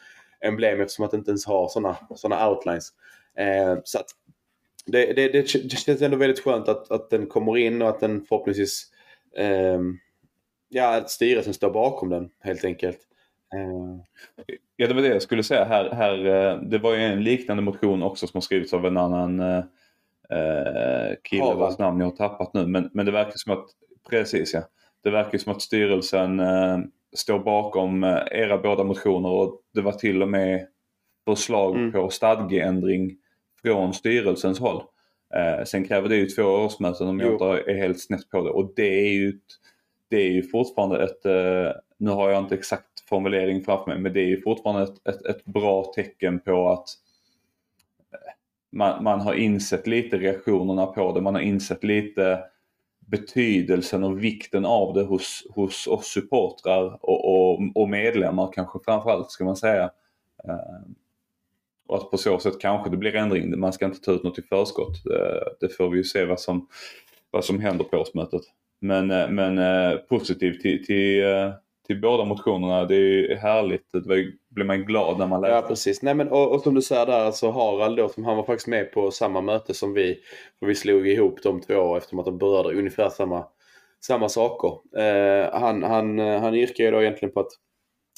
emblem 0.44 0.80
eftersom 0.80 1.04
att 1.04 1.10
det 1.10 1.16
inte 1.16 1.30
ens 1.30 1.46
har 1.46 1.68
sådana 1.68 1.96
såna 2.16 2.48
outlines. 2.48 2.92
Eh, 3.38 3.78
så 3.84 3.98
det, 4.86 5.12
det, 5.12 5.28
det, 5.28 5.48
känns 5.48 6.02
ändå 6.02 6.16
väldigt 6.16 6.44
skönt 6.44 6.68
att, 6.68 6.90
att 6.90 7.10
den 7.10 7.26
kommer 7.26 7.56
in 7.56 7.82
och 7.82 7.88
att 7.88 8.00
den 8.00 8.24
förhoppningsvis 8.24 8.86
eh, 9.36 9.80
ja, 10.68 10.96
att 10.96 11.10
styrelsen 11.10 11.54
står 11.54 11.70
bakom 11.70 12.08
den 12.08 12.30
helt 12.40 12.64
enkelt. 12.64 12.98
Eh. 13.54 14.54
Ja, 14.76 14.86
det 14.86 14.94
var 14.94 15.02
det 15.02 15.08
jag 15.08 15.22
skulle 15.22 15.42
säga. 15.42 15.64
Här, 15.64 15.90
här, 15.90 16.26
eh, 16.26 16.60
det 16.62 16.78
var 16.78 16.94
ju 16.94 17.02
en 17.02 17.24
liknande 17.24 17.62
motion 17.62 18.02
också 18.02 18.26
som 18.26 18.36
har 18.36 18.42
skrivits 18.42 18.74
av 18.74 18.86
en 18.86 18.96
annan 18.96 19.40
eh, 19.40 19.58
eh 20.30 21.14
kille 21.22 21.54
vars 21.54 21.78
namn 21.78 22.00
jag 22.00 22.06
har 22.06 22.16
tappat 22.16 22.54
nu. 22.54 22.66
Men, 22.66 22.90
men 22.92 23.06
det 23.06 23.12
verkar 23.12 23.32
som 23.36 23.52
att, 23.52 23.66
precis 24.10 24.54
ja, 24.54 24.62
det 25.02 25.10
verkar 25.10 25.38
som 25.38 25.52
att 25.52 25.62
styrelsen 25.62 26.40
eh, 26.40 26.78
står 27.16 27.38
bakom 27.38 28.04
era 28.30 28.58
båda 28.58 28.84
motioner 28.84 29.28
och 29.28 29.60
det 29.74 29.80
var 29.80 29.92
till 29.92 30.22
och 30.22 30.28
med 30.28 30.66
förslag 31.24 31.76
mm. 31.76 31.92
på 31.92 32.10
stadgeändring 32.10 33.16
från 33.62 33.94
styrelsens 33.94 34.58
håll. 34.58 34.82
Eh, 35.34 35.64
sen 35.64 35.84
kräver 35.84 36.08
det 36.08 36.16
ju 36.16 36.26
två 36.26 36.42
årsmöten 36.42 37.08
om 37.08 37.20
jag 37.20 37.32
inte 37.32 37.70
är 37.70 37.76
helt 37.76 38.00
snett 38.00 38.30
på 38.30 38.44
det 38.44 38.50
och 38.50 38.72
det 38.76 39.06
är 39.06 39.12
ju, 39.12 39.38
det 40.10 40.16
är 40.16 40.30
ju 40.30 40.42
fortfarande 40.42 41.04
ett, 41.04 41.26
eh, 41.26 41.72
nu 41.98 42.10
har 42.10 42.30
jag 42.30 42.42
inte 42.42 42.54
exakt 42.54 43.08
formulering 43.08 43.64
framför 43.64 43.90
mig 43.90 43.98
men 43.98 44.12
det 44.12 44.20
är 44.20 44.26
ju 44.26 44.40
fortfarande 44.40 44.82
ett, 44.82 45.08
ett, 45.08 45.26
ett 45.26 45.44
bra 45.44 45.92
tecken 45.94 46.40
på 46.40 46.68
att 46.68 46.88
eh, 48.12 48.32
man, 48.72 49.04
man, 49.04 49.20
har 49.20 49.34
insett 49.34 49.86
lite 49.86 50.18
reaktionerna 50.18 50.86
på 50.86 51.12
det, 51.12 51.20
man 51.20 51.34
har 51.34 51.42
insett 51.42 51.84
lite 51.84 52.40
betydelsen 53.10 54.04
och 54.04 54.24
vikten 54.24 54.64
av 54.64 54.94
det 54.94 55.02
hos, 55.02 55.46
hos 55.50 55.86
oss 55.86 56.06
supportrar 56.06 56.98
och, 57.00 57.24
och, 57.24 57.60
och 57.74 57.88
medlemmar 57.88 58.52
kanske 58.52 58.78
framförallt 58.84 59.30
ska 59.30 59.44
man 59.44 59.56
säga. 59.56 59.90
Eh, 60.44 60.90
och 61.88 61.96
att 61.96 62.10
på 62.10 62.18
så 62.18 62.38
sätt 62.38 62.60
kanske 62.60 62.90
det 62.90 62.96
blir 62.96 63.14
ändring. 63.14 63.60
Man 63.60 63.72
ska 63.72 63.84
inte 63.84 64.00
ta 64.00 64.12
ut 64.12 64.22
något 64.22 64.38
i 64.38 64.42
förskott. 64.42 65.06
Eh, 65.06 65.48
det 65.60 65.68
får 65.68 65.90
vi 65.90 65.96
ju 65.96 66.04
se 66.04 66.24
vad 66.24 66.40
som, 66.40 66.68
vad 67.30 67.44
som 67.44 67.60
händer 67.60 67.84
på 67.84 67.96
årsmötet. 67.96 68.42
Men, 68.80 69.10
eh, 69.10 69.28
men 69.28 69.98
positivt 70.08 70.60
till, 70.62 70.86
till, 70.86 71.24
till 71.88 72.00
båda 72.00 72.24
motionerna. 72.24 72.84
Det 72.84 72.96
är 72.96 73.36
härligt. 73.36 73.92
Det 73.92 74.32
blir 74.50 74.64
man 74.64 74.84
glad 74.84 75.18
när 75.18 75.26
man 75.26 75.40
läser. 75.40 75.54
Ja 75.54 75.62
precis. 75.62 76.02
Nej, 76.02 76.14
men, 76.14 76.28
och, 76.28 76.54
och 76.54 76.60
som 76.60 76.74
du 76.74 76.82
säger 76.82 77.06
där, 77.06 77.20
alltså 77.20 77.50
Harald 77.50 77.96
då, 77.96 78.08
som 78.08 78.24
han 78.24 78.36
var 78.36 78.44
faktiskt 78.44 78.68
med 78.68 78.92
på 78.92 79.10
samma 79.10 79.40
möte 79.40 79.74
som 79.74 79.94
vi. 79.94 80.18
Och 80.60 80.68
vi 80.68 80.74
slog 80.74 81.08
ihop 81.08 81.42
de 81.42 81.60
två 81.60 81.96
eftersom 81.96 82.18
att 82.18 82.24
de 82.24 82.38
berörde 82.38 82.78
ungefär 82.78 83.08
samma, 83.08 83.44
samma 84.00 84.28
saker. 84.28 85.00
Eh, 85.00 85.60
han, 85.60 85.82
han, 85.82 86.18
han 86.18 86.54
yrkar 86.54 86.84
ju 86.84 86.90
då 86.90 87.02
egentligen 87.02 87.32
på 87.32 87.40
att 87.40 87.52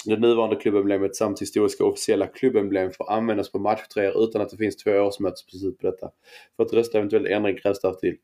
det 0.04 0.16
nuvarande 0.16 0.56
klubbemblemet 0.56 1.16
samt 1.16 1.42
historiska 1.42 1.84
officiella 1.84 2.26
klubbemblem 2.26 2.90
får 2.90 3.12
användas 3.12 3.52
på 3.52 3.58
matchtröjor 3.58 4.24
utan 4.24 4.42
att 4.42 4.50
det 4.50 4.56
finns 4.56 4.76
två 4.76 4.90
årsmötesbeslut 4.90 5.78
på 5.78 5.86
detta. 5.86 6.10
För 6.56 6.64
att 6.64 6.72
rösta 6.72 6.98
eventuell 6.98 7.26
ändring 7.26 7.56
krävs 7.56 7.80
därtill 7.80 8.16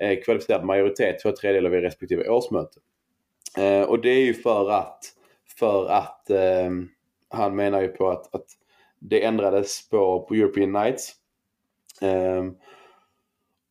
eh, 0.00 0.20
kvalificerad 0.24 0.64
majoritet, 0.64 1.22
två 1.22 1.32
tredjedelar 1.32 1.70
vid 1.70 1.82
respektive 1.82 2.28
årsmöte. 2.28 2.80
Eh, 3.56 3.82
och 3.82 4.00
det 4.00 4.10
är 4.10 4.24
ju 4.24 4.34
för 4.34 4.70
att, 4.70 5.04
för 5.58 5.88
att 5.88 6.30
eh, 6.30 6.70
han 7.28 7.56
menar 7.56 7.80
ju 7.80 7.88
på 7.88 8.08
att, 8.08 8.34
att 8.34 8.46
det 8.98 9.24
ändrades 9.24 9.88
på, 9.88 10.26
på 10.28 10.34
European 10.34 10.72
Nights. 10.72 11.12
Eh, 12.00 12.44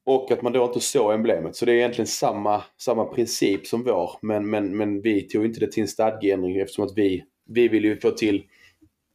och 0.05 0.31
att 0.31 0.41
man 0.41 0.53
då 0.53 0.65
inte 0.65 0.79
såg 0.79 1.13
emblemet. 1.13 1.55
Så 1.55 1.65
det 1.65 1.71
är 1.71 1.75
egentligen 1.75 2.07
samma, 2.07 2.63
samma 2.77 3.05
princip 3.05 3.67
som 3.67 3.83
vår. 3.83 4.11
Men, 4.21 4.49
men, 4.49 4.77
men 4.77 5.01
vi 5.01 5.21
tog 5.21 5.45
inte 5.45 5.59
det 5.59 5.71
till 5.71 5.81
en 5.81 5.87
stadgeändring 5.87 6.57
eftersom 6.57 6.85
att 6.85 6.97
vi, 6.97 7.23
vi 7.45 7.67
vill 7.67 7.85
ju 7.85 7.99
få 7.99 8.11
till 8.11 8.43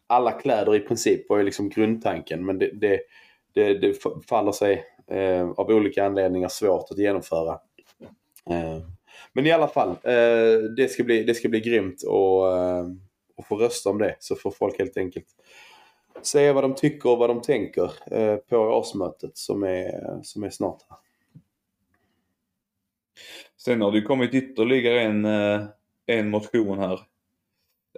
alla 0.07 0.33
kläder 0.33 0.75
i 0.75 0.81
princip 0.81 1.29
var 1.29 1.39
ju 1.39 1.45
liksom 1.45 1.69
grundtanken. 1.69 2.45
Men 2.45 2.59
det, 2.59 2.71
det, 2.75 3.01
det, 3.53 3.75
det 3.79 3.97
faller 4.29 4.53
sig 4.53 4.85
eh, 5.07 5.51
av 5.51 5.71
olika 5.71 6.07
anledningar 6.07 6.49
svårt 6.49 6.91
att 6.91 6.99
genomföra. 6.99 7.59
Eh, 8.51 8.79
men 9.33 9.47
i 9.47 9.51
alla 9.51 9.69
fall, 9.69 9.91
eh, 9.91 10.59
det, 10.77 10.91
ska 10.91 11.05
bli, 11.05 11.25
det 11.25 11.35
ska 11.35 11.49
bli 11.49 11.61
grymt 11.61 12.03
och, 12.03 12.59
eh, 12.59 12.87
och 13.37 13.47
få 13.47 13.57
rösta 13.57 13.91
om 13.91 13.99
det. 13.99 14.17
Så 14.19 14.37
får 14.37 14.51
folk 14.51 14.79
helt 14.79 14.97
enkelt 14.97 15.27
säga 16.23 16.53
vad 16.53 16.65
de 16.65 16.75
tycker 16.75 17.11
och 17.11 17.19
vad 17.19 17.31
de 17.31 17.43
tänker 17.43 17.93
eh, 18.11 18.37
på 18.37 18.57
årsmötet 18.57 19.37
som 19.37 19.63
är, 19.63 20.21
som 20.23 20.43
är 20.43 20.51
snart. 20.51 20.83
Sen 23.57 23.81
har 23.81 23.93
det 23.93 24.03
kommit 24.03 24.35
ytterligare 24.35 25.01
en, 25.01 25.25
eh, 25.25 25.65
en 26.07 26.31
motion 26.31 26.79
här. 26.79 27.01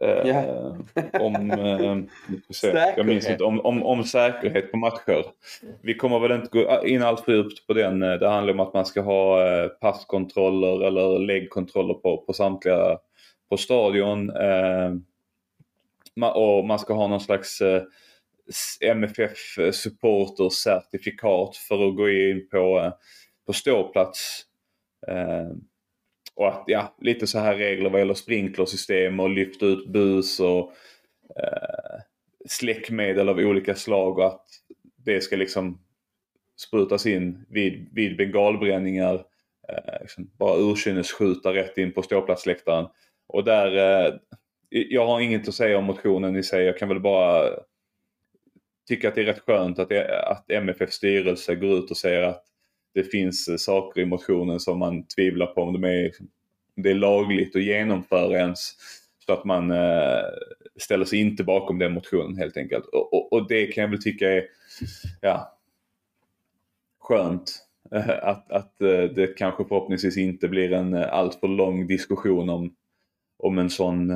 Ja. 0.00 0.76
om, 1.20 1.50
eh, 1.50 1.98
jag 2.96 3.06
minns 3.06 3.30
inte, 3.30 3.44
om, 3.44 3.60
om, 3.60 3.82
om 3.82 4.04
säkerhet 4.04 4.70
på 4.70 4.76
matcher. 4.76 5.26
Vi 5.82 5.94
kommer 5.94 6.18
väl 6.18 6.32
inte 6.32 6.48
gå 6.48 6.86
in 6.86 7.02
allt 7.02 7.20
för 7.20 7.32
djupt 7.32 7.66
på 7.66 7.72
den. 7.74 8.02
Eh, 8.02 8.12
Det 8.12 8.28
handlar 8.28 8.54
om 8.54 8.60
att 8.60 8.74
man 8.74 8.86
ska 8.86 9.00
ha 9.00 9.48
eh, 9.48 9.68
passkontroller 9.68 10.86
eller 10.86 11.18
läggkontroller 11.18 11.94
på, 11.94 12.16
på 12.16 12.32
samtliga 12.32 12.98
på 13.48 13.56
stadion. 13.56 14.30
Och 16.34 16.64
man 16.64 16.78
ska 16.78 16.94
ha 16.94 17.06
någon 17.08 17.20
slags 17.20 17.62
MFF 18.80 19.38
supportercertifikat 19.72 21.56
för 21.56 21.88
att 21.88 21.96
gå 21.96 22.10
in 22.10 22.48
på, 22.50 22.92
på 23.46 23.52
ståplats. 23.52 24.42
Och 26.34 26.48
att, 26.48 26.64
ja, 26.66 26.94
lite 27.00 27.26
så 27.26 27.38
här 27.38 27.56
regler 27.56 27.90
vad 27.90 28.00
gäller 28.00 28.14
sprinklersystem 28.14 29.20
och 29.20 29.30
lyfta 29.30 29.66
ut 29.66 29.88
bus 29.88 30.40
och 30.40 30.72
eh, 31.36 32.00
släckmedel 32.48 33.28
av 33.28 33.38
olika 33.38 33.74
slag 33.74 34.18
och 34.18 34.26
att 34.26 34.46
det 34.96 35.20
ska 35.20 35.36
liksom 35.36 35.80
sprutas 36.56 37.06
in 37.06 37.46
vid, 37.48 37.88
vid 37.92 38.16
bengalbränningar. 38.16 39.14
Eh, 39.68 40.00
liksom 40.00 40.30
bara 40.38 40.58
urkynnesskjuta 40.58 41.54
rätt 41.54 41.78
in 41.78 41.92
på 41.92 42.02
ståplatsläktaren. 42.02 42.86
Och 43.26 43.44
där, 43.44 43.76
eh, 44.06 44.14
jag 44.68 45.06
har 45.06 45.20
inget 45.20 45.48
att 45.48 45.54
säga 45.54 45.78
om 45.78 45.84
motionen 45.84 46.36
i 46.36 46.42
sig. 46.42 46.64
Jag 46.64 46.78
kan 46.78 46.88
väl 46.88 47.00
bara 47.00 47.50
tycka 48.88 49.08
att 49.08 49.14
det 49.14 49.20
är 49.20 49.24
rätt 49.24 49.42
skönt 49.46 49.78
att, 49.78 49.92
att 50.24 50.50
MFF 50.50 50.92
styrelse 50.92 51.54
går 51.54 51.78
ut 51.78 51.90
och 51.90 51.96
säger 51.96 52.22
att 52.22 52.44
det 52.94 53.04
finns 53.04 53.48
eh, 53.48 53.56
saker 53.56 54.00
i 54.00 54.04
motionen 54.04 54.60
som 54.60 54.78
man 54.78 55.06
tvivlar 55.06 55.46
på 55.46 55.62
om 55.62 55.72
de 55.72 55.84
är, 55.84 56.10
om 56.76 56.82
det 56.82 56.90
är 56.90 56.94
lagligt 56.94 57.56
att 57.56 57.62
genomföra 57.62 58.38
ens. 58.38 58.72
Så 59.26 59.32
att 59.32 59.44
man 59.44 59.70
eh, 59.70 60.22
ställer 60.76 61.04
sig 61.04 61.20
inte 61.20 61.44
bakom 61.44 61.78
den 61.78 61.92
motionen 61.92 62.36
helt 62.36 62.56
enkelt. 62.56 62.84
Och, 62.86 63.14
och, 63.14 63.32
och 63.32 63.48
det 63.48 63.66
kan 63.66 63.82
jag 63.82 63.88
väl 63.88 64.02
tycka 64.02 64.30
är 64.30 64.44
ja, 65.20 65.58
skönt. 67.00 67.58
Eh, 67.90 68.08
att, 68.22 68.52
att 68.52 68.80
eh, 68.80 69.02
det 69.02 69.36
kanske 69.38 69.64
förhoppningsvis 69.64 70.16
inte 70.16 70.48
blir 70.48 70.72
en 70.72 70.94
alltför 70.94 71.48
lång 71.48 71.86
diskussion 71.86 72.50
om, 72.50 72.74
om, 73.38 73.58
en, 73.58 73.70
sån, 73.70 74.10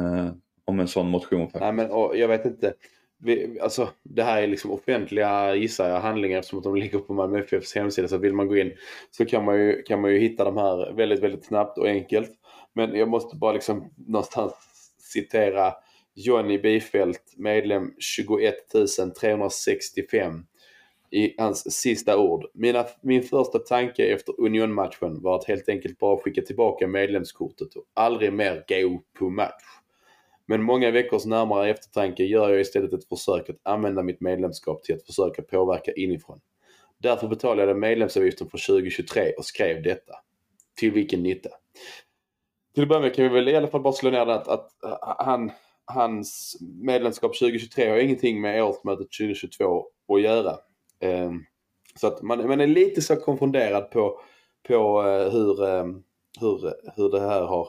om 0.65 0.81
en 0.81 0.89
sån 0.89 1.11
motion. 1.11 1.47
Faktiskt. 1.47 1.61
Nej, 1.61 1.73
men 1.73 1.91
och, 1.91 2.17
jag 2.17 2.29
vet 2.29 2.45
inte. 2.45 2.75
Vi, 3.21 3.61
alltså, 3.61 3.89
det 4.03 4.23
här 4.23 4.43
är 4.43 4.47
liksom 4.47 4.71
offentliga 4.71 5.55
gissar 5.55 5.89
jag, 5.89 6.01
handlingar 6.01 6.39
eftersom 6.39 6.59
att 6.59 6.65
de 6.65 6.77
ligger 6.77 6.99
på 6.99 7.15
Malmö 7.15 7.39
FFs 7.39 7.75
hemsida. 7.75 8.09
Så 8.09 8.19
vill 8.19 8.33
man 8.33 8.49
gå 8.49 8.57
in 8.57 8.73
så 9.11 9.25
kan 9.25 9.45
man, 9.45 9.61
ju, 9.61 9.83
kan 9.83 10.01
man 10.01 10.13
ju 10.13 10.19
hitta 10.19 10.45
de 10.45 10.57
här 10.57 10.93
väldigt, 10.93 11.21
väldigt 11.21 11.45
snabbt 11.45 11.79
och 11.79 11.87
enkelt. 11.89 12.31
Men 12.73 12.95
jag 12.95 13.09
måste 13.09 13.37
bara 13.37 13.53
liksom 13.53 13.91
någonstans 13.97 14.55
citera 14.99 15.75
Johnny 16.15 16.59
Bifelt, 16.59 17.35
medlem 17.37 17.95
21 17.99 18.55
365 19.21 20.45
i 21.11 21.35
hans 21.39 21.73
sista 21.73 22.19
ord. 22.19 22.47
Mina, 22.55 22.85
min 23.01 23.23
första 23.23 23.59
tanke 23.59 24.07
efter 24.07 24.41
Union-matchen 24.41 25.23
var 25.23 25.37
att 25.37 25.45
helt 25.45 25.69
enkelt 25.69 25.99
bara 25.99 26.17
skicka 26.17 26.43
tillbaka 26.43 26.87
medlemskortet 26.87 27.75
och 27.75 27.85
aldrig 27.95 28.33
mer 28.33 28.65
gå 28.69 29.03
på 29.19 29.31
match. 29.31 29.65
Men 30.51 30.63
många 30.63 30.91
veckors 30.91 31.25
närmare 31.25 31.71
eftertanke 31.71 32.25
gör 32.25 32.51
jag 32.51 32.61
istället 32.61 32.93
ett 32.93 33.09
försök 33.09 33.51
att 33.51 33.57
använda 33.63 34.03
mitt 34.03 34.21
medlemskap 34.21 34.83
till 34.83 34.95
att 34.95 35.07
försöka 35.07 35.43
påverka 35.43 35.93
inifrån. 35.93 36.41
Därför 36.99 37.29
betalade 37.29 37.69
jag 37.69 37.79
medlemsavgiften 37.79 38.51
för 38.51 38.67
2023 38.67 39.33
och 39.33 39.45
skrev 39.45 39.83
detta. 39.83 40.13
Till 40.77 40.93
vilken 40.93 41.23
nytta? 41.23 41.49
Till 42.75 42.83
att 42.83 42.89
börja 42.89 43.01
med 43.01 43.15
kan 43.15 43.25
vi 43.25 43.31
väl 43.31 43.49
i 43.49 43.57
alla 43.57 43.69
fall 43.69 43.81
bara 43.83 43.93
slå 43.93 44.11
ner 44.11 44.27
det 44.27 44.35
att, 44.35 44.49
att 44.49 44.71
han, 45.19 45.51
hans 45.85 46.57
medlemskap 46.83 47.39
2023 47.39 47.89
har 47.89 47.97
ingenting 47.97 48.41
med 48.41 48.65
årsmötet 48.65 49.07
2022 49.21 49.87
att 50.13 50.23
göra. 50.23 50.57
Ehm, 51.01 51.45
så 52.01 52.07
att 52.07 52.23
man, 52.23 52.47
man 52.49 52.61
är 52.61 52.67
lite 52.67 53.03
så 53.03 53.17
konfunderad 53.17 53.91
på, 53.91 54.21
på 54.69 55.03
eh, 55.03 55.33
hur, 55.33 55.65
ehm, 55.65 56.03
hur, 56.41 56.73
hur 56.97 57.11
det 57.11 57.21
här 57.21 57.43
har 57.43 57.69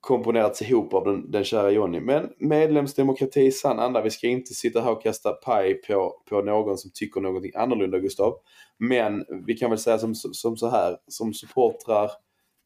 komponerats 0.00 0.62
ihop 0.62 0.94
av 0.94 1.04
den, 1.04 1.30
den 1.30 1.44
kära 1.44 1.70
Jonny. 1.70 2.00
Men 2.00 2.32
medlemsdemokrati 2.38 3.40
i 3.40 3.52
sann 3.52 3.78
anda. 3.78 4.02
Vi 4.02 4.10
ska 4.10 4.26
inte 4.26 4.54
sitta 4.54 4.80
här 4.80 4.92
och 4.92 5.02
kasta 5.02 5.32
paj 5.32 5.74
på, 5.74 6.14
på 6.28 6.42
någon 6.42 6.78
som 6.78 6.90
tycker 6.94 7.20
någonting 7.20 7.52
annorlunda 7.54 7.98
Gustav. 7.98 8.34
Men 8.78 9.24
vi 9.46 9.54
kan 9.54 9.70
väl 9.70 9.78
säga 9.78 9.98
som, 9.98 10.14
som 10.14 10.56
så 10.56 10.68
här, 10.68 10.96
som 11.08 11.34
supportrar, 11.34 12.10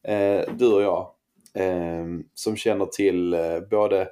eh, 0.08 0.54
du 0.54 0.72
och 0.74 0.82
jag, 0.82 1.10
eh, 1.54 2.04
som 2.34 2.56
känner 2.56 2.86
till 2.86 3.34
eh, 3.34 3.60
både, 3.70 4.08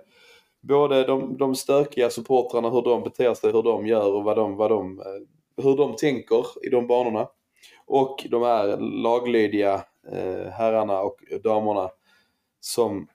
både 0.60 1.04
de, 1.04 1.36
de 1.36 1.54
stökiga 1.54 2.10
supportrarna, 2.10 2.70
hur 2.70 2.82
de 2.82 3.02
beter 3.02 3.34
sig, 3.34 3.52
hur 3.52 3.62
de 3.62 3.86
gör 3.86 4.12
och 4.12 4.24
vad 4.24 4.36
de, 4.36 4.56
vad 4.56 4.70
de, 4.70 4.98
eh, 4.98 5.64
hur 5.64 5.76
de 5.76 5.96
tänker 5.96 6.46
i 6.66 6.68
de 6.68 6.86
banorna. 6.86 7.28
Och 7.86 8.26
de 8.30 8.42
här 8.42 8.76
laglydiga 9.02 9.74
eh, 10.12 10.50
herrarna 10.52 11.00
och 11.00 11.16
damerna 11.44 11.90
som 12.60 13.08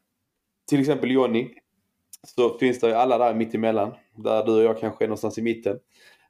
till 0.70 0.80
exempel 0.80 1.12
Jonny. 1.12 1.50
Så 2.36 2.58
finns 2.58 2.80
det 2.80 2.88
ju 2.88 2.94
alla 2.94 3.18
där 3.18 3.34
mittemellan. 3.34 3.94
Där 4.16 4.46
du 4.46 4.52
och 4.52 4.64
jag 4.64 4.80
kanske 4.80 5.06
är 5.06 5.08
någonstans 5.08 5.38
i 5.38 5.42
mitten. 5.42 5.80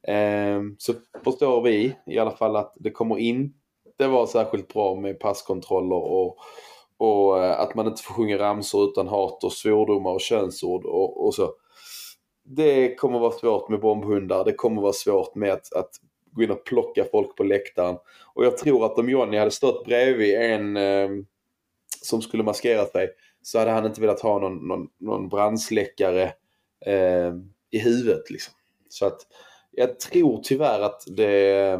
Ehm, 0.08 0.76
så 0.80 0.93
förstår 1.23 1.62
vi 1.62 1.95
i 2.06 2.19
alla 2.19 2.32
fall 2.32 2.56
att 2.56 2.73
det 2.76 2.91
kommer 2.91 3.17
inte 3.17 4.08
vara 4.08 4.28
särskilt 4.28 4.73
bra 4.73 4.95
med 4.95 5.19
passkontroller 5.19 5.95
och, 5.95 6.38
och 6.97 7.43
eh, 7.43 7.60
att 7.60 7.76
man 7.76 7.88
inte 7.88 8.04
får 8.04 8.13
sjunga 8.13 8.38
ramsor 8.38 8.89
utan 8.89 9.08
hat 9.08 9.43
och 9.43 9.54
svordomar 9.54 10.12
och 10.12 10.21
könsord 10.21 10.86
och, 10.86 11.26
och 11.26 11.34
så. 11.34 11.54
Det 12.43 12.95
kommer 12.95 13.19
vara 13.19 13.32
svårt 13.32 13.69
med 13.69 13.80
bombhundar. 13.80 14.45
Det 14.45 14.54
kommer 14.54 14.82
vara 14.82 14.93
svårt 14.93 15.36
med 15.36 15.52
att, 15.52 15.73
att 15.73 15.89
gå 16.32 16.43
in 16.43 16.52
och 16.52 16.63
plocka 16.63 17.06
folk 17.12 17.36
på 17.36 17.43
läktaren. 17.43 17.97
Och 18.34 18.45
jag 18.45 18.58
tror 18.58 18.86
att 18.86 19.00
om 19.00 19.10
Johnny 19.10 19.38
hade 19.38 19.52
stått 19.52 19.86
bredvid 19.86 20.36
en 20.36 20.78
eh, 20.78 21.10
som 22.02 22.21
skulle 22.21 22.43
maskera 22.43 22.86
sig 22.86 23.10
så 23.47 23.60
hade 23.60 23.71
han 23.71 23.86
inte 23.86 24.01
velat 24.01 24.19
ha 24.19 24.39
någon, 24.39 24.67
någon, 24.67 24.88
någon 24.97 25.29
brandsläckare 25.29 26.23
eh, 26.86 27.33
i 27.71 27.79
huvudet. 27.79 28.29
Liksom. 28.29 28.53
Så 28.89 29.05
att 29.05 29.17
jag 29.71 29.99
tror 29.99 30.41
tyvärr 30.43 30.81
att 30.81 31.03
det, 31.07 31.79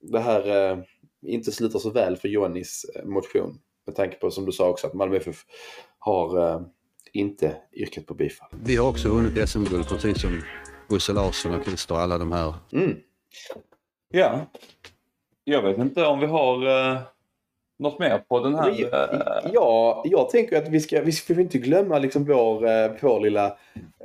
det 0.00 0.20
här 0.20 0.70
eh, 0.72 0.78
inte 1.26 1.52
slutar 1.52 1.78
så 1.78 1.90
väl 1.90 2.16
för 2.16 2.28
Johannys 2.28 2.84
eh, 2.94 3.04
motion. 3.04 3.58
Med 3.86 3.96
tanke 3.96 4.16
på 4.16 4.30
som 4.30 4.46
du 4.46 4.52
sa 4.52 4.68
också 4.68 4.86
att 4.86 4.94
Malmö 4.94 5.16
FF 5.16 5.44
har 5.98 6.50
eh, 6.50 6.60
inte 7.12 7.56
yrkat 7.72 8.06
på 8.06 8.14
bifall. 8.14 8.48
Vi 8.64 8.76
har 8.76 8.88
också 8.88 9.08
vunnit 9.08 9.48
SM-guld 9.48 9.88
precis 9.88 10.20
som 10.20 10.42
Bosse 10.88 11.12
Larsson 11.12 11.54
och 11.54 11.64
Christer 11.64 11.94
och 11.94 12.00
alla 12.00 12.18
de 12.18 12.32
här. 12.32 12.54
Mm. 12.72 12.96
Ja. 14.08 14.46
Jag 15.44 15.62
vet 15.62 15.78
inte 15.78 16.06
om 16.06 16.20
vi 16.20 16.26
har 16.26 16.66
eh, 16.66 17.00
något 17.78 17.98
mer 17.98 18.18
på 18.18 18.40
den 18.40 18.54
här. 18.54 18.70
Men 19.10 19.20
eh, 19.20 19.50
ja, 19.52 20.02
jag 20.06 20.30
tänker 20.30 20.58
att 20.58 20.68
vi 20.68 20.80
ska, 20.80 21.00
vi 21.02 21.12
ska 21.12 21.40
inte 21.40 21.58
glömma 21.58 21.98
liksom 21.98 22.24
vår, 22.24 22.66
eh, 22.68 22.90
vår 23.00 23.20
lilla 23.20 23.46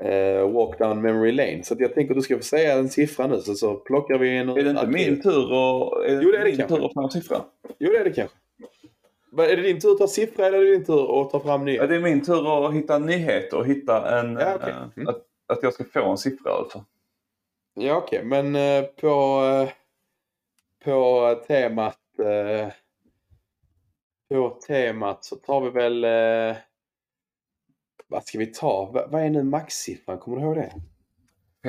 eh, 0.04 0.50
walk 0.52 0.80
down 0.80 1.02
memory 1.02 1.32
lane. 1.32 1.64
Så 1.64 1.76
jag 1.80 1.94
tänker 1.94 2.12
att 2.14 2.18
du 2.18 2.22
ska 2.22 2.38
få 2.38 2.44
säga 2.44 2.74
en 2.74 2.90
siffra 2.90 3.28
nu 3.28 3.38
så, 3.42 3.54
så 3.56 3.76
plockar 3.76 4.18
vi 4.18 4.38
en... 4.38 4.50
är 4.50 4.56
det 4.64 4.70
inte 4.70 4.88
min 4.88 5.22
tur 5.22 5.52
och, 5.54 6.06
är 6.06 6.22
Jo, 6.22 6.32
det 6.32 6.38
är 6.38 6.44
det 6.44 6.46
min 6.50 6.58
kanske. 6.58 6.76
tur 6.78 6.86
att 6.86 6.94
få 6.94 7.02
en 7.04 7.10
siffra? 7.12 7.38
Jo, 7.80 7.92
det 7.92 7.98
är 7.98 8.04
det 8.04 8.12
kanske. 8.12 8.38
Är 9.38 9.56
det 9.58 9.62
din 9.62 9.80
tur 9.80 9.92
att 9.92 9.98
ta 9.98 10.08
siffra 10.08 10.46
eller 10.46 10.58
är 10.58 10.64
det 10.66 10.72
din 10.72 10.86
tur 10.86 11.22
att 11.22 11.30
ta 11.32 11.40
fram 11.40 11.60
Ja, 11.62 11.66
nya? 11.66 11.88
det 11.88 11.96
är 11.96 12.00
min 12.00 12.26
tur 12.26 12.66
att 12.68 12.74
hitta 12.74 12.98
nyheter 13.00 13.58
och 13.58 13.66
hitta 13.66 14.20
en... 14.20 14.34
Ja, 14.34 14.54
okej. 14.56 14.70
eh, 14.70 14.78
Mm. 14.98 15.08
att, 15.08 15.22
att 15.48 15.64
jag 15.64 15.74
ska 15.74 15.84
få 15.84 16.10
en 16.12 16.18
siffra 16.18 16.52
alltså. 16.52 16.86
Ja, 17.74 17.96
okej. 17.96 18.24
Men 18.24 18.56
eh, 18.56 18.84
på, 19.02 19.42
på 20.86 21.36
temat... 21.48 21.98
Eh, 22.20 22.68
på 24.32 24.50
temat 24.68 25.26
så 25.26 25.36
tar 25.36 25.62
vi 25.62 25.70
väl... 25.70 26.04
Eh, 26.04 26.58
vad 28.08 28.24
ska 28.24 28.40
vi 28.40 28.46
ta? 28.46 28.92
Va, 28.94 29.08
vad 29.12 29.22
är 29.22 29.30
nu 29.30 29.44
maxsiffran? 29.44 30.20
Kommer 30.20 30.38
du 30.38 30.44
ihåg 30.44 30.56
det? 30.56 30.74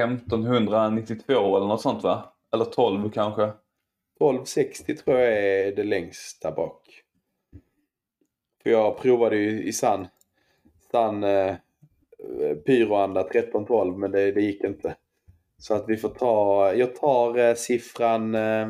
1592 0.01 1.57
eller 1.57 1.66
något 1.66 1.81
sånt 1.81 2.03
va? 2.03 2.35
Eller 2.53 2.64
12 2.64 3.11
kanske? 3.11 3.42
1260 3.42 4.96
tror 4.96 5.18
jag 5.18 5.33
är 5.33 5.77
det 5.77 5.85
längsta 5.85 6.53
bak. 6.53 7.03
För 8.62 8.70
jag 8.70 8.98
provade 8.98 9.37
ju 9.37 9.62
i 9.62 9.72
sann, 9.72 10.07
sann 10.90 11.25
eh, 11.25 11.57
pyroanda 12.66 13.20
1312 13.20 13.98
men 13.98 14.11
det, 14.11 14.33
det 14.33 14.42
gick 14.42 14.64
inte. 14.64 14.96
Så 15.59 15.75
att 15.75 15.85
vi 15.88 15.96
får 15.96 16.09
ta, 16.09 16.72
jag 16.75 16.96
tar 16.96 17.38
eh, 17.38 17.55
siffran, 17.55 18.35
eh, 18.35 18.68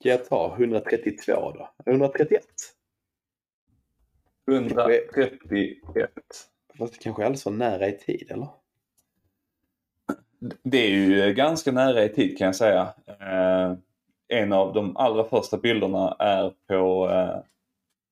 ska 0.00 0.08
jag 0.08 0.24
ta 0.24 0.56
132 0.58 1.52
då? 1.52 1.70
131? 1.86 2.44
131. 4.50 6.10
Fast 6.78 6.92
det 6.92 6.98
kanske 6.98 7.22
är 7.22 7.26
alldeles 7.26 7.42
för 7.42 7.50
nära 7.50 7.88
i 7.88 7.98
tid 7.98 8.30
eller? 8.30 8.48
Det 10.62 10.78
är 10.78 10.90
ju 10.90 11.34
ganska 11.34 11.72
nära 11.72 12.04
i 12.04 12.08
tid 12.08 12.38
kan 12.38 12.44
jag 12.44 12.56
säga. 12.56 12.94
Eh, 13.06 13.74
en 14.28 14.52
av 14.52 14.74
de 14.74 14.96
allra 14.96 15.24
första 15.24 15.58
bilderna 15.58 16.16
är 16.18 16.54
på 16.66 17.10
eh, 17.10 17.38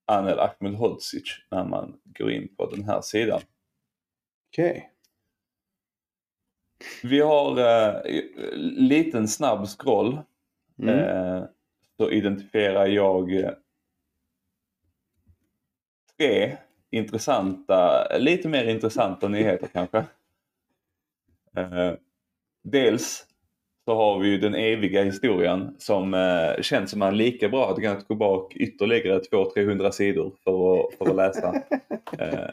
Anel 0.06 0.38
Ahmedhodzic 0.38 1.46
när 1.50 1.64
man 1.64 2.00
går 2.04 2.30
in 2.30 2.48
på 2.56 2.66
den 2.70 2.84
här 2.84 3.00
sidan. 3.00 3.40
Okej. 4.52 4.92
Vi 7.02 7.20
har 7.20 7.58
eh, 7.58 8.02
liten 8.62 9.28
snabb 9.28 9.66
scroll. 9.66 10.18
Mm. 10.78 10.98
Eh, 10.98 11.44
så 12.00 12.10
identifierar 12.10 12.86
jag 12.86 13.32
eh, 13.32 13.50
tre 16.18 16.56
intressanta, 16.90 18.06
lite 18.18 18.48
mer 18.48 18.64
intressanta 18.64 19.28
nyheter 19.28 19.68
kanske. 19.72 19.98
Eh, 21.56 21.92
dels 22.64 23.26
så 23.84 23.94
har 23.94 24.18
vi 24.18 24.28
ju 24.28 24.38
den 24.38 24.54
eviga 24.54 25.04
historien 25.04 25.74
som 25.78 26.14
eh, 26.14 26.62
känns 26.62 26.90
som 26.90 26.98
man 26.98 27.16
lika 27.16 27.48
bra 27.48 27.68
hade 27.68 27.80
kunnat 27.80 28.08
gå 28.08 28.14
bak 28.14 28.56
ytterligare 28.56 29.20
200-300 29.20 29.90
sidor 29.90 30.34
för 30.44 30.80
att, 30.80 30.94
för 30.94 31.10
att 31.10 31.16
läsa. 31.16 31.62
Eh, 32.18 32.48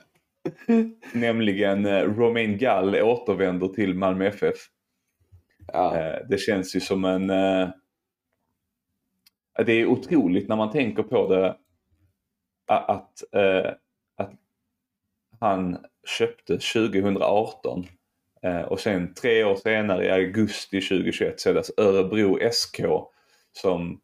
nämligen 1.13 1.85
eh, 1.85 2.01
Romain 2.01 2.57
Gall 2.57 2.95
återvänder 2.95 3.67
till 3.67 3.93
Malmö 3.93 4.25
FF. 4.27 4.55
Ja. 5.67 5.97
Eh, 5.97 6.27
det 6.29 6.37
känns 6.37 6.75
ju 6.75 6.79
som 6.79 7.05
en... 7.05 7.31
Det 9.65 9.73
är 9.73 9.85
otroligt 9.85 10.49
när 10.49 10.55
man 10.55 10.71
tänker 10.71 11.03
på 11.03 11.27
det 11.27 11.57
att, 12.67 13.23
eh, 13.33 13.71
att 14.17 14.33
han 15.39 15.77
köpte 16.17 16.57
2018 16.57 17.85
eh, 18.41 18.61
och 18.61 18.79
sen 18.79 19.13
tre 19.13 19.43
år 19.43 19.55
senare 19.55 20.05
i 20.05 20.11
augusti 20.11 20.81
2021 20.81 21.39
så 21.39 21.49
är 21.49 21.53
det 21.53 21.59
alltså 21.59 21.73
Örebro 21.77 22.39
SK 22.51 22.81
som 23.51 24.01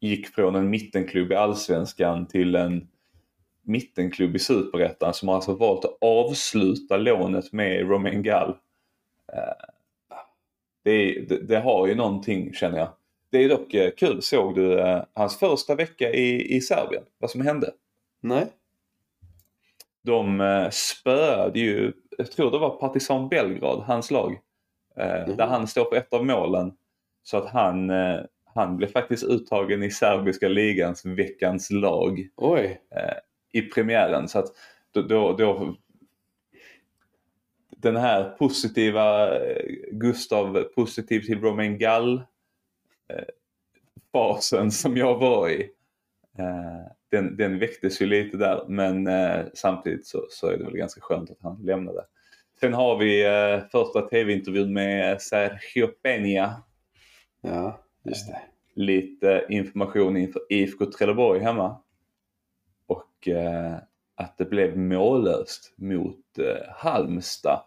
gick 0.00 0.26
från 0.26 0.54
en 0.54 0.70
mittenklubb 0.70 1.32
i 1.32 1.34
Allsvenskan 1.34 2.26
till 2.26 2.54
en 2.54 2.88
mittenklubb 3.62 4.36
i 4.36 4.38
Superettan 4.38 5.14
som 5.14 5.28
har 5.28 5.34
alltså 5.34 5.54
valt 5.54 5.84
att 5.84 5.98
avsluta 6.00 6.96
lånet 6.96 7.52
med 7.52 7.88
Romain 7.88 8.22
Gall. 8.22 8.50
Eh, 9.32 9.66
det, 10.84 11.20
det, 11.28 11.46
det 11.48 11.60
har 11.60 11.86
ju 11.86 11.94
någonting 11.94 12.52
känner 12.52 12.78
jag. 12.78 12.88
Det 13.32 13.38
är 13.44 13.48
dock 13.48 13.74
eh, 13.74 13.90
kul. 13.96 14.22
Såg 14.22 14.54
du 14.54 14.80
eh, 14.80 15.02
hans 15.14 15.38
första 15.38 15.74
vecka 15.74 16.10
i, 16.10 16.56
i 16.56 16.60
Serbien? 16.60 17.02
Vad 17.18 17.30
som 17.30 17.40
hände? 17.40 17.70
Nej. 18.20 18.46
De 20.04 20.40
eh, 20.40 20.68
spöade 20.70 21.60
ju, 21.60 21.92
jag 22.18 22.30
tror 22.32 22.50
det 22.50 22.58
var 22.58 22.70
Partizan 22.70 23.28
Belgrad, 23.28 23.82
hans 23.86 24.10
lag. 24.10 24.32
Eh, 24.96 25.26
Mhm. 25.26 25.36
Där 25.36 25.46
han 25.46 25.66
står 25.66 25.84
för 25.84 25.96
ett 25.96 26.12
av 26.14 26.26
målen. 26.26 26.72
Så 27.22 27.36
att 27.36 27.46
han, 27.50 27.90
eh, 27.90 28.20
han 28.54 28.76
blev 28.76 28.88
faktiskt 28.88 29.24
uttagen 29.24 29.82
i 29.82 29.90
serbiska 29.90 30.48
ligans 30.48 31.04
veckans 31.04 31.70
lag 31.70 32.28
Oj. 32.36 32.80
i 33.52 33.62
premiären. 33.62 34.28
Så 34.28 34.38
att 34.38 34.46
då, 34.92 35.02
då, 35.02 35.32
då 35.32 35.76
den 37.76 37.96
här 37.96 38.24
positiva 38.30 39.30
Gustav 39.92 40.62
positiv 40.74 41.20
till 41.20 41.40
Romain 41.40 41.78
Gall 41.78 42.22
fasen 44.12 44.70
som 44.70 44.96
jag 44.96 45.18
var 45.18 45.48
i. 45.48 45.70
Eh, 46.38 46.92
den, 47.10 47.36
den 47.36 47.58
väcktes 47.58 48.02
ju 48.02 48.06
lite 48.06 48.36
där 48.36 48.64
men 48.68 49.06
eh, 49.06 49.44
samtidigt 49.54 50.06
så, 50.06 50.26
så 50.30 50.46
är 50.46 50.58
det 50.58 50.64
väl 50.64 50.76
ganska 50.76 51.00
skönt 51.00 51.30
att 51.30 51.42
han 51.42 51.62
lämnade. 51.62 52.04
Sen 52.60 52.72
har 52.72 52.96
vi 52.98 53.26
eh, 53.26 53.68
första 53.70 54.00
tv-intervjun 54.08 54.72
med 54.72 55.22
Sergio 55.22 55.88
Peña. 56.04 56.50
Ja, 57.40 57.80
just 58.04 58.28
det. 58.28 58.40
Lite 58.74 59.46
information 59.48 60.16
inför 60.16 60.42
IFK 60.48 60.86
Trelleborg 60.86 61.40
hemma. 61.40 61.76
Och 62.86 63.28
att 64.14 64.38
det 64.38 64.44
blev 64.44 64.78
mållöst 64.78 65.74
mot 65.76 66.24
Halmstad. 66.68 67.62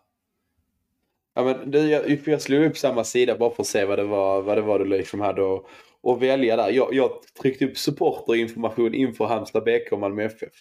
Ja, 1.36 1.44
men 1.44 1.72
du, 1.72 1.80
jag, 1.90 2.20
jag 2.26 2.42
slog 2.42 2.66
upp 2.66 2.78
samma 2.78 3.04
sida 3.04 3.38
bara 3.38 3.50
för 3.50 3.64
att 3.64 3.68
se 3.68 3.86
vad 3.86 4.00
det 4.00 4.04
var, 4.04 4.42
vad 4.42 4.58
det 4.58 4.62
var 4.62 4.80
du 4.80 4.86
liksom 4.86 5.22
hade 5.22 5.54
att, 5.56 5.64
att 6.08 6.22
välja 6.22 6.56
där. 6.56 6.70
Jag, 6.70 6.94
jag 6.94 7.12
tryckte 7.42 7.66
upp 7.66 7.78
supporterinformation 7.78 8.94
inför 8.94 9.26
Halmstad 9.26 9.64
BK 9.64 9.92
och 9.92 10.00
Malmö 10.00 10.24
FF. 10.24 10.54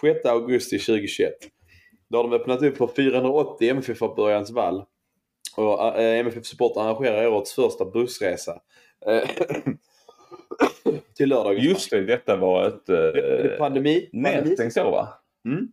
6 0.00 0.24
augusti 0.26 0.78
2021. 0.78 1.32
Då 2.10 2.18
har 2.18 2.24
de 2.24 2.32
öppnat 2.36 2.62
upp 2.62 2.76
för 2.76 2.86
480 2.86 3.70
MFF 3.70 4.02
av 4.02 4.14
Börjans 4.16 4.50
vall. 4.50 4.84
Och 5.56 5.98
äh, 6.00 6.18
MFF 6.18 6.44
Support 6.46 6.76
arrangerar 6.76 7.26
årets 7.26 7.52
första 7.52 7.84
bussresa. 7.84 8.60
Eh, 9.06 9.28
till 11.16 11.28
lördagen. 11.28 11.64
Just 11.64 11.90
det, 11.90 12.04
detta 12.04 12.36
var 12.36 12.66
ett 12.68 12.86
Det 12.86 12.96
är 13.20 13.52
eh, 13.52 13.58
pandemi. 13.58 14.08
nedstängt 14.12 14.76
år 14.76 14.90
va? 14.90 15.08
Mm. 15.44 15.68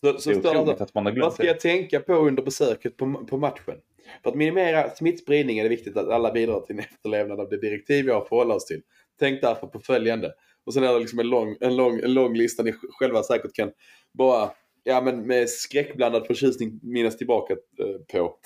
Så, 0.00 0.12
Det 0.12 0.20
så 0.20 0.30
är 0.30 0.34
det 0.34 0.40
otroligt 0.48 0.78
där. 0.78 0.84
att 0.84 0.94
man 0.94 1.04
har 1.04 1.10
Vad 1.12 1.16
glömt 1.16 1.34
ska 1.34 1.42
det. 1.42 1.46
jag 1.48 1.60
tänka 1.60 2.00
på 2.00 2.12
under 2.14 2.42
besöket 2.42 2.96
på, 2.96 3.24
på 3.30 3.36
matchen? 3.36 3.74
För 4.22 4.30
att 4.30 4.36
minimera 4.36 4.90
smittspridning 4.90 5.58
är 5.58 5.62
det 5.62 5.68
viktigt 5.68 5.96
att 5.96 6.08
alla 6.08 6.32
bidrar 6.32 6.60
till 6.60 6.76
en 6.76 6.80
efterlevnad 6.80 7.40
av 7.40 7.48
det 7.48 7.60
direktiv 7.60 8.04
vi 8.04 8.10
har 8.10 8.22
att 8.22 8.28
förhålla 8.28 8.54
oss 8.54 8.66
till. 8.66 8.82
Tänk 9.18 9.40
därför 9.40 9.66
på 9.66 9.80
följande. 9.80 10.32
Och 10.66 10.74
sen 10.74 10.84
är 10.84 10.92
det 10.92 10.98
liksom 10.98 11.18
en 11.18 11.28
lång, 11.28 11.56
en 11.60 11.76
lång, 11.76 12.00
en 12.00 12.14
lång 12.14 12.34
lista 12.34 12.62
ni 12.62 12.72
själva 12.72 13.22
säkert 13.22 13.54
kan 13.54 13.72
bara, 14.12 14.50
ja 14.84 15.00
men 15.00 15.26
med 15.26 15.50
skräckblandad 15.50 16.26
förtjusning 16.26 16.80
minnas 16.82 17.16
tillbaka 17.16 17.52
eh, 17.52 18.18
på. 18.18 18.36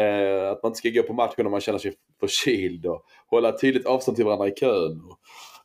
Eh, 0.00 0.50
att 0.50 0.62
man 0.62 0.70
inte 0.70 0.78
ska 0.78 0.88
gå 0.88 1.02
på 1.02 1.12
matchen 1.12 1.46
om 1.46 1.52
man 1.52 1.60
känner 1.60 1.78
sig 1.78 1.94
förkyld 2.20 2.86
och 2.86 3.04
hålla 3.26 3.58
tydligt 3.58 3.86
avstånd 3.86 4.16
till 4.16 4.24
varandra 4.24 4.48
i 4.48 4.54
kön. 4.54 5.00
Och 5.10 5.18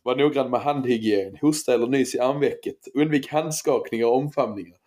var 0.04 0.16
noggrann 0.16 0.52
med 0.52 0.62
handhygien, 0.62 1.38
hosta 1.42 1.74
eller 1.74 1.88
nys 1.88 2.16
i 2.16 2.20
armvecket. 2.20 2.78
Undvik 2.94 3.28
handskakningar 3.28 4.08
och 4.08 4.18
omfamningar. 4.18 4.78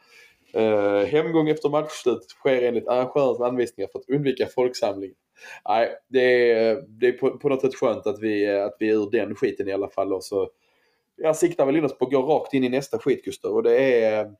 Uh, 0.56 1.04
hemgång 1.04 1.48
efter 1.48 1.68
matchslut 1.68 2.30
sker 2.30 2.62
enligt 2.62 2.88
arrangörens 2.88 3.40
anvisningar 3.40 3.88
för 3.92 3.98
att 3.98 4.08
undvika 4.08 4.46
folksamlingar. 4.46 5.16
Nej, 5.68 5.94
det 6.08 6.52
är, 6.52 6.84
det 6.88 7.06
är 7.06 7.12
på, 7.12 7.38
på 7.38 7.48
något 7.48 7.60
sätt 7.60 7.74
skönt 7.74 8.06
att 8.06 8.20
vi, 8.20 8.46
att 8.46 8.76
vi 8.78 8.90
är 8.90 8.94
ur 8.94 9.10
den 9.10 9.34
skiten 9.34 9.68
i 9.68 9.72
alla 9.72 9.88
fall. 9.88 10.12
Och 10.12 10.24
så, 10.24 10.50
jag 11.16 11.36
siktar 11.36 11.66
väl 11.66 11.76
in 11.76 11.84
oss 11.84 11.98
på 11.98 12.04
att 12.04 12.12
gå 12.12 12.22
rakt 12.22 12.54
in 12.54 12.64
i 12.64 12.68
nästa 12.68 12.98
skit 12.98 13.24
Gustav. 13.24 13.52
Och 13.52 13.62
det 13.62 14.02
är 14.02 14.24
eh, 14.24 14.30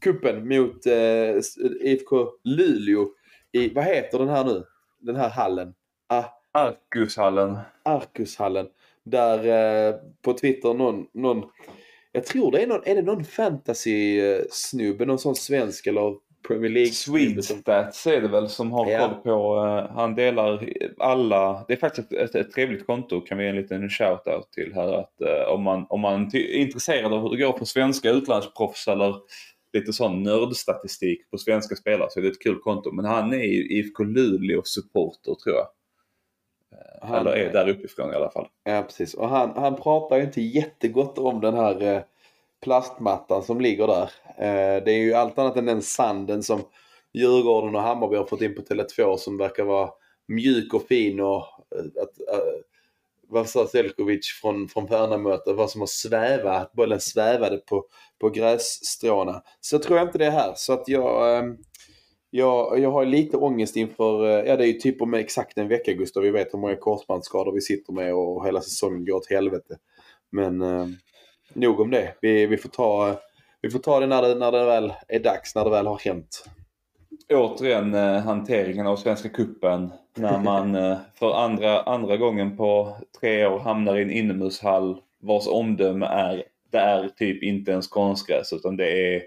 kuppen 0.00 0.48
mot 0.48 0.86
eh, 0.86 1.36
IFK 1.80 2.28
Luleå 2.44 3.08
i, 3.52 3.68
vad 3.74 3.84
heter 3.84 4.18
den 4.18 4.28
här 4.28 4.44
nu? 4.44 4.64
Den 5.00 5.16
här 5.16 5.28
hallen? 5.28 5.74
Ah, 6.06 6.24
Arkushallen. 6.52 7.58
Arkushallen. 7.82 8.68
Där 9.04 9.38
eh, 9.88 9.94
på 10.22 10.32
Twitter 10.32 10.74
någon, 10.74 11.06
någon, 11.12 11.44
jag 12.14 12.26
tror 12.26 12.52
det 12.52 12.62
är 12.62 12.66
någon, 12.66 12.82
är 12.84 12.94
det 12.94 13.02
någon 13.02 13.24
fantasy-snubbe, 13.24 15.04
någon 15.06 15.18
sån 15.18 15.34
svensk 15.36 15.86
eller 15.86 16.14
Premier 16.48 16.70
League 16.70 16.92
Sweetstats 16.92 18.06
är 18.06 18.20
det 18.20 18.28
väl 18.28 18.48
som 18.48 18.72
har 18.72 18.90
Ja. 18.90 18.98
koll 19.08 19.14
på. 19.22 19.56
eh, 19.66 19.96
han 19.96 20.14
delar 20.14 20.68
alla. 20.98 21.64
Det 21.68 21.72
är 21.74 21.76
faktiskt 21.76 22.12
ett, 22.12 22.18
ett, 22.18 22.34
ett 22.34 22.52
trevligt 22.52 22.86
konto 22.86 23.20
kan 23.20 23.38
vi 23.38 23.44
ge 23.44 23.50
en 23.50 23.56
liten 23.56 23.88
shout-out 23.88 24.50
till 24.52 24.72
här. 24.74 24.92
Att, 24.92 25.20
eh, 25.20 25.52
om 25.54 25.62
man, 25.62 25.86
om 25.88 26.00
man 26.00 26.30
är 26.32 26.54
intresserad 26.54 27.12
av 27.12 27.22
hur 27.22 27.30
det 27.36 27.44
går 27.44 27.58
för 27.58 27.64
svenska 27.64 28.10
utlandsproffs 28.10 28.88
eller 28.88 29.14
lite 29.72 29.92
sån 29.92 30.22
nördstatistik 30.22 31.30
på 31.30 31.38
svenska 31.38 31.74
spelare 31.76 32.08
så 32.10 32.18
är 32.20 32.22
det 32.22 32.28
ett 32.30 32.42
kul 32.42 32.58
konto. 32.58 32.92
Men 32.92 33.04
han 33.04 33.32
är 33.32 33.44
ju 33.44 33.68
IFK 33.78 34.02
Luleå 34.04 34.62
supporter 34.64 35.34
tror 35.44 35.56
jag. 35.56 35.66
Han- 37.02 37.20
eller 37.26 37.36
är 37.36 37.52
där 37.52 37.68
uppifrån 37.68 38.12
i 38.12 38.16
alla 38.16 38.30
fall. 38.30 38.46
Ja, 38.64 38.82
precis. 38.82 39.14
Och 39.14 39.28
han, 39.28 39.52
han 39.56 39.76
pratar 39.76 40.16
ju 40.16 40.22
inte 40.22 40.40
jättegott 40.40 41.18
om 41.18 41.40
den 41.40 41.54
här 41.54 41.82
eh, 41.82 42.02
plastmattan 42.62 43.42
som 43.42 43.60
ligger 43.60 43.86
där. 43.86 44.10
Eh, 44.38 44.84
det 44.84 44.92
är 44.92 44.98
ju 44.98 45.14
allt 45.14 45.38
annat 45.38 45.56
än 45.56 45.66
den 45.66 45.82
sanden 45.82 46.42
som 46.42 46.62
Djurgården 47.12 47.74
och 47.74 47.82
Hammarby 47.82 48.16
har 48.16 48.24
fått 48.24 48.42
in 48.42 48.54
på 48.54 48.62
Tele2 48.62 49.16
som 49.16 49.38
verkar 49.38 49.64
vara 49.64 49.90
mjuk 50.28 50.74
och 50.74 50.82
fin 50.82 51.20
och 51.20 51.36
eh, 51.76 52.02
att, 52.02 52.38
eh, 52.38 52.54
vad 53.28 53.48
sa 53.48 53.66
Selkovic 53.66 54.26
från, 54.42 54.68
från 54.68 54.86
Värnamo 54.86 55.30
att 55.30 55.44
det 55.44 55.52
var 55.52 55.66
som 55.66 55.82
att 55.82 55.88
sväva, 55.88 56.52
att 56.52 56.72
bollen 56.72 57.00
svävade 57.00 57.56
på, 57.56 57.84
på 58.20 58.30
grässtråna. 58.30 59.42
Så 59.60 59.78
tror 59.78 59.98
jag 59.98 60.08
inte 60.08 60.18
det 60.18 60.26
är 60.26 60.30
här. 60.30 60.52
Så 60.56 60.72
att 60.72 60.88
jag, 60.88 61.36
eh, 61.36 61.44
jag, 62.36 62.78
jag 62.78 62.90
har 62.90 63.04
lite 63.04 63.36
ångest 63.36 63.76
inför, 63.76 64.26
eh, 64.26 64.48
ja 64.48 64.56
det 64.56 64.64
är 64.64 64.66
ju 64.66 64.72
typ 64.72 65.02
om 65.02 65.14
exakt 65.14 65.58
en 65.58 65.68
vecka 65.68 65.92
Gustav. 65.92 66.22
Vi 66.22 66.30
vet 66.30 66.54
hur 66.54 66.58
många 66.58 66.76
korsbandsskador 66.76 67.52
vi 67.52 67.60
sitter 67.60 67.92
med 67.92 68.14
och 68.14 68.46
hela 68.46 68.60
säsongen 68.60 69.04
går 69.04 69.14
åt 69.14 69.30
helvete. 69.30 69.76
Men 70.30 70.62
eh, 70.62 70.86
nog 71.52 71.80
om 71.80 71.90
det. 71.90 72.14
Vi, 72.20 72.46
vi, 72.46 72.56
får 72.56 72.68
ta, 72.68 73.20
vi 73.62 73.70
får 73.70 73.78
ta 73.78 74.00
det 74.00 74.06
när, 74.06 74.22
det 74.22 74.34
när 74.34 74.52
det 74.52 74.64
väl 74.64 74.92
är 75.08 75.20
dags, 75.20 75.54
när 75.54 75.64
det 75.64 75.70
väl 75.70 75.86
har 75.86 75.98
hänt. 75.98 76.44
återigen 77.32 77.94
eh, 77.94 78.20
hanteringen 78.20 78.86
av 78.86 78.96
Svenska 78.96 79.28
Kuppen 79.28 79.92
när 80.14 80.38
man 80.38 80.74
eh, 80.90 80.98
för 81.14 81.34
andra, 81.34 81.82
andra 81.82 82.16
gången 82.16 82.56
på 82.56 82.96
tre 83.20 83.46
år 83.46 83.58
hamnar 83.58 83.96
i 83.96 84.02
en 84.02 84.10
inomhushall 84.10 85.00
vars 85.20 85.46
omdöme 85.46 86.06
är 86.06 86.44
det 86.70 86.78
är 86.78 87.08
typ 87.08 87.42
inte 87.42 87.70
ens 87.70 87.88
konstgräs 87.88 88.52
utan 88.52 88.76
det 88.76 89.14
är 89.14 89.22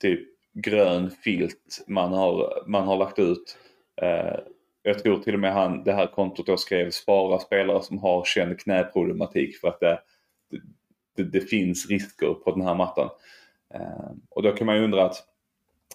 typ 0.00 0.37
grön 0.62 1.10
filt 1.10 1.84
man 1.86 2.12
har, 2.12 2.62
man 2.66 2.86
har 2.86 2.96
lagt 2.96 3.18
ut. 3.18 3.58
Eh, 4.02 4.40
jag 4.82 4.98
tror 4.98 5.18
till 5.18 5.34
och 5.34 5.40
med 5.40 5.52
han, 5.52 5.84
det 5.84 5.92
här 5.92 6.06
kontot 6.06 6.46
då 6.46 6.56
skrev 6.56 6.90
spara 6.90 7.38
spelare 7.38 7.82
som 7.82 7.98
har 7.98 8.24
känd 8.24 8.60
knäproblematik 8.60 9.56
för 9.56 9.68
att 9.68 9.80
det, 9.80 10.00
det, 11.16 11.24
det 11.24 11.40
finns 11.40 11.90
risker 11.90 12.34
på 12.34 12.50
den 12.50 12.66
här 12.66 12.74
mattan. 12.74 13.10
Eh, 13.74 14.10
och 14.30 14.42
då 14.42 14.52
kan 14.52 14.66
man 14.66 14.76
ju 14.76 14.84
undra 14.84 15.04
att 15.04 15.24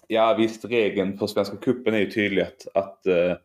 Ja 0.08 0.34
visst, 0.38 0.64
regeln 0.64 1.18
för 1.18 1.26
Svenska 1.26 1.56
Cupen 1.56 1.94
är 1.94 1.98
ju 1.98 2.10
tydlig 2.10 2.42
att, 2.42 2.66
att 2.74 3.06
eh, 3.06 3.36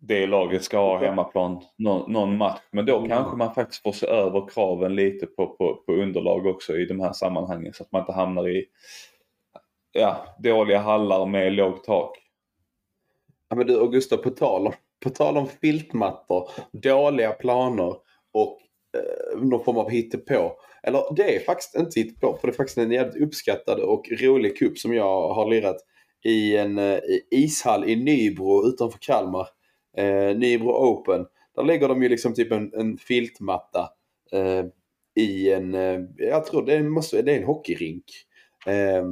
det 0.00 0.26
laget 0.26 0.64
ska 0.64 0.78
ha 0.78 0.98
hemmaplan 0.98 1.64
någon, 1.76 2.12
någon 2.12 2.36
match. 2.36 2.60
Men 2.70 2.86
då 2.86 3.08
kanske 3.08 3.36
man 3.36 3.54
faktiskt 3.54 3.82
får 3.82 3.92
se 3.92 4.06
över 4.06 4.48
kraven 4.48 4.94
lite 4.94 5.26
på, 5.26 5.46
på, 5.46 5.82
på 5.86 5.92
underlag 5.92 6.46
också 6.46 6.76
i 6.76 6.84
de 6.86 7.00
här 7.00 7.12
sammanhangen. 7.12 7.72
Så 7.72 7.82
att 7.82 7.92
man 7.92 8.02
inte 8.02 8.12
hamnar 8.12 8.48
i 8.48 8.64
ja, 9.92 10.36
dåliga 10.38 10.78
hallar 10.78 11.26
med 11.26 11.52
lågt 11.52 11.84
tak. 11.84 12.18
Ja, 13.48 13.56
men 13.56 13.66
du 13.66 13.80
Augusta, 13.80 14.16
på 14.16 14.30
tal 14.30 14.66
om, 14.66 14.72
på 15.04 15.10
tal 15.10 15.36
om 15.36 15.46
filtmattor, 15.46 16.50
dåliga 16.72 17.32
planer 17.32 17.96
och 18.32 18.58
eh, 18.96 19.40
någon 19.42 19.64
form 19.64 19.76
av 19.76 19.90
hittepå. 19.90 20.52
Eller 20.82 21.14
det 21.16 21.36
är 21.36 21.40
faktiskt 21.40 21.76
inte 21.76 22.00
hittepå, 22.00 22.36
för 22.40 22.48
det 22.48 22.52
är 22.52 22.56
faktiskt 22.56 22.78
en 22.78 22.92
jävligt 22.92 23.22
uppskattad 23.22 23.80
och 23.80 24.08
rolig 24.20 24.56
kupp 24.56 24.78
som 24.78 24.94
jag 24.94 25.34
har 25.34 25.50
lirat 25.50 25.76
i 26.24 26.56
en 26.56 26.78
eh, 26.78 26.98
ishall 27.30 27.88
i 27.88 27.96
Nybro 27.96 28.66
utanför 28.66 28.98
Kalmar. 28.98 29.48
Eh, 29.96 30.36
Nybro 30.36 30.70
Open. 30.70 31.26
Där 31.56 31.62
lägger 31.62 31.88
de 31.88 32.02
ju 32.02 32.08
liksom 32.08 32.34
typ 32.34 32.52
en, 32.52 32.74
en 32.74 32.98
filtmatta 32.98 33.88
eh, 34.32 34.64
i 35.14 35.52
en, 35.52 35.74
eh, 35.74 36.00
jag 36.16 36.46
tror 36.46 36.66
det 36.66 36.82
måste, 36.82 37.22
det 37.22 37.32
är 37.32 37.38
en 37.38 37.46
hockeyrink. 37.46 38.04
Eh, 38.66 39.04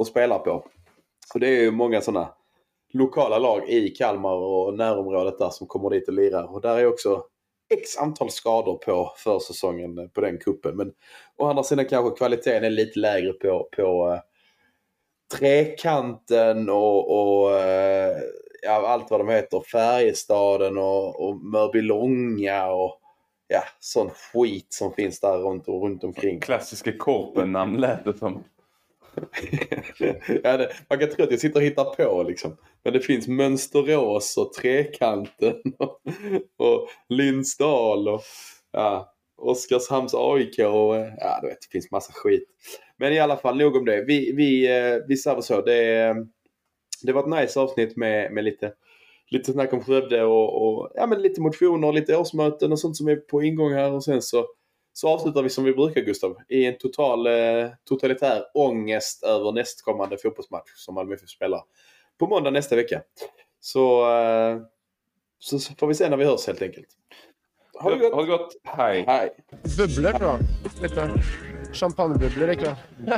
och 0.00 0.06
spelar 0.06 0.38
på. 0.38 0.64
Och 1.34 1.40
det 1.40 1.48
är 1.48 1.60
ju 1.60 1.70
många 1.70 2.00
sådana 2.00 2.28
lokala 2.92 3.38
lag 3.38 3.68
i 3.68 3.88
Kalmar 3.88 4.34
och 4.34 4.74
närområdet 4.74 5.38
där 5.38 5.50
som 5.50 5.66
kommer 5.66 5.90
dit 5.90 6.08
och 6.08 6.14
lirar. 6.14 6.54
Och 6.54 6.60
där 6.60 6.78
är 6.78 6.86
också 6.86 7.24
x 7.74 7.98
antal 7.98 8.30
skador 8.30 8.76
på 8.76 9.12
försäsongen 9.16 10.10
på 10.10 10.20
den 10.20 10.38
kuppen. 10.38 10.76
Men 10.76 10.92
å 11.36 11.46
andra 11.46 11.62
sidan 11.62 11.84
kanske 11.84 12.16
kvaliteten 12.16 12.64
är 12.64 12.70
lite 12.70 12.98
lägre 12.98 13.32
på, 13.32 13.68
på 13.76 14.12
eh, 14.12 14.20
trekanten 15.38 16.68
och, 16.68 17.20
och 17.20 17.58
eh, 17.58 18.16
ja, 18.62 18.88
allt 18.88 19.10
vad 19.10 19.20
de 19.20 19.28
heter. 19.28 19.60
Färjestaden 19.60 20.78
och, 20.78 21.28
och 21.28 21.36
Mörbylånga 21.36 22.72
och 22.72 23.00
ja, 23.48 23.62
sån 23.80 24.10
skit 24.10 24.66
som 24.68 24.92
finns 24.92 25.20
där 25.20 25.38
runt, 25.38 25.68
och 25.68 25.82
runt 25.82 26.04
omkring. 26.04 26.40
Klassiska 26.40 26.92
korpen-namn 26.98 27.80
lät 27.80 28.04
det 28.04 28.18
som. 28.18 28.44
ja, 30.42 30.56
det, 30.56 30.72
man 30.90 30.98
kan 30.98 31.08
tro 31.10 31.24
att 31.24 31.30
jag 31.30 31.40
sitter 31.40 31.60
och 31.60 31.66
hittar 31.66 31.84
på 31.84 32.22
liksom. 32.22 32.56
Men 32.84 32.92
det 32.92 33.00
finns 33.00 33.28
Mönsterås 33.28 34.36
och 34.36 34.52
Trekanten 34.52 35.56
och, 35.78 36.00
och 36.56 36.88
Lindsdal 37.08 38.08
och 38.08 38.22
ja, 38.72 39.14
Oskarshamns 39.36 40.14
AIK 40.14 40.58
och 40.58 40.96
ja, 40.96 41.38
du 41.42 41.48
vet, 41.48 41.60
det 41.60 41.72
finns 41.72 41.90
massa 41.90 42.12
skit. 42.12 42.44
Men 42.96 43.12
i 43.12 43.18
alla 43.18 43.36
fall, 43.36 43.58
nog 43.58 43.76
om 43.76 43.84
det. 43.84 44.04
Vi, 44.04 44.32
vi, 44.32 44.78
eh, 44.78 44.96
vi 45.08 45.16
sa 45.16 45.34
väl 45.34 45.42
så. 45.42 45.62
Det, 45.62 46.14
det 47.02 47.12
var 47.12 47.20
ett 47.20 47.42
nice 47.42 47.60
avsnitt 47.60 47.96
med, 47.96 48.32
med 48.32 48.44
lite, 48.44 48.72
lite 49.30 49.52
snack 49.52 49.72
om 49.72 49.84
Skövde 49.84 50.24
och, 50.24 50.62
och 50.62 50.90
ja, 50.94 51.06
men 51.06 51.22
lite 51.22 51.40
motioner 51.40 51.88
och 51.88 51.94
lite 51.94 52.16
årsmöten 52.16 52.72
och 52.72 52.78
sånt 52.78 52.96
som 52.96 53.08
är 53.08 53.16
på 53.16 53.42
ingång 53.42 53.72
här. 53.72 53.92
Och 53.92 54.04
sen 54.04 54.22
så, 54.22 54.46
så 55.00 55.08
avslutar 55.08 55.42
vi 55.42 55.50
som 55.50 55.64
vi 55.64 55.72
brukar 55.72 56.00
Gustav. 56.00 56.36
I 56.48 56.66
en 56.66 56.78
total, 56.78 57.26
eh, 57.26 57.70
totalitär 57.84 58.44
ångest 58.54 59.24
över 59.24 59.52
nästkommande 59.52 60.18
fotbollsmatch 60.18 60.70
som 60.76 60.94
Malmö 60.94 61.14
FF 61.14 61.28
spelar 61.28 61.62
på 62.18 62.26
måndag 62.26 62.50
nästa 62.50 62.76
vecka. 62.76 63.02
Så, 63.60 64.12
eh, 64.12 64.58
så, 65.38 65.58
så 65.58 65.74
får 65.74 65.86
vi 65.86 65.94
se 65.94 66.08
när 66.08 66.16
vi 66.16 66.24
hörs 66.24 66.46
helt 66.46 66.62
enkelt. 66.62 66.86
Ha 67.74 67.90
det 67.90 67.96
gott! 67.96 68.14
Ha 68.14 68.22
det 68.22 68.28
gott. 68.28 68.56
Hej. 68.64 69.04
Hej! 69.06 69.30
Bubblor. 69.78 70.38
Lite 70.82 71.10
champagnebubblor 71.72 72.50
ikväll. 72.50 72.74